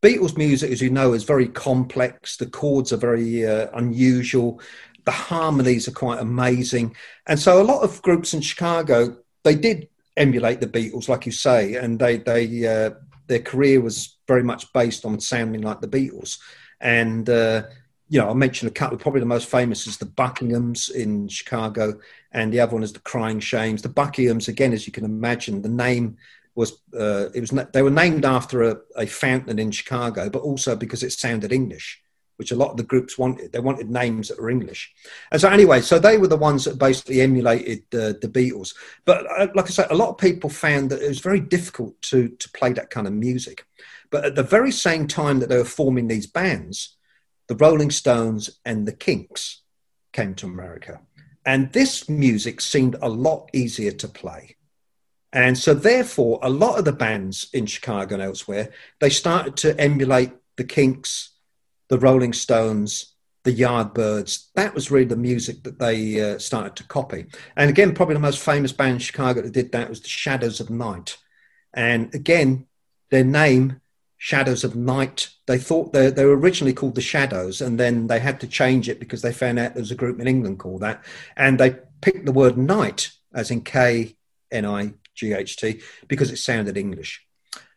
Beatles 0.00 0.36
music, 0.36 0.70
as 0.70 0.80
you 0.80 0.90
know, 0.90 1.12
is 1.12 1.24
very 1.24 1.48
complex. 1.48 2.36
The 2.36 2.46
chords 2.46 2.92
are 2.92 2.98
very 2.98 3.44
uh, 3.44 3.68
unusual. 3.74 4.60
The 5.04 5.10
harmonies 5.10 5.88
are 5.88 5.92
quite 5.92 6.20
amazing. 6.20 6.94
And 7.26 7.40
so 7.40 7.60
a 7.60 7.64
lot 7.64 7.82
of 7.82 8.00
groups 8.02 8.34
in 8.34 8.40
Chicago, 8.40 9.16
they 9.42 9.56
did 9.56 9.88
emulate 10.16 10.60
the 10.60 10.68
Beatles, 10.68 11.08
like 11.08 11.26
you 11.26 11.32
say, 11.32 11.74
and 11.74 11.98
they, 11.98 12.18
they, 12.18 12.66
uh, 12.66 12.90
their 13.26 13.40
career 13.40 13.80
was 13.80 14.16
very 14.28 14.44
much 14.44 14.72
based 14.72 15.04
on 15.04 15.18
sounding 15.18 15.62
like 15.62 15.80
the 15.80 15.88
Beatles. 15.88 16.38
And, 16.80 17.28
you 18.08 18.20
know, 18.20 18.30
I 18.30 18.34
mentioned 18.34 18.70
a 18.70 18.74
couple, 18.74 18.96
probably 18.96 19.20
the 19.20 19.26
most 19.26 19.48
famous 19.48 19.86
is 19.86 19.98
the 19.98 20.06
Buckinghams 20.06 20.90
in 20.90 21.28
Chicago, 21.28 21.98
and 22.32 22.52
the 22.52 22.60
other 22.60 22.72
one 22.72 22.82
is 22.82 22.92
the 22.92 23.00
Cryan' 23.00 23.40
Shames. 23.40 23.82
The 23.82 23.88
Buckinghams, 23.88 24.48
again, 24.48 24.72
as 24.72 24.86
you 24.86 24.92
can 24.92 25.04
imagine, 25.04 25.62
the 25.62 25.68
name 25.68 26.16
was 26.54 26.82
uh, 26.98 27.28
it 27.34 27.40
was 27.40 27.50
they 27.72 27.82
were 27.82 27.90
named 27.90 28.24
after 28.24 28.62
a, 28.64 28.76
a, 28.96 29.06
fountain 29.06 29.60
in 29.60 29.70
Chicago, 29.70 30.28
but 30.28 30.42
also 30.42 30.74
because 30.74 31.04
it 31.04 31.12
sounded 31.12 31.52
English, 31.52 32.02
which 32.36 32.50
a 32.50 32.56
lot 32.56 32.70
of 32.70 32.76
the 32.76 32.82
groups 32.82 33.16
wanted. 33.16 33.52
They 33.52 33.60
wanted 33.60 33.88
names 33.88 34.28
that 34.28 34.40
were 34.40 34.50
English, 34.50 34.92
and 35.30 35.40
so 35.40 35.48
anyway, 35.48 35.82
so 35.82 36.00
they 36.00 36.18
were 36.18 36.26
the 36.26 36.36
ones 36.36 36.64
that 36.64 36.78
basically 36.78 37.20
emulated 37.20 37.84
the, 37.90 38.18
the 38.20 38.28
Beatles. 38.28 38.74
But 39.04 39.24
uh, 39.38 39.46
like 39.54 39.66
I 39.66 39.68
said, 39.68 39.90
a 39.90 39.96
lot 39.96 40.10
of 40.10 40.18
people 40.18 40.50
found 40.50 40.90
that 40.90 41.00
it 41.00 41.08
was 41.08 41.20
very 41.20 41.40
difficult 41.40 42.00
to 42.02 42.28
to 42.28 42.50
play 42.50 42.72
that 42.72 42.90
kind 42.90 43.06
of 43.06 43.12
music. 43.12 43.64
But 44.10 44.24
at 44.24 44.34
the 44.34 44.42
very 44.42 44.72
same 44.72 45.06
time 45.06 45.38
that 45.38 45.50
they 45.50 45.58
were 45.58 45.64
forming 45.64 46.08
these 46.08 46.26
bands, 46.26 46.96
the 47.48 47.56
Rolling 47.56 47.90
Stones 47.90 48.50
and 48.64 48.86
the 48.86 48.92
Kinks 48.92 49.62
came 50.12 50.34
to 50.36 50.46
America, 50.46 51.00
and 51.44 51.72
this 51.72 52.08
music 52.08 52.60
seemed 52.60 52.96
a 53.02 53.08
lot 53.08 53.50
easier 53.52 53.92
to 53.92 54.08
play 54.08 54.56
and 55.32 55.58
so, 55.58 55.74
therefore, 55.74 56.38
a 56.42 56.48
lot 56.48 56.78
of 56.78 56.84
the 56.84 56.92
bands 56.92 57.48
in 57.52 57.66
Chicago 57.66 58.14
and 58.14 58.22
elsewhere, 58.22 58.70
they 59.00 59.10
started 59.10 59.56
to 59.58 59.78
emulate 59.78 60.32
the 60.56 60.64
Kinks, 60.64 61.34
the 61.88 61.98
Rolling 61.98 62.32
Stones, 62.32 63.14
the 63.44 63.54
Yardbirds. 63.54 64.48
That 64.54 64.74
was 64.74 64.90
really 64.90 65.04
the 65.04 65.16
music 65.16 65.64
that 65.64 65.78
they 65.78 66.20
uh, 66.20 66.38
started 66.38 66.76
to 66.76 66.84
copy. 66.84 67.26
And 67.56 67.68
again, 67.68 67.94
probably 67.94 68.14
the 68.14 68.20
most 68.20 68.40
famous 68.40 68.72
band 68.72 68.94
in 68.94 68.98
Chicago 69.00 69.42
that 69.42 69.52
did 69.52 69.72
that 69.72 69.90
was 69.90 70.00
the 70.00 70.08
Shadows 70.08 70.60
of 70.60 70.70
Night. 70.70 71.18
And 71.74 72.14
again, 72.14 72.66
their 73.10 73.24
name, 73.24 73.82
Shadows 74.18 74.64
of 74.64 74.74
Night, 74.74 75.30
they 75.46 75.58
thought 75.58 75.92
they, 75.92 76.10
they 76.10 76.24
were 76.24 76.36
originally 76.36 76.74
called 76.74 76.96
the 76.96 77.00
Shadows, 77.00 77.60
and 77.60 77.78
then 77.78 78.08
they 78.08 78.18
had 78.18 78.40
to 78.40 78.48
change 78.48 78.88
it 78.88 78.98
because 78.98 79.22
they 79.22 79.32
found 79.32 79.58
out 79.58 79.74
there 79.74 79.82
was 79.82 79.92
a 79.92 79.96
group 79.96 80.20
in 80.20 80.26
England 80.26 80.58
called 80.58 80.82
that. 80.82 81.04
And 81.36 81.58
they 81.58 81.76
picked 82.00 82.26
the 82.26 82.32
word 82.32 82.58
night, 82.58 83.12
as 83.32 83.50
in 83.50 83.62
K 83.62 84.16
N 84.50 84.66
I 84.66 84.92
G 85.14 85.32
H 85.32 85.56
T, 85.56 85.80
because 86.08 86.32
it 86.32 86.38
sounded 86.38 86.76
English. 86.76 87.24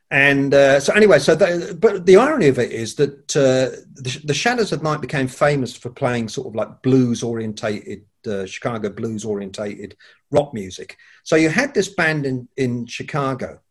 And 0.10 0.54
uh, 0.54 0.80
so, 0.82 0.94
anyway, 0.94 1.20
so 1.20 1.36
the, 1.36 1.78
but 1.80 2.06
the 2.06 2.18
irony 2.18 2.48
of 2.48 2.60
it 2.60 2.72
is 2.72 2.96
that 2.96 3.36
uh, 3.36 3.78
the, 3.94 4.22
the, 4.26 4.34
Shadows 4.34 4.74
of 4.74 4.84
Night 4.84 5.00
became 5.00 5.28
famous 5.30 5.74
for 5.78 5.90
playing 5.90 6.28
sort 6.28 6.48
of 6.48 6.56
like 6.56 6.82
blues 6.82 7.24
orientated 7.24 8.04
uh, 8.28 8.46
Chicago 8.46 8.90
blues 8.90 9.24
orientated 9.24 9.96
rock 10.30 10.54
music. 10.54 10.98
So 11.24 11.36
you 11.36 11.50
had 11.50 11.74
this 11.74 11.88
band 11.88 12.26
in, 12.26 12.48
in 12.58 12.88
Chicago 12.88 13.62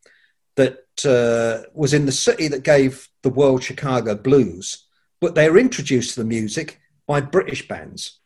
that 0.60 0.78
uh, 1.04 1.68
was 1.74 1.92
in 1.94 2.06
the 2.06 2.20
city 2.26 2.48
that 2.48 2.62
gave 2.62 3.08
the 3.22 3.30
world 3.30 3.62
Chicago 3.62 4.14
blues, 4.14 4.86
but 5.20 5.34
they 5.34 5.48
were 5.50 5.58
introduced 5.58 6.14
to 6.14 6.20
the 6.20 6.26
music 6.26 6.80
by 7.06 7.20
British 7.20 7.66
bands 7.66 8.20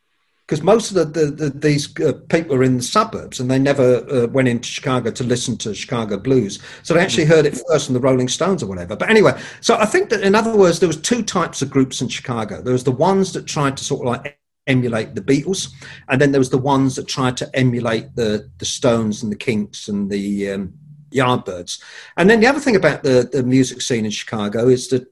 because 0.46 0.62
most 0.62 0.90
of 0.90 0.96
the, 0.96 1.20
the, 1.20 1.30
the 1.30 1.50
these 1.50 1.98
uh, 2.00 2.12
people 2.28 2.56
were 2.56 2.64
in 2.64 2.76
the 2.76 2.82
suburbs 2.82 3.40
and 3.40 3.50
they 3.50 3.58
never 3.58 4.06
uh, 4.10 4.26
went 4.26 4.48
into 4.48 4.68
Chicago 4.68 5.10
to 5.10 5.24
listen 5.24 5.56
to 5.58 5.74
Chicago 5.74 6.18
blues. 6.18 6.58
So 6.82 6.92
they 6.92 7.00
actually 7.00 7.24
heard 7.24 7.46
it 7.46 7.58
first 7.68 7.86
from 7.86 7.94
the 7.94 8.00
Rolling 8.00 8.28
Stones 8.28 8.62
or 8.62 8.66
whatever. 8.66 8.94
But 8.94 9.08
anyway, 9.08 9.40
so 9.60 9.76
I 9.76 9.86
think 9.86 10.10
that 10.10 10.22
in 10.22 10.34
other 10.34 10.54
words, 10.56 10.80
there 10.80 10.86
was 10.86 11.00
two 11.00 11.22
types 11.22 11.62
of 11.62 11.70
groups 11.70 12.02
in 12.02 12.08
Chicago. 12.08 12.60
There 12.60 12.74
was 12.74 12.84
the 12.84 12.92
ones 12.92 13.32
that 13.32 13.46
tried 13.46 13.76
to 13.78 13.84
sort 13.84 14.02
of 14.02 14.12
like 14.12 14.38
emulate 14.66 15.14
the 15.14 15.22
Beatles, 15.22 15.72
and 16.08 16.20
then 16.20 16.32
there 16.32 16.40
was 16.40 16.50
the 16.50 16.58
ones 16.58 16.96
that 16.96 17.08
tried 17.08 17.36
to 17.38 17.50
emulate 17.54 18.14
the 18.14 18.50
the 18.58 18.66
Stones 18.66 19.22
and 19.22 19.32
the 19.32 19.36
Kinks 19.36 19.88
and 19.88 20.10
the 20.10 20.50
um, 20.52 20.74
Yardbirds. 21.14 21.80
And 22.16 22.28
then 22.28 22.40
the 22.40 22.46
other 22.46 22.60
thing 22.60 22.76
about 22.76 23.02
the 23.02 23.28
the 23.30 23.42
music 23.42 23.80
scene 23.80 24.04
in 24.04 24.10
Chicago 24.10 24.68
is 24.68 24.88
that 24.88 25.06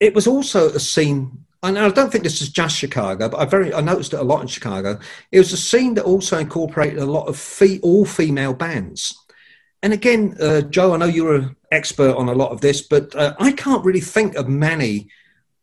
it 0.00 0.14
was 0.14 0.26
also 0.26 0.68
a 0.70 0.80
scene 0.80 1.44
and 1.64 1.78
I 1.78 1.88
don't 1.90 2.10
think 2.10 2.24
this 2.24 2.42
is 2.42 2.48
just 2.48 2.76
Chicago, 2.76 3.28
but 3.28 3.38
I 3.38 3.44
very 3.44 3.72
I 3.72 3.80
noticed 3.80 4.14
it 4.14 4.20
a 4.20 4.24
lot 4.24 4.42
in 4.42 4.48
Chicago. 4.48 4.98
It 5.30 5.38
was 5.38 5.52
a 5.52 5.56
scene 5.56 5.94
that 5.94 6.04
also 6.04 6.38
incorporated 6.38 6.98
a 6.98 7.06
lot 7.06 7.28
of 7.28 7.38
fee, 7.38 7.78
all 7.82 8.04
female 8.04 8.52
bands. 8.52 9.16
And 9.82 9.92
again, 9.92 10.36
uh, 10.40 10.62
Joe, 10.62 10.94
I 10.94 10.96
know 10.96 11.06
you're 11.06 11.36
an 11.36 11.56
expert 11.70 12.16
on 12.16 12.28
a 12.28 12.34
lot 12.34 12.50
of 12.50 12.60
this, 12.60 12.82
but 12.82 13.14
uh, 13.14 13.34
I 13.38 13.52
can't 13.52 13.84
really 13.84 14.00
think 14.00 14.34
of 14.34 14.48
many 14.48 15.08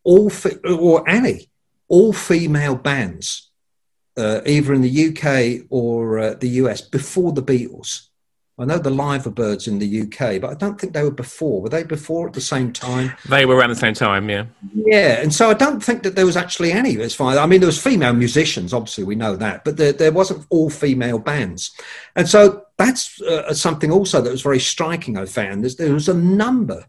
all 0.03 0.29
fe- 0.29 0.59
or 0.63 1.07
any 1.07 1.49
all 1.87 2.13
female 2.13 2.75
bands, 2.75 3.51
uh, 4.17 4.41
either 4.45 4.73
in 4.73 4.81
the 4.81 5.07
UK 5.09 5.65
or 5.69 6.19
uh, 6.19 6.33
the 6.35 6.49
US, 6.61 6.81
before 6.81 7.33
the 7.33 7.43
Beatles. 7.43 8.08
I 8.59 8.65
know 8.65 8.77
the 8.77 8.89
Liverbirds 8.89 9.69
in 9.69 9.79
the 9.79 10.01
UK, 10.01 10.41
but 10.41 10.51
I 10.51 10.53
don't 10.53 10.79
think 10.79 10.91
they 10.91 11.03
were 11.03 11.11
before. 11.11 11.61
Were 11.61 11.69
they 11.69 11.83
before 11.83 12.27
at 12.27 12.33
the 12.33 12.41
same 12.41 12.73
time? 12.73 13.13
They 13.29 13.45
were 13.45 13.55
around 13.55 13.69
the 13.69 13.75
same 13.75 13.93
time, 13.93 14.29
yeah. 14.29 14.45
Yeah, 14.73 15.21
and 15.21 15.33
so 15.33 15.49
I 15.49 15.53
don't 15.53 15.81
think 15.81 16.03
that 16.03 16.17
there 16.17 16.25
was 16.25 16.35
actually 16.35 16.73
any 16.73 16.99
as 16.99 17.15
far. 17.15 17.37
I 17.37 17.45
mean, 17.45 17.61
there 17.61 17.67
was 17.67 17.81
female 17.81 18.11
musicians, 18.11 18.73
obviously 18.73 19.05
we 19.05 19.15
know 19.15 19.37
that, 19.37 19.63
but 19.63 19.77
there, 19.77 19.93
there 19.93 20.11
wasn't 20.11 20.45
all 20.49 20.69
female 20.69 21.19
bands, 21.19 21.71
and 22.17 22.27
so 22.27 22.65
that's 22.77 23.21
uh, 23.21 23.53
something 23.53 23.91
also 23.91 24.21
that 24.21 24.29
was 24.29 24.41
very 24.41 24.59
striking. 24.59 25.17
I 25.17 25.25
found 25.25 25.63
There's, 25.63 25.77
there 25.77 25.93
was 25.93 26.09
a 26.09 26.13
number 26.13 26.85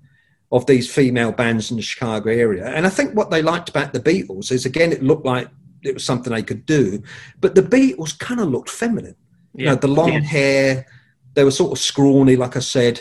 of 0.51 0.66
these 0.66 0.93
female 0.93 1.31
bands 1.31 1.71
in 1.71 1.77
the 1.77 1.83
Chicago 1.85 2.31
area, 2.31 2.66
and 2.66 2.85
I 2.85 2.91
think 2.91 3.14
what 3.14 3.31
they 3.31 3.43
liked 3.43 3.68
about 3.68 3.93
the 3.93 4.01
Beatles 4.01 4.51
is 4.51 4.66
again, 4.66 4.91
it 4.91 5.05
looked 5.05 5.25
like 5.25 5.49
it 5.83 5.95
was 5.95 6.05
something 6.05 6.33
they 6.33 6.43
could 6.43 6.66
do, 6.66 7.01
but 7.41 7.55
the 7.55 7.62
Beatles 7.62 8.18
kind 8.18 8.41
of 8.41 8.49
looked 8.49 8.71
feminine. 8.71 9.14
Yeah. 9.55 9.61
You 9.61 9.66
know, 9.66 9.75
the 9.77 9.89
long 9.89 10.12
yeah. 10.12 10.21
hair 10.21 10.87
they 11.35 11.45
were 11.45 11.51
sort 11.51 11.72
of 11.72 11.78
scrawny, 11.78 12.37
like 12.37 12.57
I 12.57 12.61
said. 12.61 13.01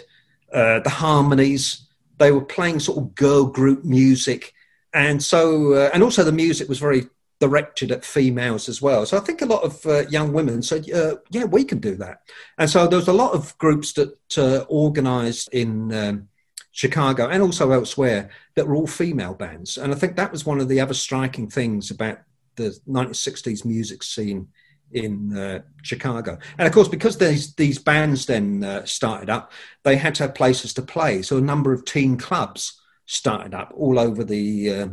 Uh, 0.54 0.80
the 0.80 0.90
harmonies, 0.90 1.88
they 2.18 2.32
were 2.32 2.44
playing 2.44 2.80
sort 2.80 2.98
of 2.98 3.16
girl 3.16 3.46
group 3.46 3.84
music, 3.84 4.54
and 4.94 5.22
so 5.22 5.74
uh, 5.74 5.90
and 5.94 6.04
also 6.04 6.24
the 6.24 6.32
music 6.32 6.68
was 6.68 6.80
very 6.80 7.08
directed 7.40 7.92
at 7.92 8.04
females 8.04 8.68
as 8.68 8.82
well. 8.82 9.06
So 9.06 9.18
I 9.18 9.22
think 9.22 9.42
a 9.42 9.46
lot 9.46 9.64
of 9.64 9.86
uh, 9.86 10.08
young 10.08 10.34
women 10.34 10.62
said, 10.62 10.90
uh, 10.92 11.16
"Yeah, 11.30 11.46
we 11.46 11.64
can 11.64 11.80
do 11.80 11.96
that." 11.96 12.22
And 12.58 12.70
so 12.70 12.88
there 12.88 12.98
was 12.98 13.08
a 13.08 13.14
lot 13.14 13.34
of 13.34 13.58
groups 13.58 13.94
that 13.94 14.38
uh, 14.38 14.66
organised 14.70 15.50
in 15.54 15.94
um, 15.94 16.28
Chicago 16.72 17.28
and 17.28 17.44
also 17.44 17.72
elsewhere 17.72 18.30
that 18.56 18.68
were 18.68 18.76
all 18.76 18.88
female 18.88 19.34
bands, 19.36 19.78
and 19.78 19.94
I 19.94 19.96
think 19.96 20.16
that 20.16 20.32
was 20.32 20.46
one 20.46 20.60
of 20.60 20.68
the 20.68 20.80
other 20.80 20.96
striking 20.96 21.48
things 21.48 21.92
about 21.92 22.20
the 22.56 22.78
1960s 22.88 23.64
music 23.64 24.04
scene 24.04 24.48
in 24.92 25.38
uh, 25.38 25.62
Chicago. 25.84 26.38
And 26.58 26.68
of 26.68 26.74
course, 26.74 26.88
because 26.88 27.18
these 27.18 27.54
these 27.56 27.80
bands 27.80 28.26
then 28.26 28.64
uh, 28.64 28.86
started 28.86 29.30
up, 29.30 29.52
they 29.84 29.96
had 29.96 30.16
to 30.16 30.24
have 30.24 30.36
places 30.36 30.74
to 30.76 30.82
play. 30.82 31.22
So 31.22 31.38
a 31.38 31.42
number 31.42 31.74
of 31.74 31.86
teen 31.86 32.18
clubs 32.18 32.80
started 33.06 33.54
up 33.54 33.74
all 33.76 34.00
over 34.00 34.24
the 34.24 34.74
uh, 34.74 34.88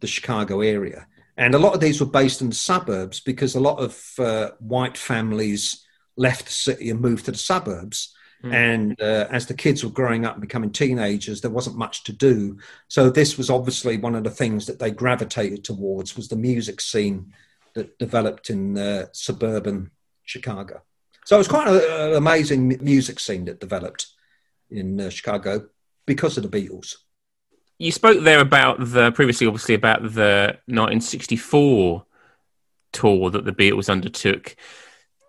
the 0.00 0.06
Chicago 0.06 0.60
area, 0.60 1.06
and 1.36 1.54
a 1.54 1.58
lot 1.58 1.74
of 1.74 1.80
these 1.80 2.00
were 2.00 2.06
based 2.06 2.40
in 2.40 2.48
the 2.48 2.54
suburbs 2.54 3.20
because 3.20 3.54
a 3.54 3.60
lot 3.60 3.78
of 3.78 4.12
uh, 4.18 4.50
white 4.58 4.96
families 4.96 5.84
left 6.16 6.46
the 6.46 6.52
city 6.52 6.90
and 6.90 7.00
moved 7.00 7.24
to 7.26 7.32
the 7.32 7.38
suburbs. 7.38 8.14
Mm. 8.44 8.54
And 8.54 9.00
uh, 9.02 9.26
as 9.30 9.46
the 9.46 9.54
kids 9.54 9.84
were 9.84 9.90
growing 9.90 10.24
up 10.24 10.34
and 10.34 10.40
becoming 10.40 10.70
teenagers, 10.70 11.40
there 11.40 11.50
wasn't 11.50 11.76
much 11.76 12.04
to 12.04 12.12
do. 12.12 12.58
So 12.88 13.10
this 13.10 13.36
was 13.36 13.50
obviously 13.50 13.98
one 13.98 14.14
of 14.14 14.24
the 14.24 14.30
things 14.30 14.66
that 14.66 14.78
they 14.78 14.90
gravitated 14.90 15.62
towards 15.62 16.16
was 16.16 16.28
the 16.28 16.36
music 16.36 16.80
scene 16.80 17.34
that 17.74 17.98
developed 17.98 18.50
in 18.50 18.76
uh, 18.76 19.06
suburban 19.12 19.90
Chicago. 20.24 20.82
So 21.24 21.36
it 21.36 21.38
was 21.38 21.48
quite 21.48 21.68
an 21.68 22.14
amazing 22.14 22.78
music 22.80 23.20
scene 23.20 23.44
that 23.44 23.60
developed 23.60 24.06
in 24.70 25.00
uh, 25.00 25.10
Chicago 25.10 25.68
because 26.06 26.36
of 26.36 26.48
the 26.48 26.48
Beatles. 26.48 26.94
You 27.78 27.92
spoke 27.92 28.22
there 28.24 28.40
about 28.40 28.78
the 28.78 29.12
previously, 29.12 29.46
obviously, 29.46 29.74
about 29.74 30.02
the 30.02 30.58
1964 30.66 32.04
tour 32.92 33.30
that 33.30 33.44
the 33.44 33.52
Beatles 33.52 33.88
undertook. 33.88 34.56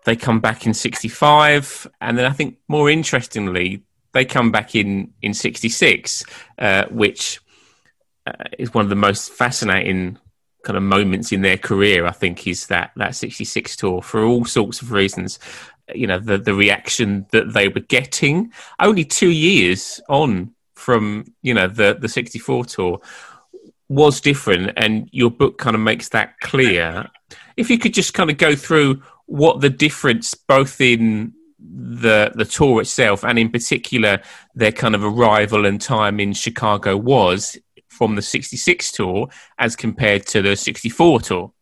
They 0.04 0.16
come 0.16 0.40
back 0.40 0.66
in 0.66 0.74
65, 0.74 1.86
and 2.00 2.18
then 2.18 2.26
I 2.26 2.32
think 2.32 2.58
more 2.68 2.90
interestingly, 2.90 3.84
they 4.12 4.24
come 4.24 4.50
back 4.50 4.74
in 4.74 5.14
in 5.22 5.34
66, 5.34 6.24
uh, 6.58 6.86
which 6.90 7.40
uh, 8.26 8.32
is 8.58 8.74
one 8.74 8.84
of 8.84 8.90
the 8.90 8.96
most 8.96 9.32
fascinating 9.32 10.18
kind 10.62 10.76
of 10.76 10.82
moments 10.82 11.32
in 11.32 11.42
their 11.42 11.58
career, 11.58 12.06
I 12.06 12.12
think, 12.12 12.46
is 12.46 12.66
that 12.66 12.92
that 12.96 13.14
'66 13.14 13.76
tour 13.76 14.02
for 14.02 14.24
all 14.24 14.44
sorts 14.44 14.82
of 14.82 14.92
reasons. 14.92 15.38
You 15.94 16.06
know, 16.06 16.18
the 16.18 16.38
the 16.38 16.54
reaction 16.54 17.26
that 17.32 17.52
they 17.52 17.68
were 17.68 17.80
getting 17.80 18.52
only 18.80 19.04
two 19.04 19.30
years 19.30 20.00
on 20.08 20.54
from 20.74 21.24
you 21.42 21.54
know 21.54 21.68
the 21.68 21.96
the 22.00 22.08
'64 22.08 22.64
tour 22.64 23.00
was 23.88 24.20
different, 24.20 24.72
and 24.76 25.08
your 25.12 25.30
book 25.30 25.58
kind 25.58 25.76
of 25.76 25.82
makes 25.82 26.08
that 26.10 26.38
clear. 26.40 27.08
If 27.56 27.68
you 27.70 27.78
could 27.78 27.94
just 27.94 28.14
kind 28.14 28.30
of 28.30 28.38
go 28.38 28.56
through 28.56 29.02
what 29.26 29.60
the 29.60 29.70
difference, 29.70 30.34
both 30.34 30.80
in 30.80 31.34
the 31.64 32.32
the 32.34 32.44
tour 32.44 32.80
itself 32.80 33.24
and 33.24 33.38
in 33.38 33.48
particular 33.48 34.20
their 34.54 34.72
kind 34.72 34.94
of 34.94 35.04
arrival 35.04 35.64
and 35.64 35.80
time 35.80 36.18
in 36.18 36.32
Chicago 36.32 36.96
was 36.96 37.56
from 37.92 38.16
the 38.16 38.22
66 38.22 38.92
tour 38.92 39.28
as 39.58 39.76
compared 39.76 40.26
to 40.26 40.42
the 40.42 40.56
64 40.56 41.20
tour? 41.20 41.52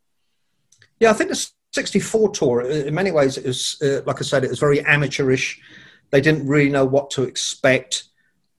Yeah, 0.98 1.10
I 1.10 1.12
think 1.14 1.30
the 1.30 1.50
64 1.72 2.30
tour, 2.30 2.62
in 2.62 2.94
many 2.94 3.10
ways, 3.10 3.36
it 3.36 3.46
was, 3.46 3.80
uh, 3.82 4.00
like 4.06 4.20
I 4.20 4.24
said, 4.24 4.44
it 4.44 4.50
was 4.50 4.58
very 4.58 4.84
amateurish. 4.84 5.60
They 6.10 6.20
didn't 6.20 6.46
really 6.46 6.70
know 6.70 6.84
what 6.84 7.10
to 7.12 7.22
expect. 7.22 8.04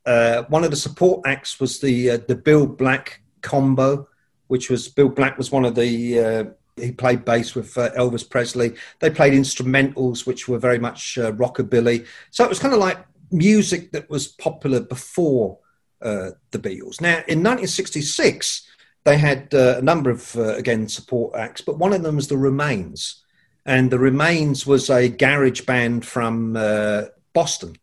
Uh, 0.06 0.44
one 0.44 0.64
of 0.64 0.72
the 0.72 0.78
support 0.78 1.22
acts 1.26 1.60
was 1.60 1.80
the 1.80 2.12
uh, 2.12 2.18
the 2.28 2.36
Bill 2.36 2.66
Black 2.66 3.22
combo, 3.42 4.08
which 4.48 4.70
was 4.70 4.88
Bill 4.88 5.10
Black 5.10 5.38
was 5.38 5.52
one 5.52 5.66
of 5.66 5.76
the 5.76 6.20
uh, 6.20 6.44
he 6.78 6.92
played 6.92 7.26
bass 7.26 7.54
with 7.54 7.78
uh, 7.78 7.92
Elvis 7.92 8.28
Presley. 8.28 8.74
They 9.00 9.10
played 9.10 9.34
instrumentals, 9.34 10.26
which 10.26 10.48
were 10.48 10.58
very 10.58 10.80
much 10.80 11.18
uh, 11.18 11.34
rockabilly. 11.34 12.08
So 12.32 12.44
it 12.44 12.50
was 12.50 12.60
kind 12.60 12.74
of 12.74 12.80
like 12.80 12.98
music 13.32 13.92
that 13.92 14.10
was 14.10 14.28
popular 14.28 14.80
before 14.80 15.60
the 16.02 16.60
Beatles. 16.60 17.00
Now, 17.02 17.18
in 17.28 17.44
1966, 17.44 18.68
they 19.04 19.18
had 19.18 19.54
uh, 19.54 19.76
a 19.78 19.82
number 19.82 20.10
of, 20.10 20.36
uh, 20.36 20.56
again, 20.56 20.88
support 20.88 21.36
acts, 21.36 21.62
but 21.62 21.78
one 21.78 21.94
of 21.94 22.04
them 22.04 22.16
was 22.16 22.28
the 22.28 22.38
Remains. 22.38 23.24
And 23.66 23.92
the 23.92 24.00
Remains 24.00 24.66
was 24.66 24.90
a 24.90 25.08
garage 25.08 25.62
band 25.62 26.06
from 26.06 26.56
uh, 26.56 27.04
Boston. 27.34 27.76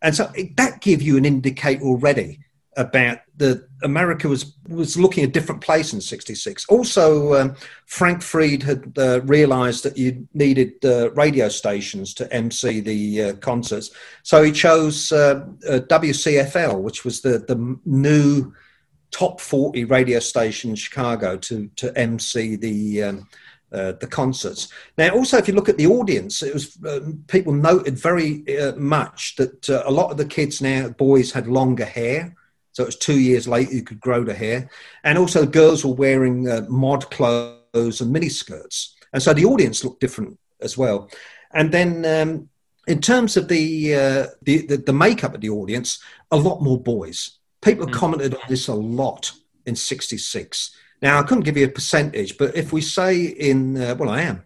And 0.00 0.14
so 0.14 0.30
that 0.56 0.80
gave 0.80 1.02
you 1.02 1.16
an 1.16 1.24
indicator 1.24 1.82
already 1.82 2.40
about 2.78 3.18
the 3.36 3.68
America 3.82 4.28
was 4.28 4.56
was 4.68 4.96
looking 4.96 5.24
a 5.24 5.26
different 5.28 5.60
place 5.60 5.92
in 5.92 6.00
'66. 6.00 6.64
Also, 6.68 7.34
um, 7.34 7.56
Frank 7.86 8.22
Fried 8.22 8.62
had 8.62 8.92
uh, 8.96 9.20
realised 9.22 9.84
that 9.84 9.98
you 9.98 10.26
needed 10.32 10.72
uh, 10.84 11.10
radio 11.12 11.48
stations 11.48 12.14
to 12.14 12.32
MC 12.32 12.80
the 12.80 13.22
uh, 13.22 13.32
concerts, 13.36 13.90
so 14.22 14.42
he 14.42 14.52
chose 14.52 15.12
uh, 15.12 15.44
uh, 15.68 15.80
WCFL, 15.80 16.80
which 16.80 17.04
was 17.04 17.20
the 17.20 17.38
the 17.46 17.78
new 17.84 18.52
top 19.10 19.40
40 19.40 19.84
radio 19.84 20.18
station 20.18 20.70
in 20.70 20.76
Chicago 20.76 21.36
to 21.36 21.68
to 21.76 21.96
MC 21.98 22.56
the 22.56 23.02
um, 23.02 23.28
uh, 23.72 23.92
the 24.00 24.06
concerts. 24.06 24.68
Now, 24.96 25.10
also, 25.10 25.36
if 25.36 25.46
you 25.46 25.54
look 25.54 25.68
at 25.68 25.76
the 25.76 25.86
audience, 25.86 26.42
it 26.42 26.54
was 26.54 26.82
uh, 26.84 27.00
people 27.26 27.52
noted 27.52 27.98
very 27.98 28.58
uh, 28.58 28.74
much 28.76 29.36
that 29.36 29.68
uh, 29.68 29.82
a 29.84 29.90
lot 29.90 30.10
of 30.10 30.16
the 30.16 30.24
kids 30.24 30.62
now, 30.62 30.88
boys, 30.88 31.32
had 31.32 31.46
longer 31.46 31.84
hair. 31.84 32.34
So 32.78 32.84
it 32.84 32.86
was 32.86 32.96
two 32.96 33.18
years 33.18 33.48
later 33.48 33.74
you 33.74 33.82
could 33.82 33.98
grow 33.98 34.22
the 34.22 34.32
hair. 34.32 34.70
And 35.02 35.18
also, 35.18 35.44
girls 35.44 35.84
were 35.84 35.94
wearing 35.94 36.48
uh, 36.48 36.64
mod 36.68 37.10
clothes 37.10 38.00
and 38.00 38.14
miniskirts. 38.14 38.92
And 39.12 39.20
so 39.20 39.34
the 39.34 39.46
audience 39.46 39.82
looked 39.82 40.00
different 40.00 40.38
as 40.60 40.78
well. 40.78 41.10
And 41.52 41.72
then, 41.72 42.04
um, 42.04 42.48
in 42.86 43.00
terms 43.00 43.36
of 43.36 43.48
the, 43.48 43.96
uh, 43.96 44.26
the, 44.42 44.64
the, 44.64 44.76
the 44.76 44.92
makeup 44.92 45.34
of 45.34 45.40
the 45.40 45.50
audience, 45.50 46.00
a 46.30 46.36
lot 46.36 46.62
more 46.62 46.80
boys. 46.80 47.40
People 47.62 47.88
mm. 47.88 47.92
commented 47.92 48.34
on 48.34 48.40
this 48.48 48.68
a 48.68 48.74
lot 48.74 49.32
in 49.66 49.74
'66. 49.74 50.70
Now 51.02 51.18
I 51.18 51.24
couldn't 51.24 51.42
give 51.42 51.56
you 51.56 51.66
a 51.66 51.70
percentage, 51.70 52.38
but 52.38 52.56
if 52.56 52.72
we 52.72 52.80
say 52.80 53.24
in 53.24 53.76
uh, 53.76 53.96
well, 53.98 54.08
I 54.08 54.22
am 54.22 54.44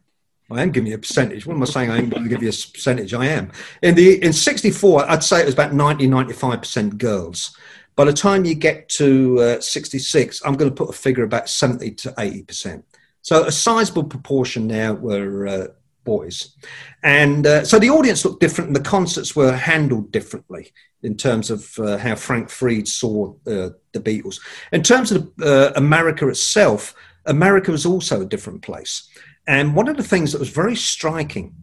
I 0.52 0.62
am 0.62 0.70
giving 0.70 0.88
you 0.88 0.96
a 0.96 0.98
percentage. 0.98 1.46
What 1.46 1.54
am 1.54 1.62
I 1.62 1.66
saying? 1.66 1.90
I 1.90 1.98
am 1.98 2.08
going 2.08 2.24
to 2.24 2.28
give 2.28 2.42
you 2.42 2.48
a 2.48 2.52
percentage. 2.52 3.14
I 3.14 3.26
am. 3.26 3.52
In 3.82 3.94
the 3.94 4.22
in 4.22 4.32
64, 4.32 5.10
I'd 5.10 5.24
say 5.24 5.40
it 5.40 5.46
was 5.46 5.54
about 5.54 5.72
90, 5.72 6.06
95% 6.08 6.98
girls. 6.98 7.56
By 7.94 8.04
the 8.04 8.12
time 8.12 8.44
you 8.44 8.54
get 8.54 8.88
to 8.90 9.38
uh, 9.40 9.60
66, 9.60 10.42
I'm 10.44 10.54
going 10.54 10.70
to 10.70 10.74
put 10.74 10.90
a 10.90 10.98
figure 10.98 11.24
about 11.24 11.48
70 11.48 11.90
to 11.92 12.12
80%. 12.12 12.82
So 13.20 13.44
a 13.44 13.52
sizable 13.52 14.04
proportion 14.04 14.66
now 14.66 14.94
were 14.94 15.46
uh, 15.46 15.66
boys. 16.04 16.56
And 17.02 17.46
uh, 17.46 17.64
so 17.64 17.78
the 17.78 17.90
audience 17.90 18.24
looked 18.24 18.40
different 18.40 18.68
and 18.68 18.76
the 18.76 18.80
concerts 18.80 19.36
were 19.36 19.52
handled 19.52 20.10
differently 20.10 20.72
in 21.02 21.16
terms 21.16 21.50
of 21.50 21.78
uh, 21.78 21.98
how 21.98 22.14
Frank 22.14 22.48
Fried 22.48 22.88
saw 22.88 23.32
uh, 23.46 23.70
the 23.92 24.00
Beatles. 24.00 24.40
In 24.72 24.82
terms 24.82 25.12
of 25.12 25.30
uh, 25.42 25.72
America 25.76 26.28
itself, 26.28 26.94
America 27.26 27.70
was 27.70 27.86
also 27.86 28.22
a 28.22 28.26
different 28.26 28.62
place. 28.62 29.08
And 29.46 29.74
one 29.74 29.88
of 29.88 29.96
the 29.96 30.02
things 30.02 30.32
that 30.32 30.38
was 30.38 30.50
very 30.50 30.76
striking 30.76 31.54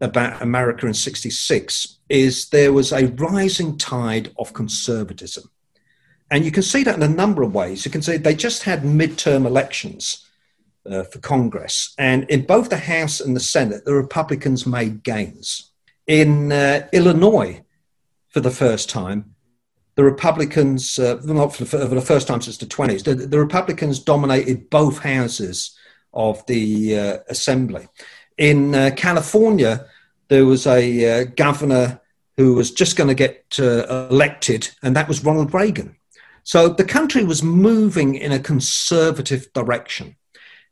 about 0.00 0.42
America 0.42 0.86
in 0.86 0.94
66 0.94 1.98
is 2.08 2.48
there 2.48 2.72
was 2.72 2.92
a 2.92 3.06
rising 3.06 3.78
tide 3.78 4.32
of 4.38 4.52
conservatism. 4.52 5.44
And 6.30 6.44
you 6.44 6.50
can 6.50 6.62
see 6.62 6.82
that 6.84 6.96
in 6.96 7.02
a 7.02 7.08
number 7.08 7.42
of 7.42 7.54
ways. 7.54 7.84
You 7.84 7.90
can 7.90 8.02
see 8.02 8.16
they 8.16 8.34
just 8.34 8.62
had 8.62 8.82
midterm 8.82 9.46
elections 9.46 10.26
uh, 10.90 11.04
for 11.04 11.18
Congress. 11.18 11.94
And 11.98 12.28
in 12.30 12.46
both 12.46 12.70
the 12.70 12.76
House 12.76 13.20
and 13.20 13.36
the 13.36 13.40
Senate, 13.40 13.84
the 13.84 13.94
Republicans 13.94 14.66
made 14.66 15.02
gains. 15.02 15.70
In 16.06 16.52
uh, 16.52 16.86
Illinois, 16.92 17.62
for 18.28 18.40
the 18.40 18.50
first 18.50 18.90
time, 18.90 19.34
the 19.96 20.04
Republicans, 20.04 20.98
uh, 20.98 21.20
not 21.24 21.54
for 21.54 21.64
the, 21.64 21.70
for 21.70 21.94
the, 21.94 22.00
first 22.00 22.26
time 22.26 22.42
since 22.42 22.58
the 22.58 22.66
20s, 22.66 23.04
the, 23.04 23.14
the 23.14 23.38
Republicans 23.38 24.00
dominated 24.00 24.68
both 24.68 24.98
houses 24.98 25.76
of 26.12 26.44
the 26.46 26.98
uh, 26.98 27.18
assembly. 27.28 27.86
In 28.36 28.74
uh, 28.74 28.90
California, 28.96 29.86
there 30.28 30.44
was 30.44 30.66
a 30.66 31.22
uh, 31.22 31.24
governor 31.36 32.00
who 32.36 32.54
was 32.54 32.72
just 32.72 32.96
going 32.96 33.06
to 33.08 33.14
get 33.14 33.44
elected, 33.58 34.68
and 34.82 34.96
that 34.96 35.06
was 35.06 35.24
Ronald 35.24 35.54
Reagan. 35.54 35.94
So 36.44 36.68
the 36.68 36.84
country 36.84 37.24
was 37.24 37.42
moving 37.42 38.14
in 38.14 38.32
a 38.32 38.38
conservative 38.38 39.52
direction. 39.52 40.16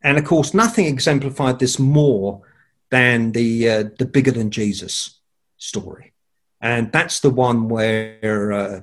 And 0.02 0.18
of 0.18 0.24
course, 0.24 0.54
nothing 0.54 0.86
exemplified 0.86 1.58
this 1.58 1.78
more 1.78 2.42
than 2.90 3.32
the, 3.32 3.68
uh, 3.68 3.84
the 3.98 4.04
bigger 4.04 4.32
than 4.32 4.50
Jesus 4.50 5.18
story. 5.56 6.12
And 6.60 6.92
that's 6.92 7.20
the 7.20 7.30
one 7.30 7.68
where 7.68 8.52
uh, 8.52 8.80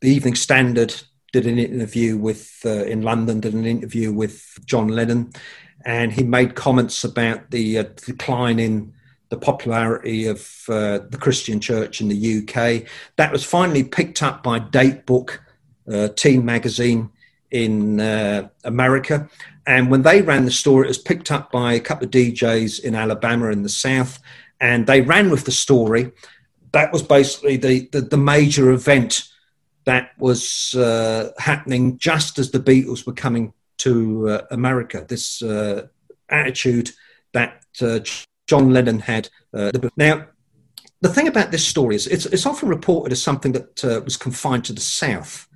the 0.00 0.10
Evening 0.10 0.34
Standard 0.34 0.94
did 1.32 1.46
an 1.46 1.58
interview 1.58 2.16
with, 2.16 2.64
in 2.64 3.02
London, 3.02 3.40
did 3.40 3.54
an 3.54 3.66
interview 3.66 4.12
with 4.12 4.58
John 4.66 4.88
Lennon 4.88 5.32
and 5.84 6.12
he 6.12 6.22
made 6.22 6.54
comments 6.54 7.04
about 7.04 7.50
the 7.50 7.78
uh, 7.78 7.84
decline 8.06 8.58
in 8.58 8.92
the 9.28 9.36
popularity 9.36 10.26
of 10.26 10.64
uh, 10.68 11.00
the 11.10 11.18
Christian 11.18 11.60
church 11.60 12.00
in 12.00 12.08
the 12.08 12.38
UK. 12.38 12.88
That 13.16 13.32
was 13.32 13.44
finally 13.44 13.84
picked 13.84 14.22
up 14.22 14.42
by 14.42 14.60
Datebook, 14.60 15.38
uh, 15.92 16.08
teen 16.08 16.44
magazine 16.44 17.10
in 17.50 18.00
uh, 18.00 18.48
America. 18.64 19.28
And 19.66 19.90
when 19.90 20.02
they 20.02 20.22
ran 20.22 20.44
the 20.44 20.50
story, 20.50 20.86
it 20.86 20.88
was 20.88 20.98
picked 20.98 21.30
up 21.30 21.50
by 21.50 21.72
a 21.74 21.80
couple 21.80 22.04
of 22.04 22.10
DJs 22.10 22.82
in 22.82 22.94
Alabama 22.94 23.50
in 23.50 23.62
the 23.62 23.68
South, 23.68 24.18
and 24.60 24.86
they 24.86 25.00
ran 25.00 25.30
with 25.30 25.44
the 25.44 25.52
story. 25.52 26.12
That 26.72 26.92
was 26.92 27.02
basically 27.02 27.56
the, 27.56 27.88
the, 27.92 28.00
the 28.02 28.16
major 28.16 28.70
event 28.72 29.28
that 29.84 30.10
was 30.18 30.74
uh, 30.74 31.30
happening 31.38 31.98
just 31.98 32.38
as 32.38 32.50
the 32.50 32.58
Beatles 32.58 33.06
were 33.06 33.12
coming 33.12 33.52
to 33.78 34.28
uh, 34.28 34.42
America. 34.50 35.04
This 35.08 35.42
uh, 35.42 35.86
attitude 36.28 36.90
that 37.32 37.64
uh, 37.80 38.00
John 38.46 38.72
Lennon 38.72 38.98
had. 38.98 39.28
Uh, 39.52 39.70
now, 39.96 40.26
the 41.00 41.08
thing 41.08 41.28
about 41.28 41.50
this 41.50 41.66
story 41.66 41.96
is 41.96 42.06
it's, 42.06 42.26
it's 42.26 42.46
often 42.46 42.68
reported 42.68 43.12
as 43.12 43.22
something 43.22 43.52
that 43.52 44.02
was 44.04 44.16
confined 44.16 44.64
to 44.66 44.72
the 44.72 44.80
South. 44.80 45.48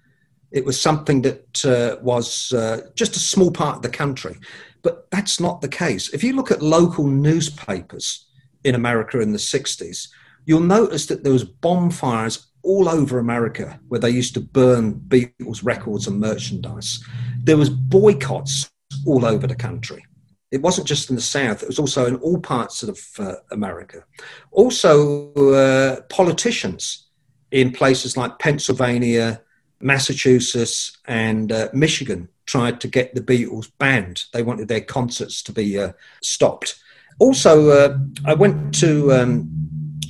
It 0.51 0.65
was 0.65 0.81
something 0.81 1.23
that 1.23 2.01
was 2.03 2.49
just 2.95 3.17
a 3.17 3.21
small 3.21 3.51
part 3.51 3.77
of 3.77 3.83
the 3.83 3.89
country. 3.89 4.37
But 4.83 5.11
that's 5.11 5.41
not 5.41 5.61
the 5.61 5.69
case. 5.69 6.13
If 6.15 6.23
you 6.23 6.35
look 6.35 6.51
at 6.51 6.63
local 6.63 7.07
newspapers 7.07 8.27
in 8.65 8.75
America 8.75 9.21
in 9.21 9.33
the 9.33 9.39
60s, 9.39 10.09
you'll 10.47 10.61
notice 10.61 11.07
that 11.07 11.25
there 11.25 11.33
was 11.33 11.45
bonfires 11.45 12.47
all 12.63 12.89
over 12.89 13.19
America 13.19 13.79
where 13.89 14.01
they 14.01 14.11
used 14.11 14.35
to 14.35 14.41
burn 14.41 14.95
Beatles 14.95 15.65
records 15.65 16.07
and 16.07 16.21
merchandise. 16.21 17.05
There 17.43 17.57
was 17.57 17.71
boycotts 17.71 18.71
all 19.07 19.25
over 19.25 19.47
the 19.47 19.55
country. 19.55 20.05
It 20.51 20.63
wasn't 20.63 20.89
just 20.89 21.11
in 21.11 21.17
the 21.17 21.23
South, 21.23 21.63
it 21.63 21.69
was 21.69 21.79
also 21.79 22.07
in 22.07 22.17
all 22.17 22.39
parts 22.39 22.83
of 22.83 22.99
uh, 23.19 23.35
America. 23.51 24.05
Also, 24.51 25.33
uh, 25.35 26.01
politicians 26.09 27.09
in 27.51 27.71
places 27.71 28.17
like 28.17 28.39
Pennsylvania, 28.39 29.43
Massachusetts, 29.81 30.99
and 31.07 31.53
uh, 31.53 31.69
Michigan 31.73 32.29
tried 32.47 32.81
to 32.81 32.89
get 32.89 33.15
the 33.15 33.21
Beatles 33.21 33.71
banned. 33.79 34.25
They 34.33 34.43
wanted 34.43 34.69
their 34.69 34.81
concerts 34.81 35.43
to 35.45 35.53
be 35.53 35.79
uh, 35.79 35.93
stopped. 36.23 36.81
Also, 37.19 37.71
uh, 37.71 37.99
I 38.25 38.35
went 38.35 38.75
to 38.77 39.13
um, 39.13 39.51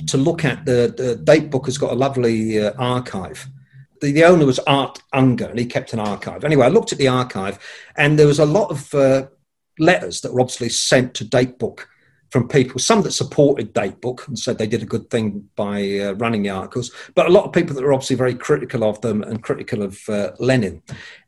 to 0.07 0.17
look 0.17 0.43
at 0.43 0.65
the, 0.65 0.93
the 0.95 1.21
Datebook 1.23 1.65
has 1.65 1.77
got 1.77 1.91
a 1.91 1.95
lovely 1.95 2.59
uh, 2.59 2.73
archive. 2.77 3.47
The, 4.01 4.11
the, 4.11 4.23
owner 4.23 4.45
was 4.45 4.59
Art 4.59 5.01
Unger, 5.13 5.45
and 5.45 5.59
he 5.59 5.65
kept 5.65 5.93
an 5.93 5.99
archive. 5.99 6.43
Anyway, 6.43 6.65
I 6.65 6.69
looked 6.69 6.91
at 6.91 6.97
the 6.97 7.07
archive, 7.07 7.59
and 7.95 8.17
there 8.17 8.27
was 8.27 8.39
a 8.39 8.45
lot 8.45 8.71
of 8.71 8.93
uh, 8.93 9.27
letters 9.77 10.21
that 10.21 10.33
were 10.33 10.41
obviously 10.41 10.69
sent 10.69 11.13
to 11.15 11.25
date 11.25 11.59
Datebook 11.59 11.85
from 12.29 12.47
people, 12.47 12.79
some 12.79 13.01
that 13.01 13.11
supported 13.11 13.73
Datebook 13.73 14.27
and 14.27 14.37
said 14.37 14.57
they 14.57 14.67
did 14.67 14.83
a 14.83 14.85
good 14.85 15.09
thing 15.09 15.49
by 15.55 15.99
uh, 15.99 16.13
running 16.13 16.43
the 16.43 16.49
articles, 16.49 16.91
but 17.15 17.25
a 17.25 17.31
lot 17.31 17.45
of 17.45 17.53
people 17.53 17.75
that 17.75 17.83
were 17.83 17.93
obviously 17.93 18.15
very 18.15 18.35
critical 18.35 18.83
of 18.83 19.01
them 19.01 19.23
and 19.23 19.43
critical 19.43 19.81
of 19.81 19.97
uh, 20.09 20.31
Lennon. 20.39 20.81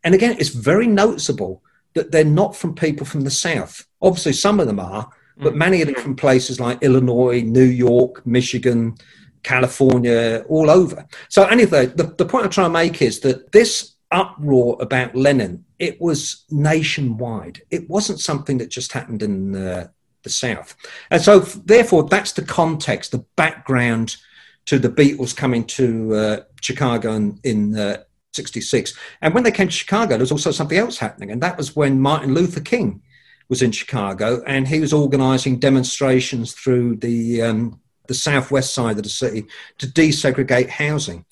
And 0.04 0.14
again, 0.14 0.36
it's 0.40 0.50
very 0.50 0.88
noticeable 0.88 1.64
that 1.94 2.12
they're 2.12 2.24
not 2.24 2.56
from 2.56 2.76
people 2.76 3.06
from 3.06 3.22
the 3.22 3.32
South. 3.32 3.86
Obviously, 4.02 4.34
some 4.34 4.60
of 4.60 4.68
them 4.68 4.80
are, 4.80 5.10
but 5.38 5.56
many 5.56 5.82
of 5.82 5.88
them 5.88 5.96
from 5.96 6.16
places 6.16 6.60
like 6.60 6.84
Illinois, 6.84 7.42
New 7.42 7.64
York, 7.64 8.26
Michigan, 8.28 8.96
California, 9.44 10.46
all 10.48 10.70
over. 10.70 11.06
So 11.30 11.46
anyway, 11.46 11.88
the, 11.88 12.04
the 12.04 12.26
point 12.26 12.46
I'm 12.46 12.52
trying 12.52 12.70
to 12.70 12.74
make 12.74 13.02
is 13.02 13.22
that 13.22 13.52
this 13.52 13.96
uproar 14.12 14.78
about 14.80 15.16
Lennon, 15.16 15.66
it 15.80 16.00
was 16.00 16.46
nationwide. 16.52 17.62
It 17.72 17.90
wasn't 17.90 18.20
something 18.20 18.60
that 18.60 18.70
just 18.70 18.92
happened 18.92 19.24
in 19.24 19.56
uh, 19.56 19.88
the 20.24 20.30
South. 20.30 20.76
And 21.10 21.22
so 21.22 21.40
therefore, 21.40 22.04
that's 22.04 22.34
the 22.34 22.44
context, 22.44 23.12
the 23.12 23.26
background 23.36 24.18
to 24.66 24.80
the 24.80 24.90
Beatles 24.90 25.36
coming 25.36 25.66
to 25.66 26.16
uh, 26.16 26.40
Chicago 26.62 27.14
in, 27.14 27.40
in 27.44 27.78
uh, 27.78 27.98
66. 28.34 28.94
And 29.22 29.34
when 29.34 29.44
they 29.44 29.52
came 29.52 29.68
to 29.68 29.74
Chicago, 29.74 30.12
there 30.12 30.20
was 30.20 30.32
also 30.32 30.52
something 30.52 30.78
else 30.78 30.98
happening, 30.98 31.32
and 31.32 31.42
that 31.42 31.58
was 31.58 31.76
when 31.76 32.00
Martin 32.00 32.34
Luther 32.34 32.62
King 32.62 33.02
was 33.50 33.62
in 33.62 33.72
Chicago, 33.72 34.42
and 34.48 34.68
he 34.68 34.80
was 34.80 34.94
organising 34.94 35.60
demonstrations 35.60 36.54
through 36.54 36.96
the 36.98 37.42
um, 37.42 37.80
the 38.08 38.14
southwest 38.14 38.74
side 38.74 38.98
of 38.98 39.04
the 39.04 39.10
city 39.10 39.46
to 39.78 39.88
desegregate 39.88 40.70
housing. 40.70 41.26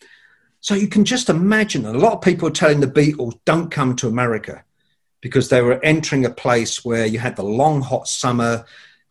So 0.62 0.76
you 0.76 0.88
can 0.88 1.06
just 1.06 1.30
imagine 1.30 1.86
a 1.86 1.94
lot 1.94 2.14
of 2.14 2.22
people 2.22 2.52
telling 2.52 2.82
the 2.82 2.88
Beatles, 2.88 3.40
"Don't 3.46 3.72
come 3.72 3.96
to 3.98 4.08
America," 4.08 4.66
because 5.22 5.50
they 5.50 5.62
were 5.62 5.84
entering 5.84 6.26
a 6.26 6.30
place 6.30 6.86
where 6.86 7.06
you 7.06 7.20
had 7.20 7.36
the 7.36 7.44
long 7.44 7.82
hot 7.82 8.08
summer, 8.08 8.66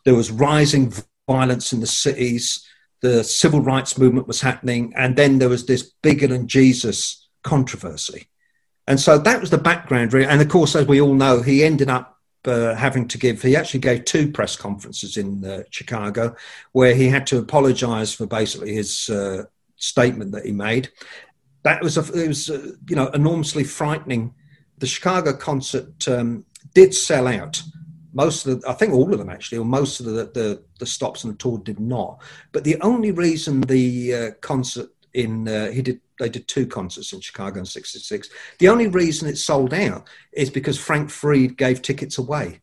there 0.04 0.14
was 0.14 0.30
rising 0.30 0.92
violence 1.26 1.72
in 1.72 1.80
the 1.80 1.86
cities, 1.86 2.64
the 3.00 3.22
civil 3.22 3.60
rights 3.60 3.98
movement 3.98 4.26
was 4.26 4.40
happening, 4.40 4.92
and 4.96 5.16
then 5.16 5.38
there 5.38 5.48
was 5.48 5.66
this 5.66 5.82
bigger 6.02 6.26
than 6.26 6.48
Jesus 6.48 7.28
controversy. 7.42 8.28
And 8.86 8.98
so 8.98 9.18
that 9.18 9.40
was 9.40 9.50
the 9.50 9.58
background, 9.58 10.12
really. 10.12 10.26
And 10.26 10.40
of 10.40 10.48
course, 10.48 10.74
as 10.74 10.86
we 10.86 11.00
all 11.00 11.14
know, 11.14 11.42
he 11.42 11.62
ended 11.62 11.90
up 11.90 12.18
uh, 12.46 12.74
having 12.74 13.06
to 13.08 13.18
give, 13.18 13.42
he 13.42 13.54
actually 13.54 13.80
gave 13.80 14.04
two 14.04 14.32
press 14.32 14.56
conferences 14.56 15.16
in 15.16 15.44
uh, 15.44 15.62
Chicago 15.70 16.34
where 16.72 16.94
he 16.94 17.08
had 17.08 17.26
to 17.26 17.38
apologize 17.38 18.14
for 18.14 18.26
basically 18.26 18.72
his 18.74 19.10
uh, 19.10 19.44
statement 19.76 20.32
that 20.32 20.46
he 20.46 20.52
made. 20.52 20.90
That 21.64 21.82
was, 21.82 21.98
a, 21.98 22.24
it 22.24 22.28
was 22.28 22.48
uh, 22.48 22.72
you 22.88 22.96
know, 22.96 23.08
enormously 23.08 23.64
frightening. 23.64 24.34
The 24.78 24.86
Chicago 24.86 25.32
concert 25.32 26.06
um, 26.08 26.44
did 26.74 26.94
sell 26.94 27.26
out. 27.26 27.62
Most 28.12 28.46
of 28.46 28.60
the, 28.60 28.68
I 28.68 28.72
think 28.72 28.92
all 28.92 29.12
of 29.12 29.18
them 29.18 29.28
actually, 29.28 29.58
or 29.58 29.64
most 29.64 30.00
of 30.00 30.06
the, 30.06 30.30
the, 30.34 30.62
the 30.78 30.86
stops 30.86 31.24
on 31.24 31.32
the 31.32 31.36
tour 31.36 31.58
did 31.58 31.78
not. 31.78 32.20
But 32.52 32.64
the 32.64 32.80
only 32.80 33.10
reason 33.10 33.60
the 33.62 34.14
uh, 34.14 34.30
concert 34.40 34.90
in, 35.14 35.48
uh, 35.48 35.70
he 35.70 35.82
did 35.82 36.00
they 36.18 36.28
did 36.28 36.48
two 36.48 36.66
concerts 36.66 37.12
in 37.12 37.20
Chicago 37.20 37.60
in 37.60 37.64
'66. 37.64 38.28
The 38.58 38.68
only 38.68 38.88
reason 38.88 39.28
it 39.28 39.38
sold 39.38 39.72
out 39.72 40.08
is 40.32 40.50
because 40.50 40.78
Frank 40.78 41.10
Fried 41.10 41.56
gave 41.56 41.80
tickets 41.80 42.18
away. 42.18 42.60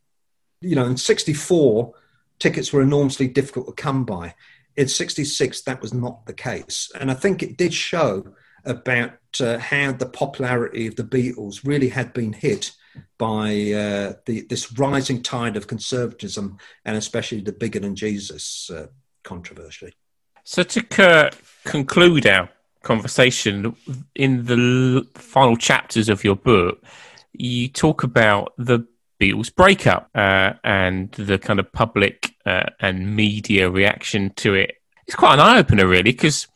You 0.61 0.75
know, 0.75 0.85
in 0.85 0.97
'64, 0.97 1.93
tickets 2.39 2.73
were 2.73 2.81
enormously 2.81 3.27
difficult 3.27 3.67
to 3.67 3.81
come 3.81 4.03
by. 4.03 4.35
In 4.75 4.87
'66, 4.87 5.61
that 5.61 5.81
was 5.81 5.93
not 5.93 6.25
the 6.25 6.33
case, 6.33 6.91
and 6.99 7.09
I 7.09 7.13
think 7.13 7.41
it 7.41 7.57
did 7.57 7.73
show 7.73 8.35
about 8.65 9.19
uh, 9.39 9.57
how 9.57 9.91
the 9.91 10.05
popularity 10.07 10.87
of 10.87 10.95
the 10.95 11.03
Beatles 11.03 11.61
really 11.63 11.89
had 11.89 12.13
been 12.13 12.33
hit 12.33 12.71
by 13.17 13.49
uh, 13.49 14.13
the, 14.25 14.45
this 14.49 14.77
rising 14.77 15.21
tide 15.21 15.57
of 15.57 15.67
conservatism 15.67 16.57
and 16.85 16.97
especially 16.97 17.41
the 17.41 17.51
bigger 17.51 17.79
than 17.79 17.95
Jesus 17.95 18.69
uh, 18.69 18.87
controversy. 19.23 19.93
So, 20.43 20.63
to 20.63 21.31
conclude 21.63 22.27
our 22.27 22.49
conversation, 22.83 23.75
in 24.13 24.45
the 24.45 25.05
final 25.15 25.57
chapters 25.57 26.07
of 26.07 26.23
your 26.23 26.35
book, 26.35 26.83
you 27.33 27.67
talk 27.67 28.03
about 28.03 28.53
the 28.57 28.87
Beatles 29.19 29.53
breakup 29.53 30.09
uh, 30.13 30.53
and 30.63 31.11
the 31.13 31.39
kind 31.39 31.59
of 31.59 31.71
public 31.71 32.35
uh, 32.45 32.63
and 32.79 33.15
media 33.15 33.69
reaction 33.69 34.31
to 34.35 34.53
it. 34.53 34.75
It's 35.07 35.15
quite 35.15 35.35
an 35.35 35.39
eye 35.39 35.59
opener, 35.59 35.87
really, 35.87 36.11
because 36.11 36.47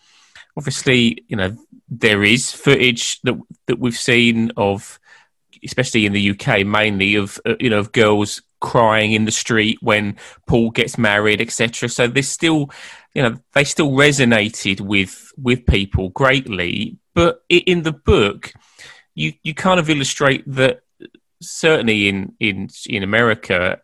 obviously, 0.60 1.24
you 1.30 1.38
know, 1.38 1.56
there 1.88 2.22
is 2.22 2.52
footage 2.52 3.22
that 3.22 3.40
that 3.68 3.80
we've 3.80 3.98
seen 3.98 4.52
of, 4.58 5.00
especially 5.64 6.06
in 6.06 6.12
the 6.12 6.32
UK, 6.32 6.66
mainly 6.66 7.16
of 7.16 7.40
uh, 7.46 7.56
you 7.62 7.70
know 7.70 7.80
of 7.80 7.94
girls 7.94 8.42
crying 8.60 9.14
in 9.14 9.24
the 9.24 9.32
street 9.32 9.78
when 9.82 10.18
Paul 10.48 10.70
gets 10.72 10.98
married, 10.98 11.40
etc. 11.40 11.88
So 11.88 12.08
there's 12.08 12.28
still, 12.28 12.70
you 13.16 13.24
know, 13.24 13.38
they 13.54 13.64
still 13.64 13.92
resonated 13.92 14.82
with 14.82 15.32
with 15.38 15.66
people 15.66 16.10
greatly. 16.10 16.98
But 17.16 17.42
in 17.48 17.84
the 17.84 17.94
book, 17.94 18.52
you 19.16 19.32
you 19.44 19.54
kind 19.54 19.80
of 19.80 19.90
illustrate 19.90 20.44
that 20.46 20.82
certainly 21.42 22.10
in 22.10 22.34
in 22.42 22.68
in 22.86 23.02
America, 23.02 23.80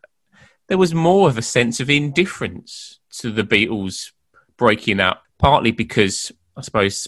there 0.67 0.77
was 0.77 0.93
more 0.93 1.29
of 1.29 1.37
a 1.37 1.41
sense 1.41 1.79
of 1.79 1.89
indifference 1.89 2.99
to 3.19 3.31
the 3.31 3.43
Beatles 3.43 4.11
breaking 4.57 4.99
up, 4.99 5.23
partly 5.37 5.71
because 5.71 6.33
I 6.57 6.61
suppose 6.61 7.07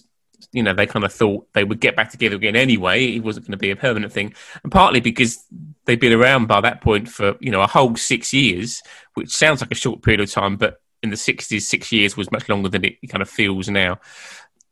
you 0.52 0.62
know 0.62 0.74
they 0.74 0.86
kind 0.86 1.04
of 1.04 1.12
thought 1.12 1.48
they 1.54 1.64
would 1.64 1.80
get 1.80 1.96
back 1.96 2.12
together 2.12 2.36
again 2.36 2.56
anyway. 2.56 3.06
It 3.06 3.24
wasn't 3.24 3.46
going 3.46 3.54
to 3.54 3.58
be 3.58 3.72
a 3.72 3.76
permanent 3.76 4.14
thing, 4.14 4.34
and 4.64 4.72
partly 4.72 5.00
because 5.00 5.44
they'd 5.86 6.00
been 6.00 6.14
around 6.14 6.48
by 6.48 6.62
that 6.62 6.82
point 6.82 7.08
for 7.08 7.36
you 7.40 7.52
know 7.52 7.62
a 7.62 7.68
whole 7.68 7.96
six 7.96 8.34
years, 8.34 8.82
which 9.16 9.30
sounds 9.30 9.62
like 9.62 9.72
a 9.72 9.76
short 9.76 10.04
period 10.04 10.22
of 10.22 10.32
time, 10.32 10.58
but 10.58 10.82
in 11.04 11.10
the 11.10 11.16
60s, 11.16 11.62
six 11.62 11.92
years 11.92 12.18
was 12.18 12.32
much 12.32 12.50
longer 12.50 12.70
than 12.70 12.84
it 12.84 12.98
kind 13.10 13.22
of 13.22 13.30
feels 13.30 13.70
now. 13.70 14.00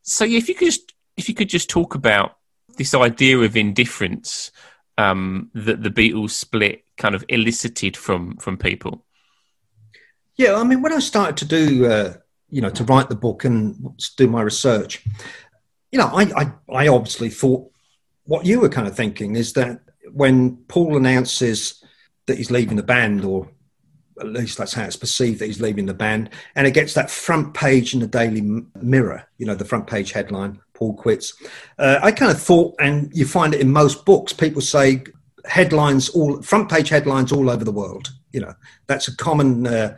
So, 0.01 0.25
yeah, 0.25 0.37
if 0.37 0.49
you 0.49 0.55
could 0.55 0.65
just 0.65 0.93
if 1.17 1.29
you 1.29 1.35
could 1.35 1.49
just 1.49 1.69
talk 1.69 1.95
about 1.95 2.37
this 2.77 2.93
idea 2.93 3.37
of 3.37 3.55
indifference 3.55 4.51
um, 4.97 5.49
that 5.53 5.81
the 5.81 5.89
Beatles 5.89 6.31
split 6.31 6.83
kind 6.97 7.15
of 7.15 7.23
elicited 7.29 7.97
from 7.97 8.37
from 8.37 8.57
people? 8.57 9.05
Yeah, 10.35 10.55
I 10.55 10.63
mean, 10.63 10.81
when 10.81 10.93
I 10.93 10.99
started 10.99 11.37
to 11.37 11.45
do, 11.45 11.85
uh, 11.85 12.13
you 12.55 12.61
know, 12.61 12.69
to 12.69 12.85
write 12.85 13.09
the 13.09 13.15
book 13.15 13.43
and 13.43 13.75
do 14.15 14.29
my 14.29 14.41
research, 14.41 15.03
you 15.91 15.99
know, 15.99 16.05
I, 16.05 16.21
I, 16.23 16.51
I 16.73 16.87
obviously 16.87 17.29
thought 17.29 17.69
what 18.23 18.45
you 18.45 18.61
were 18.61 18.69
kind 18.69 18.87
of 18.87 18.95
thinking 18.95 19.35
is 19.35 19.51
that 19.53 19.81
when 20.13 20.55
Paul 20.69 20.95
announces 20.95 21.83
that 22.27 22.37
he's 22.37 22.51
leaving 22.51 22.77
the 22.77 22.81
band, 22.81 23.25
or 23.25 23.51
at 24.21 24.27
least 24.27 24.57
that's 24.57 24.73
how 24.73 24.85
it's 24.85 24.95
perceived 24.95 25.39
that 25.39 25.47
he's 25.47 25.59
leaving 25.59 25.85
the 25.85 25.93
band, 25.93 26.29
and 26.55 26.65
it 26.65 26.71
gets 26.71 26.93
that 26.93 27.11
front 27.11 27.53
page 27.53 27.93
in 27.93 27.99
the 27.99 28.07
Daily 28.07 28.63
Mirror, 28.81 29.27
you 29.37 29.45
know, 29.45 29.55
the 29.55 29.65
front 29.65 29.85
page 29.85 30.13
headline, 30.13 30.61
Paul 30.73 30.93
quits. 30.93 31.33
Uh, 31.77 31.99
I 32.01 32.13
kind 32.13 32.31
of 32.31 32.41
thought, 32.41 32.73
and 32.79 33.11
you 33.13 33.25
find 33.25 33.53
it 33.53 33.59
in 33.59 33.69
most 33.69 34.05
books, 34.05 34.31
people 34.31 34.61
say 34.61 35.03
headlines, 35.43 36.07
all 36.07 36.41
front 36.41 36.71
page 36.71 36.87
headlines 36.87 37.33
all 37.33 37.49
over 37.49 37.65
the 37.65 37.71
world. 37.73 38.13
You 38.31 38.39
know, 38.39 38.53
that's 38.87 39.09
a 39.09 39.17
common 39.17 39.67
uh, 39.67 39.97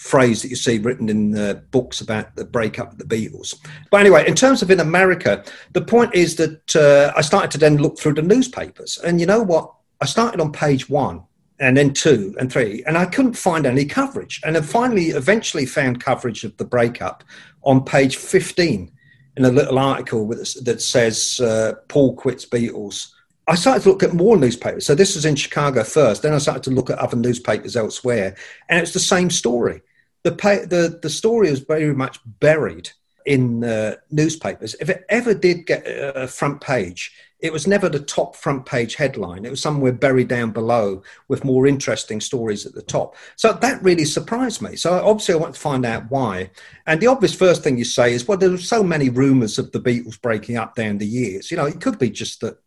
phrase 0.00 0.40
that 0.40 0.48
you 0.48 0.56
see 0.56 0.78
written 0.78 1.10
in 1.10 1.36
uh, 1.36 1.54
books 1.70 2.00
about 2.00 2.34
the 2.34 2.44
breakup 2.44 2.90
of 2.90 2.96
the 2.96 3.04
Beatles. 3.04 3.54
But 3.90 4.00
anyway, 4.00 4.26
in 4.26 4.34
terms 4.34 4.62
of 4.62 4.70
in 4.70 4.80
America, 4.80 5.44
the 5.72 5.82
point 5.82 6.14
is 6.14 6.36
that 6.36 6.74
uh, 6.74 7.12
I 7.14 7.20
started 7.20 7.50
to 7.50 7.58
then 7.58 7.76
look 7.76 7.98
through 7.98 8.14
the 8.14 8.22
newspapers, 8.22 8.98
and 9.04 9.20
you 9.20 9.26
know 9.26 9.42
what? 9.42 9.72
I 10.00 10.06
started 10.06 10.40
on 10.40 10.52
page 10.52 10.88
one 10.88 11.22
and 11.58 11.76
then 11.76 11.92
two 11.92 12.34
and 12.40 12.50
three, 12.50 12.82
and 12.86 12.96
I 12.96 13.04
couldn't 13.04 13.34
find 13.34 13.66
any 13.66 13.84
coverage. 13.84 14.40
And 14.42 14.56
I 14.56 14.62
finally, 14.62 15.08
eventually, 15.08 15.66
found 15.66 16.02
coverage 16.02 16.44
of 16.44 16.56
the 16.56 16.64
breakup 16.64 17.22
on 17.62 17.84
page 17.84 18.16
15 18.16 18.90
in 19.36 19.44
a 19.44 19.50
little 19.50 19.78
article 19.78 20.26
with, 20.26 20.64
that 20.64 20.80
says 20.80 21.38
uh, 21.40 21.74
Paul 21.88 22.14
quits 22.14 22.46
Beatles. 22.46 23.10
I 23.46 23.54
started 23.54 23.82
to 23.82 23.90
look 23.90 24.02
at 24.02 24.14
more 24.14 24.38
newspapers. 24.38 24.86
So 24.86 24.94
this 24.94 25.14
was 25.14 25.26
in 25.26 25.36
Chicago 25.36 25.84
first. 25.84 26.22
Then 26.22 26.32
I 26.32 26.38
started 26.38 26.62
to 26.62 26.70
look 26.70 26.88
at 26.88 26.98
other 26.98 27.16
newspapers 27.16 27.76
elsewhere, 27.76 28.34
and 28.70 28.80
it's 28.80 28.94
the 28.94 28.98
same 28.98 29.28
story. 29.28 29.82
The 30.22 30.32
pay, 30.32 30.64
the 30.64 30.98
the 31.02 31.10
story 31.10 31.48
is 31.48 31.60
very 31.60 31.94
much 31.94 32.18
buried 32.40 32.90
in 33.26 33.64
uh, 33.64 33.96
newspapers. 34.10 34.74
If 34.80 34.88
it 34.88 35.04
ever 35.08 35.34
did 35.34 35.66
get 35.66 35.84
a 35.86 36.26
front 36.26 36.60
page, 36.60 37.12
it 37.42 37.52
was 37.52 37.66
never 37.66 37.88
the 37.88 38.00
top 38.00 38.36
front 38.36 38.66
page 38.66 38.96
headline. 38.96 39.44
It 39.44 39.50
was 39.50 39.62
somewhere 39.62 39.92
buried 39.92 40.28
down 40.28 40.50
below 40.50 41.02
with 41.28 41.44
more 41.44 41.66
interesting 41.66 42.20
stories 42.20 42.66
at 42.66 42.74
the 42.74 42.82
top. 42.82 43.16
So 43.36 43.52
that 43.52 43.82
really 43.82 44.04
surprised 44.04 44.60
me. 44.60 44.76
So 44.76 44.92
obviously, 45.04 45.34
I 45.34 45.38
want 45.38 45.54
to 45.54 45.60
find 45.60 45.86
out 45.86 46.10
why. 46.10 46.50
And 46.86 47.00
the 47.00 47.06
obvious 47.06 47.34
first 47.34 47.62
thing 47.62 47.78
you 47.78 47.84
say 47.84 48.12
is, 48.12 48.28
well, 48.28 48.38
there 48.38 48.50
were 48.50 48.58
so 48.58 48.82
many 48.82 49.08
rumors 49.08 49.58
of 49.58 49.72
the 49.72 49.80
Beatles 49.80 50.20
breaking 50.20 50.56
up 50.56 50.74
down 50.74 50.98
the 50.98 51.06
years. 51.06 51.50
You 51.50 51.56
know, 51.56 51.66
it 51.66 51.80
could 51.80 51.98
be 51.98 52.10
just 52.10 52.40
that 52.40 52.58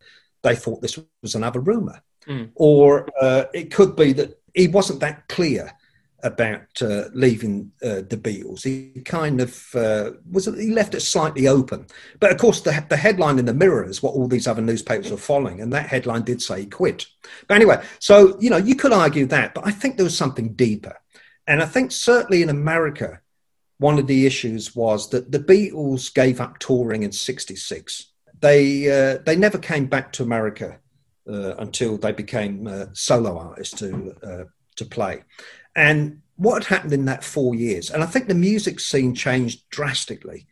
they 0.41 0.55
thought 0.55 0.81
this 0.81 0.99
was 1.21 1.35
another 1.35 1.59
rumor, 1.59 2.01
mm. 2.27 2.49
or 2.55 3.07
uh, 3.21 3.45
it 3.53 3.71
could 3.71 3.95
be 3.95 4.11
that 4.13 4.39
he 4.53 4.67
wasn't 4.67 4.99
that 4.99 5.27
clear 5.27 5.71
about 6.23 6.81
uh, 6.81 7.03
leaving 7.13 7.71
uh, 7.83 8.01
the 8.07 8.17
Beatles. 8.17 8.63
He 8.63 9.01
kind 9.01 9.41
of 9.41 9.75
uh, 9.75 10.11
was 10.31 10.45
he 10.45 10.71
left 10.71 10.95
it 10.95 11.01
slightly 11.01 11.47
open, 11.47 11.85
but 12.19 12.31
of 12.31 12.37
course 12.37 12.61
the 12.61 12.83
the 12.89 12.97
headline 12.97 13.39
in 13.39 13.45
the 13.45 13.53
Mirror 13.53 13.89
is 13.89 14.01
what 14.01 14.15
all 14.15 14.27
these 14.27 14.47
other 14.47 14.61
newspapers 14.61 15.11
were 15.11 15.17
following, 15.17 15.61
and 15.61 15.71
that 15.73 15.87
headline 15.87 16.23
did 16.23 16.41
say 16.41 16.61
he 16.61 16.65
quit. 16.65 17.05
But 17.47 17.55
anyway, 17.55 17.83
so 17.99 18.37
you 18.39 18.49
know 18.49 18.57
you 18.57 18.75
could 18.75 18.93
argue 18.93 19.25
that, 19.27 19.53
but 19.53 19.67
I 19.67 19.71
think 19.71 19.97
there 19.97 20.05
was 20.05 20.17
something 20.17 20.53
deeper, 20.53 20.95
and 21.45 21.61
I 21.61 21.65
think 21.65 21.91
certainly 21.91 22.41
in 22.41 22.49
America, 22.49 23.19
one 23.77 23.99
of 23.99 24.07
the 24.07 24.25
issues 24.25 24.73
was 24.73 25.09
that 25.09 25.31
the 25.31 25.39
Beatles 25.39 26.13
gave 26.13 26.39
up 26.39 26.57
touring 26.59 27.03
in 27.03 27.11
'66. 27.11 28.11
They 28.39 28.89
uh, 28.89 29.17
they 29.25 29.35
never 29.35 29.57
came 29.57 29.87
back 29.87 30.13
to 30.13 30.23
America 30.23 30.79
uh, 31.27 31.55
until 31.57 31.97
they 31.97 32.13
became 32.13 32.65
uh, 32.65 32.85
solo 32.93 33.37
artists 33.37 33.77
to 33.79 34.47
to 34.75 34.85
play 34.85 35.21
and 35.75 36.21
what 36.35 36.63
had 36.63 36.75
happened 36.75 36.93
in 36.93 37.05
that 37.05 37.23
four 37.23 37.55
years? 37.55 37.89
And 37.89 38.03
I 38.03 38.05
think 38.05 38.27
the 38.27 38.35
music 38.35 38.79
scene 38.79 39.13
changed 39.15 39.69
drastically. 39.69 40.47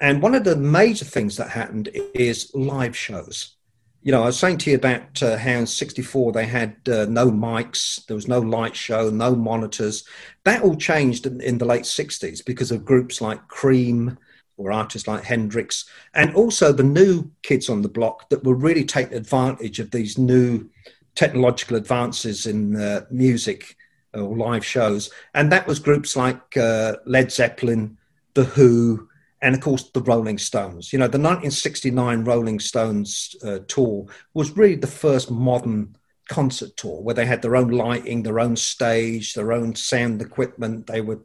And 0.00 0.22
one 0.22 0.34
of 0.34 0.44
the 0.44 0.56
major 0.56 1.04
things 1.04 1.36
that 1.36 1.50
happened 1.50 1.88
is 2.14 2.50
live 2.54 2.96
shows. 2.96 3.56
You 4.02 4.12
know, 4.12 4.22
I 4.22 4.26
was 4.26 4.38
saying 4.38 4.58
to 4.58 4.70
you 4.70 4.76
about 4.76 5.22
uh, 5.22 5.38
how 5.38 5.52
in 5.52 5.66
64 5.66 6.32
they 6.32 6.44
had 6.44 6.76
uh, 6.88 7.06
no 7.08 7.30
mics, 7.30 8.04
there 8.06 8.14
was 8.14 8.28
no 8.28 8.40
light 8.40 8.76
show, 8.76 9.08
no 9.08 9.34
monitors. 9.34 10.04
That 10.44 10.62
all 10.62 10.76
changed 10.76 11.26
in, 11.26 11.40
in 11.40 11.58
the 11.58 11.64
late 11.64 11.84
60s 11.84 12.44
because 12.44 12.70
of 12.70 12.84
groups 12.84 13.20
like 13.22 13.48
Cream 13.48 14.18
or 14.56 14.72
artists 14.72 15.08
like 15.08 15.24
Hendrix, 15.24 15.88
and 16.14 16.34
also 16.34 16.70
the 16.70 16.82
new 16.82 17.30
kids 17.42 17.68
on 17.68 17.82
the 17.82 17.88
block 17.88 18.28
that 18.28 18.44
were 18.44 18.54
really 18.54 18.84
taking 18.84 19.16
advantage 19.16 19.80
of 19.80 19.90
these 19.90 20.16
new 20.16 20.68
technological 21.14 21.76
advances 21.76 22.46
in 22.46 22.76
uh, 22.76 23.04
music 23.10 23.76
or 24.14 24.36
live 24.36 24.64
shows, 24.64 25.10
and 25.34 25.50
that 25.52 25.66
was 25.66 25.78
groups 25.78 26.16
like 26.16 26.56
uh, 26.56 26.96
Led 27.06 27.32
Zeppelin, 27.32 27.98
The 28.34 28.44
Who, 28.44 29.08
and 29.42 29.54
of 29.54 29.60
course 29.60 29.90
the 29.90 30.00
Rolling 30.00 30.38
Stones. 30.38 30.92
You 30.92 30.98
know, 30.98 31.06
the 31.06 31.18
1969 31.18 32.24
Rolling 32.24 32.60
Stones 32.60 33.36
uh, 33.44 33.58
tour 33.68 34.06
was 34.32 34.56
really 34.56 34.76
the 34.76 34.86
first 34.86 35.30
modern 35.30 35.96
concert 36.28 36.76
tour 36.76 37.02
where 37.02 37.14
they 37.14 37.26
had 37.26 37.42
their 37.42 37.56
own 37.56 37.68
lighting, 37.68 38.22
their 38.22 38.40
own 38.40 38.56
stage, 38.56 39.34
their 39.34 39.52
own 39.52 39.74
sound 39.74 40.22
equipment. 40.22 40.86
They 40.86 41.02
were 41.02 41.20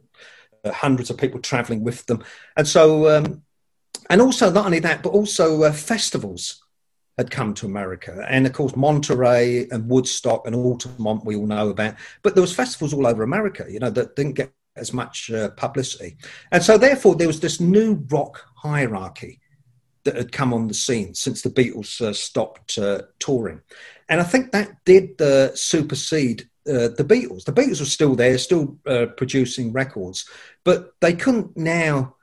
uh, 0.64 0.72
hundreds 0.72 1.10
of 1.10 1.16
people 1.16 1.40
traveling 1.40 1.82
with 1.84 2.06
them, 2.06 2.24
and 2.56 2.66
so. 2.66 3.08
Um, 3.16 3.42
and 4.08 4.20
also, 4.20 4.50
not 4.50 4.66
only 4.66 4.80
that, 4.80 5.04
but 5.04 5.10
also 5.10 5.62
uh, 5.62 5.72
festivals 5.72 6.64
had 7.18 7.30
come 7.30 7.54
to 7.54 7.66
America. 7.66 8.24
And 8.28 8.46
of 8.46 8.52
course, 8.52 8.76
Monterey 8.76 9.68
and 9.70 9.88
Woodstock 9.88 10.46
and 10.46 10.54
Altamont, 10.54 11.24
we 11.24 11.36
all 11.36 11.46
know 11.46 11.68
about. 11.68 11.96
But 12.22 12.34
there 12.34 12.42
was 12.42 12.54
festivals 12.54 12.94
all 12.94 13.06
over 13.06 13.22
America, 13.22 13.66
you 13.68 13.78
know, 13.78 13.90
that 13.90 14.16
didn't 14.16 14.36
get 14.36 14.52
as 14.76 14.92
much 14.92 15.30
uh, 15.30 15.50
publicity. 15.50 16.16
And 16.52 16.62
so 16.62 16.78
therefore, 16.78 17.14
there 17.14 17.26
was 17.26 17.40
this 17.40 17.60
new 17.60 18.04
rock 18.08 18.44
hierarchy 18.56 19.40
that 20.04 20.16
had 20.16 20.32
come 20.32 20.54
on 20.54 20.68
the 20.68 20.74
scene 20.74 21.14
since 21.14 21.42
the 21.42 21.50
Beatles 21.50 22.00
uh, 22.00 22.12
stopped 22.12 22.78
uh, 22.78 23.02
touring. 23.18 23.60
And 24.08 24.20
I 24.20 24.24
think 24.24 24.52
that 24.52 24.84
did 24.84 25.20
uh, 25.20 25.54
supersede 25.54 26.48
uh, 26.66 26.88
the 26.96 27.06
Beatles. 27.06 27.44
The 27.44 27.52
Beatles 27.52 27.80
were 27.80 27.86
still 27.86 28.14
there, 28.14 28.38
still 28.38 28.78
uh, 28.86 29.06
producing 29.16 29.72
records, 29.72 30.28
but 30.64 30.92
they 31.00 31.12
couldn't 31.14 31.56
now 31.56 32.16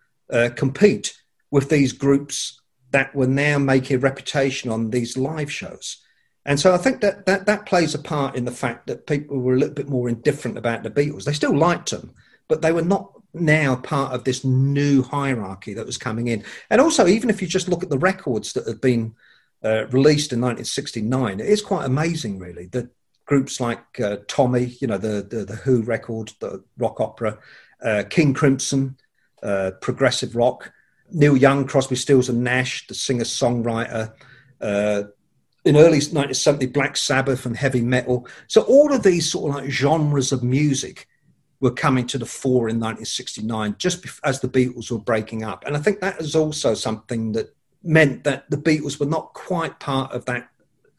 compete 0.57 1.17
with 1.51 1.69
these 1.69 1.93
groups 1.93 2.59
that 2.91 3.13
were 3.15 3.27
now 3.27 3.57
making 3.57 3.97
a 3.97 3.99
reputation 3.99 4.71
on 4.71 4.89
these 4.89 5.17
live 5.17 5.51
shows. 5.51 5.97
And 6.45 6.59
so 6.59 6.73
I 6.73 6.77
think 6.77 7.01
that, 7.01 7.25
that 7.25 7.45
that 7.45 7.65
plays 7.65 7.93
a 7.93 7.99
part 7.99 8.35
in 8.35 8.45
the 8.45 8.51
fact 8.51 8.88
that 8.88 9.05
people 9.05 9.38
were 9.38 9.53
a 9.53 9.57
little 9.57 9.73
bit 9.73 9.89
more 9.89 10.07
indifferent 10.07 10.57
about 10.57 10.83
the 10.83 10.89
Beatles. 10.89 11.25
They 11.25 11.33
still 11.33 11.55
liked 11.55 11.91
them, 11.91 12.13
but 12.47 12.61
they 12.61 12.71
were 12.71 12.81
not 12.81 13.11
now 13.33 13.75
part 13.75 14.13
of 14.13 14.23
this 14.23 14.45
new 14.45 15.03
hierarchy 15.03 15.73
that 15.73 15.85
was 15.85 15.97
coming 15.97 16.27
in. 16.27 16.43
And 16.69 16.79
also, 16.79 17.05
even 17.05 17.29
if 17.29 17.41
you 17.41 17.47
just 17.47 17.67
look 17.67 17.83
at 17.83 17.89
the 17.89 17.97
records 17.97 18.53
that 18.53 18.65
have 18.65 18.79
been 18.79 19.13
uh, 19.63 19.88
released 19.88 20.31
in 20.31 20.39
1969, 20.39 21.39
it 21.41 21.45
is 21.45 21.61
quite 21.61 21.85
amazing, 21.85 22.39
really, 22.39 22.67
that 22.67 22.89
groups 23.25 23.59
like 23.59 23.99
uh, 23.99 24.17
Tommy, 24.27 24.77
you 24.79 24.88
know, 24.88 24.97
the, 24.97 25.27
the, 25.29 25.43
the 25.43 25.55
Who 25.57 25.81
record, 25.81 26.31
the 26.39 26.63
rock 26.77 27.01
opera, 27.01 27.38
uh, 27.83 28.03
King 28.09 28.33
Crimson, 28.33 28.97
uh, 29.43 29.71
progressive 29.81 30.35
rock, 30.35 30.71
Neil 31.12 31.38
Young, 31.38 31.66
Crosby, 31.66 31.95
Stills 31.95 32.30
and 32.30 32.43
Nash, 32.43 32.88
the 32.88 32.93
singer 32.93 33.24
songwriter. 33.24 34.14
Uh, 34.60 35.03
in 35.66 35.76
early 35.76 35.97
1970, 35.97 36.68
Black 36.68 36.95
Sabbath 36.95 37.45
and 37.45 37.55
heavy 37.55 37.82
metal. 37.82 38.28
So 38.47 38.62
all 38.62 38.93
of 38.93 39.03
these 39.03 39.30
sort 39.30 39.49
of 39.49 39.64
like 39.64 39.70
genres 39.70 40.32
of 40.32 40.41
music 40.43 41.08
were 41.60 41.72
coming 41.72 42.08
to 42.08 42.18
the 42.18 42.26
fore 42.26 42.70
in 42.70 42.80
1969, 42.80 43.76
just 43.78 44.05
as 44.24 44.39
the 44.39 44.47
Beatles 44.47 44.91
were 44.91 44.99
breaking 44.99 45.43
up. 45.43 45.66
And 45.66 45.76
I 45.76 45.80
think 45.80 45.99
that 45.99 46.22
is 46.22 46.36
also 46.36 46.74
something 46.74 47.34
that 47.34 47.53
meant 47.84 48.24
that 48.24 48.49
the 48.49 48.58
Beatles 48.58 48.99
were 48.99 49.08
not 49.08 49.34
quite 49.34 49.80
part 49.80 50.12
of 50.12 50.26
that 50.26 50.49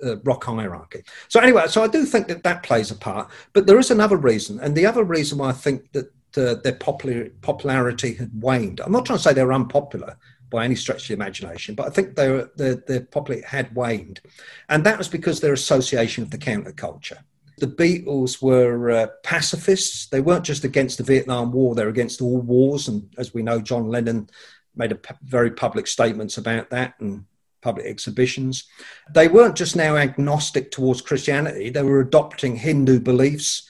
uh, 0.05 0.17
rock 0.19 0.45
hierarchy. 0.45 1.03
So 1.29 1.41
anyway, 1.41 1.67
so 1.69 1.83
I 1.83 1.89
do 1.89 2.05
think 2.05 2.29
that 2.29 2.43
that 2.45 2.63
plays 2.63 2.91
a 2.91 2.97
part. 2.97 3.31
But 3.53 3.67
there 3.67 3.79
is 3.79 3.91
another 3.91 4.17
reason, 4.17 4.61
and 4.61 4.77
the 4.77 4.87
other 4.87 5.05
reason 5.05 5.39
why 5.39 5.51
I 5.51 5.53
think 5.53 5.93
that 5.93 6.13
their 6.33 6.75
popular, 6.75 7.31
popularity 7.43 8.15
had 8.15 8.31
waned. 8.41 8.81
I'm 8.81 8.93
not 8.93 9.07
trying 9.07 9.19
to 9.19 9.23
say 9.23 9.33
they 9.33 9.45
were 9.45 9.53
unpopular 9.53 10.17
by 10.51 10.65
any 10.65 10.75
stretch 10.75 11.03
of 11.03 11.09
the 11.09 11.15
imagination, 11.15 11.75
but 11.75 11.87
I 11.87 11.91
think 11.91 12.17
their 12.17 12.51
their, 12.57 12.77
their 12.77 13.01
popularity 13.01 13.47
had 13.47 13.75
waned, 13.75 14.21
and 14.69 14.85
that 14.85 14.99
was 14.99 15.09
because 15.09 15.41
their 15.41 15.53
association 15.53 16.25
with 16.25 16.31
the 16.31 16.39
counterculture. 16.39 17.19
The 17.59 17.67
Beatles 17.67 18.41
were 18.41 18.91
uh, 18.91 19.07
pacifists. 19.25 20.07
They 20.07 20.21
weren't 20.21 20.45
just 20.45 20.65
against 20.65 20.99
the 20.99 21.05
Vietnam 21.05 21.53
War; 21.53 21.75
they 21.75 21.85
were 21.85 21.91
against 21.91 22.23
all 22.23 22.41
wars. 22.41 22.89
And 22.89 23.13
as 23.19 23.35
we 23.35 23.43
know, 23.43 23.61
John 23.61 23.89
Lennon 23.89 24.31
made 24.77 24.97
very 25.23 25.51
public 25.51 25.87
statements 25.87 26.39
about 26.39 26.71
that, 26.71 26.95
and 27.01 27.25
public 27.61 27.87
exhibitions. 27.87 28.65
They 29.13 29.29
weren't 29.29 29.57
just 29.57 29.77
now 29.77 29.97
agnostic 29.97 30.71
towards 30.71 31.03
Christianity, 31.03 31.71
they 31.71 31.83
were 31.83 32.01
adopting 32.01 32.57
Hindu 32.57 33.01
beliefs. 33.01 33.69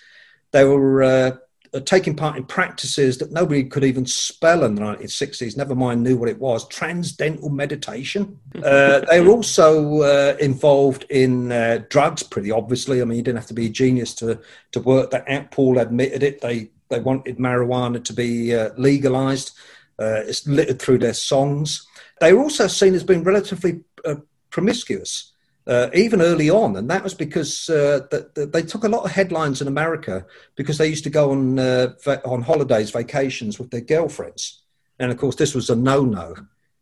They 0.51 0.65
were 0.65 1.03
uh, 1.03 1.37
taking 1.85 2.15
part 2.15 2.37
in 2.37 2.45
practices 2.45 3.19
that 3.19 3.33
nobody 3.33 3.65
could 3.65 3.85
even 3.85 4.07
spell 4.07 4.65
in 4.65 4.75
the 4.75 4.81
1960s, 4.81 5.57
never 5.57 5.75
mind 5.75 6.03
knew 6.03 6.17
what 6.17 6.29
it 6.29 6.39
was 6.39 6.67
transcendental 6.69 7.49
meditation. 7.49 8.39
Uh, 8.63 9.01
they 9.11 9.21
were 9.21 9.31
also 9.31 10.03
uh, 10.03 10.37
involved 10.41 11.05
in 11.11 11.53
uh, 11.53 11.83
drugs, 11.89 12.23
pretty 12.23 12.51
obviously. 12.51 13.01
I 13.01 13.05
mean, 13.05 13.19
you 13.19 13.23
didn't 13.23 13.39
have 13.39 13.49
to 13.49 13.55
be 13.55 13.67
a 13.67 13.71
genius 13.71 14.15
to, 14.17 14.41
to 14.73 14.81
work 14.81 15.11
that 15.11 15.29
out. 15.29 15.51
Paul 15.51 15.79
admitted 15.79 16.23
it. 16.23 16.41
They, 16.41 16.71
they 16.89 17.01
wanted 17.01 17.39
marijuana 17.39 18.03
to 18.05 18.13
be 18.13 18.55
uh, 18.55 18.71
legalized. 18.77 19.53
Uh, 19.99 20.23
it's 20.27 20.47
littered 20.47 20.81
through 20.81 20.99
their 20.99 21.15
songs. 21.15 21.87
They 22.21 22.33
were 22.33 22.43
also 22.43 22.67
seen 22.67 22.95
as 22.95 23.05
being 23.05 23.25
relatively 23.25 23.81
uh, 24.05 24.17
promiscuous. 24.51 25.33
Uh, 25.69 25.91
even 25.93 26.23
early 26.23 26.49
on, 26.49 26.77
and 26.77 26.89
that 26.89 27.05
was 27.05 27.13
because 27.13 27.69
uh, 27.69 28.01
the, 28.11 28.31
the, 28.35 28.47
they 28.47 28.63
took 28.63 28.85
a 28.85 28.89
lot 28.89 29.05
of 29.05 29.11
headlines 29.11 29.61
in 29.61 29.69
America 29.69 30.25
because 30.57 30.79
they 30.79 30.89
used 30.89 31.05
to 31.05 31.11
go 31.11 31.31
on 31.31 31.59
uh, 31.59 31.89
va- 32.03 32.25
on 32.25 32.41
holidays, 32.41 32.91
vacations 32.91 33.59
with 33.59 33.71
their 33.71 33.83
girlfriends, 33.83 34.63
and 34.99 35.11
of 35.11 35.19
course 35.19 35.37
this 35.37 35.55
was 35.55 35.69
a 35.69 35.77
no-no 35.77 36.35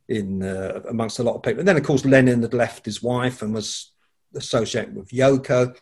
in 0.09 0.41
uh, 0.45 0.83
amongst 0.89 1.19
a 1.19 1.25
lot 1.25 1.35
of 1.35 1.43
people. 1.43 1.59
And 1.59 1.67
then 1.67 1.77
of 1.77 1.83
course 1.83 2.05
Lennon 2.05 2.43
had 2.43 2.55
left 2.55 2.85
his 2.85 3.03
wife 3.03 3.43
and 3.43 3.53
was 3.53 3.91
associated 4.37 4.95
with 4.95 5.09
Yoko, 5.09 5.77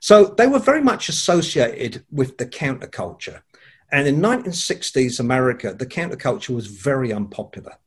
so 0.00 0.26
they 0.26 0.46
were 0.46 0.58
very 0.58 0.82
much 0.82 1.08
associated 1.08 2.04
with 2.10 2.36
the 2.36 2.44
counterculture. 2.44 3.40
And 3.90 4.06
in 4.06 4.20
1960s 4.20 5.18
America, 5.18 5.72
the 5.72 5.86
counterculture 5.86 6.54
was 6.54 6.66
very 6.66 7.10
unpopular 7.10 7.78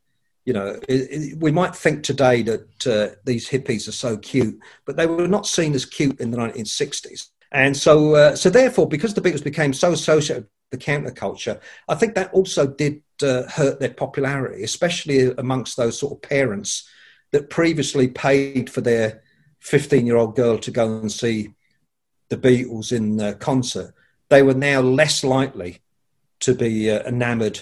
you 0.47 0.53
know, 0.53 0.79
it, 0.87 1.11
it, 1.11 1.39
we 1.39 1.51
might 1.51 1.75
think 1.75 2.03
today 2.03 2.41
that 2.41 2.87
uh, 2.87 3.13
these 3.25 3.49
hippies 3.49 3.89
are 3.89 3.91
so 3.91 4.15
cute, 4.15 4.57
but 4.85 4.95
they 4.95 5.05
were 5.05 5.27
not 5.27 5.45
seen 5.45 5.75
as 5.75 5.85
cute 5.85 6.21
in 6.21 6.31
the 6.31 6.37
1960s. 6.37 7.27
And 7.51 7.75
so, 7.75 8.15
uh, 8.15 8.33
so 8.33 8.49
therefore, 8.49 8.87
because 8.87 9.13
the 9.13 9.19
Beatles 9.19 9.43
became 9.43 9.73
so 9.73 9.91
associated 9.91 10.47
with 10.71 10.79
the 10.79 10.85
counterculture, 10.85 11.59
I 11.89 11.95
think 11.95 12.15
that 12.15 12.31
also 12.31 12.65
did 12.65 13.01
uh, 13.21 13.43
hurt 13.43 13.81
their 13.81 13.93
popularity, 13.93 14.63
especially 14.63 15.33
amongst 15.37 15.75
those 15.75 15.99
sort 15.99 16.13
of 16.13 16.21
parents 16.21 16.87
that 17.33 17.49
previously 17.49 18.07
paid 18.07 18.69
for 18.69 18.79
their 18.79 19.23
15 19.59 20.07
year 20.07 20.15
old 20.15 20.37
girl 20.37 20.57
to 20.59 20.71
go 20.71 20.97
and 20.97 21.11
see 21.11 21.49
the 22.29 22.37
Beatles 22.37 22.93
in 22.93 23.37
concert. 23.39 23.93
They 24.29 24.43
were 24.43 24.53
now 24.53 24.79
less 24.79 25.25
likely 25.25 25.79
to 26.39 26.55
be 26.55 26.89
uh, 26.89 27.01
enamored 27.03 27.59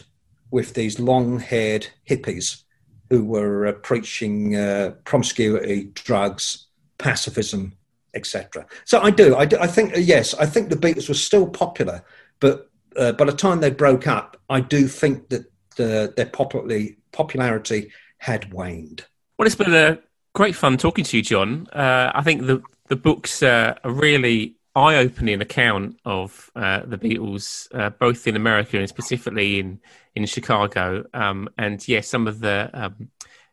with 0.52 0.76
these 0.76 1.00
long 1.00 1.40
haired 1.40 1.88
hippies 2.08 2.62
who 3.10 3.24
were 3.24 3.68
uh, 3.68 3.72
preaching 3.74 4.56
uh, 4.56 4.96
promiscuity, 5.06 5.92
drugs, 5.94 6.68
pacifism, 6.98 7.74
etc. 8.14 8.66
So 8.86 9.00
I 9.02 9.12
do. 9.12 9.36
I, 9.36 9.46
do, 9.46 9.58
I 9.60 9.68
think 9.68 9.96
uh, 9.96 10.00
yes. 10.00 10.34
I 10.36 10.46
think 10.46 10.70
the 10.70 10.76
Beatles 10.76 11.08
were 11.08 11.16
still 11.16 11.48
popular, 11.48 12.04
but 12.40 12.70
uh, 12.98 13.12
by 13.14 13.26
the 13.26 13.34
time 13.34 13.60
they 13.60 13.72
broke 13.72 14.08
up, 14.08 14.38
I 14.50 14.62
do 14.62 14.88
think 14.88 15.30
that 15.30 15.52
the, 15.76 16.14
their 16.16 16.26
popularity 16.26 16.98
popularity 17.12 17.92
had 18.20 18.52
waned. 18.54 19.06
Well, 19.38 19.46
it's 19.46 19.56
been 19.56 19.74
a 19.74 20.00
great 20.34 20.56
fun 20.56 20.78
talking 20.78 21.04
to 21.06 21.18
you, 21.18 21.24
John. 21.24 21.68
Uh, 21.74 22.12
I 22.14 22.22
think 22.22 22.46
the 22.46 22.62
the 22.88 22.96
book's 22.96 23.44
uh, 23.44 23.76
a 23.84 23.92
really 23.92 24.56
eye-opening 24.76 25.42
account 25.42 25.98
of 26.06 26.52
uh, 26.56 26.82
the 26.86 26.98
Beatles, 26.98 27.68
uh, 27.74 27.90
both 27.92 28.28
in 28.28 28.36
America 28.36 28.78
and 28.78 28.90
specifically 28.90 29.60
in 29.60 29.80
in 30.16 30.26
Chicago. 30.26 31.04
Um, 31.14 31.50
and 31.58 31.76
yes, 31.88 31.88
yeah, 31.88 32.02
some 32.02 32.28
of 32.28 32.40
the 32.40 32.70
um, 32.74 33.10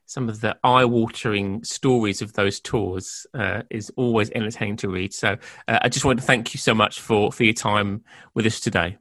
some 0.06 0.28
of 0.28 0.40
the 0.40 0.56
eye-watering 0.62 1.64
stories 1.64 2.20
of 2.22 2.32
those 2.34 2.60
tours 2.60 3.26
uh, 3.34 3.62
is 3.70 3.90
always 3.96 4.30
entertaining 4.30 4.76
to 4.76 4.88
read. 4.88 5.14
So 5.14 5.38
uh, 5.68 5.78
I 5.80 5.88
just 5.88 6.04
want 6.04 6.20
to 6.20 6.26
thank 6.26 6.54
you 6.54 6.58
so 6.58 6.74
much 6.74 7.00
for 7.00 7.32
for 7.32 7.44
your 7.44 7.54
time 7.54 8.04
with 8.34 8.46
us 8.46 8.60
today. 8.60 8.98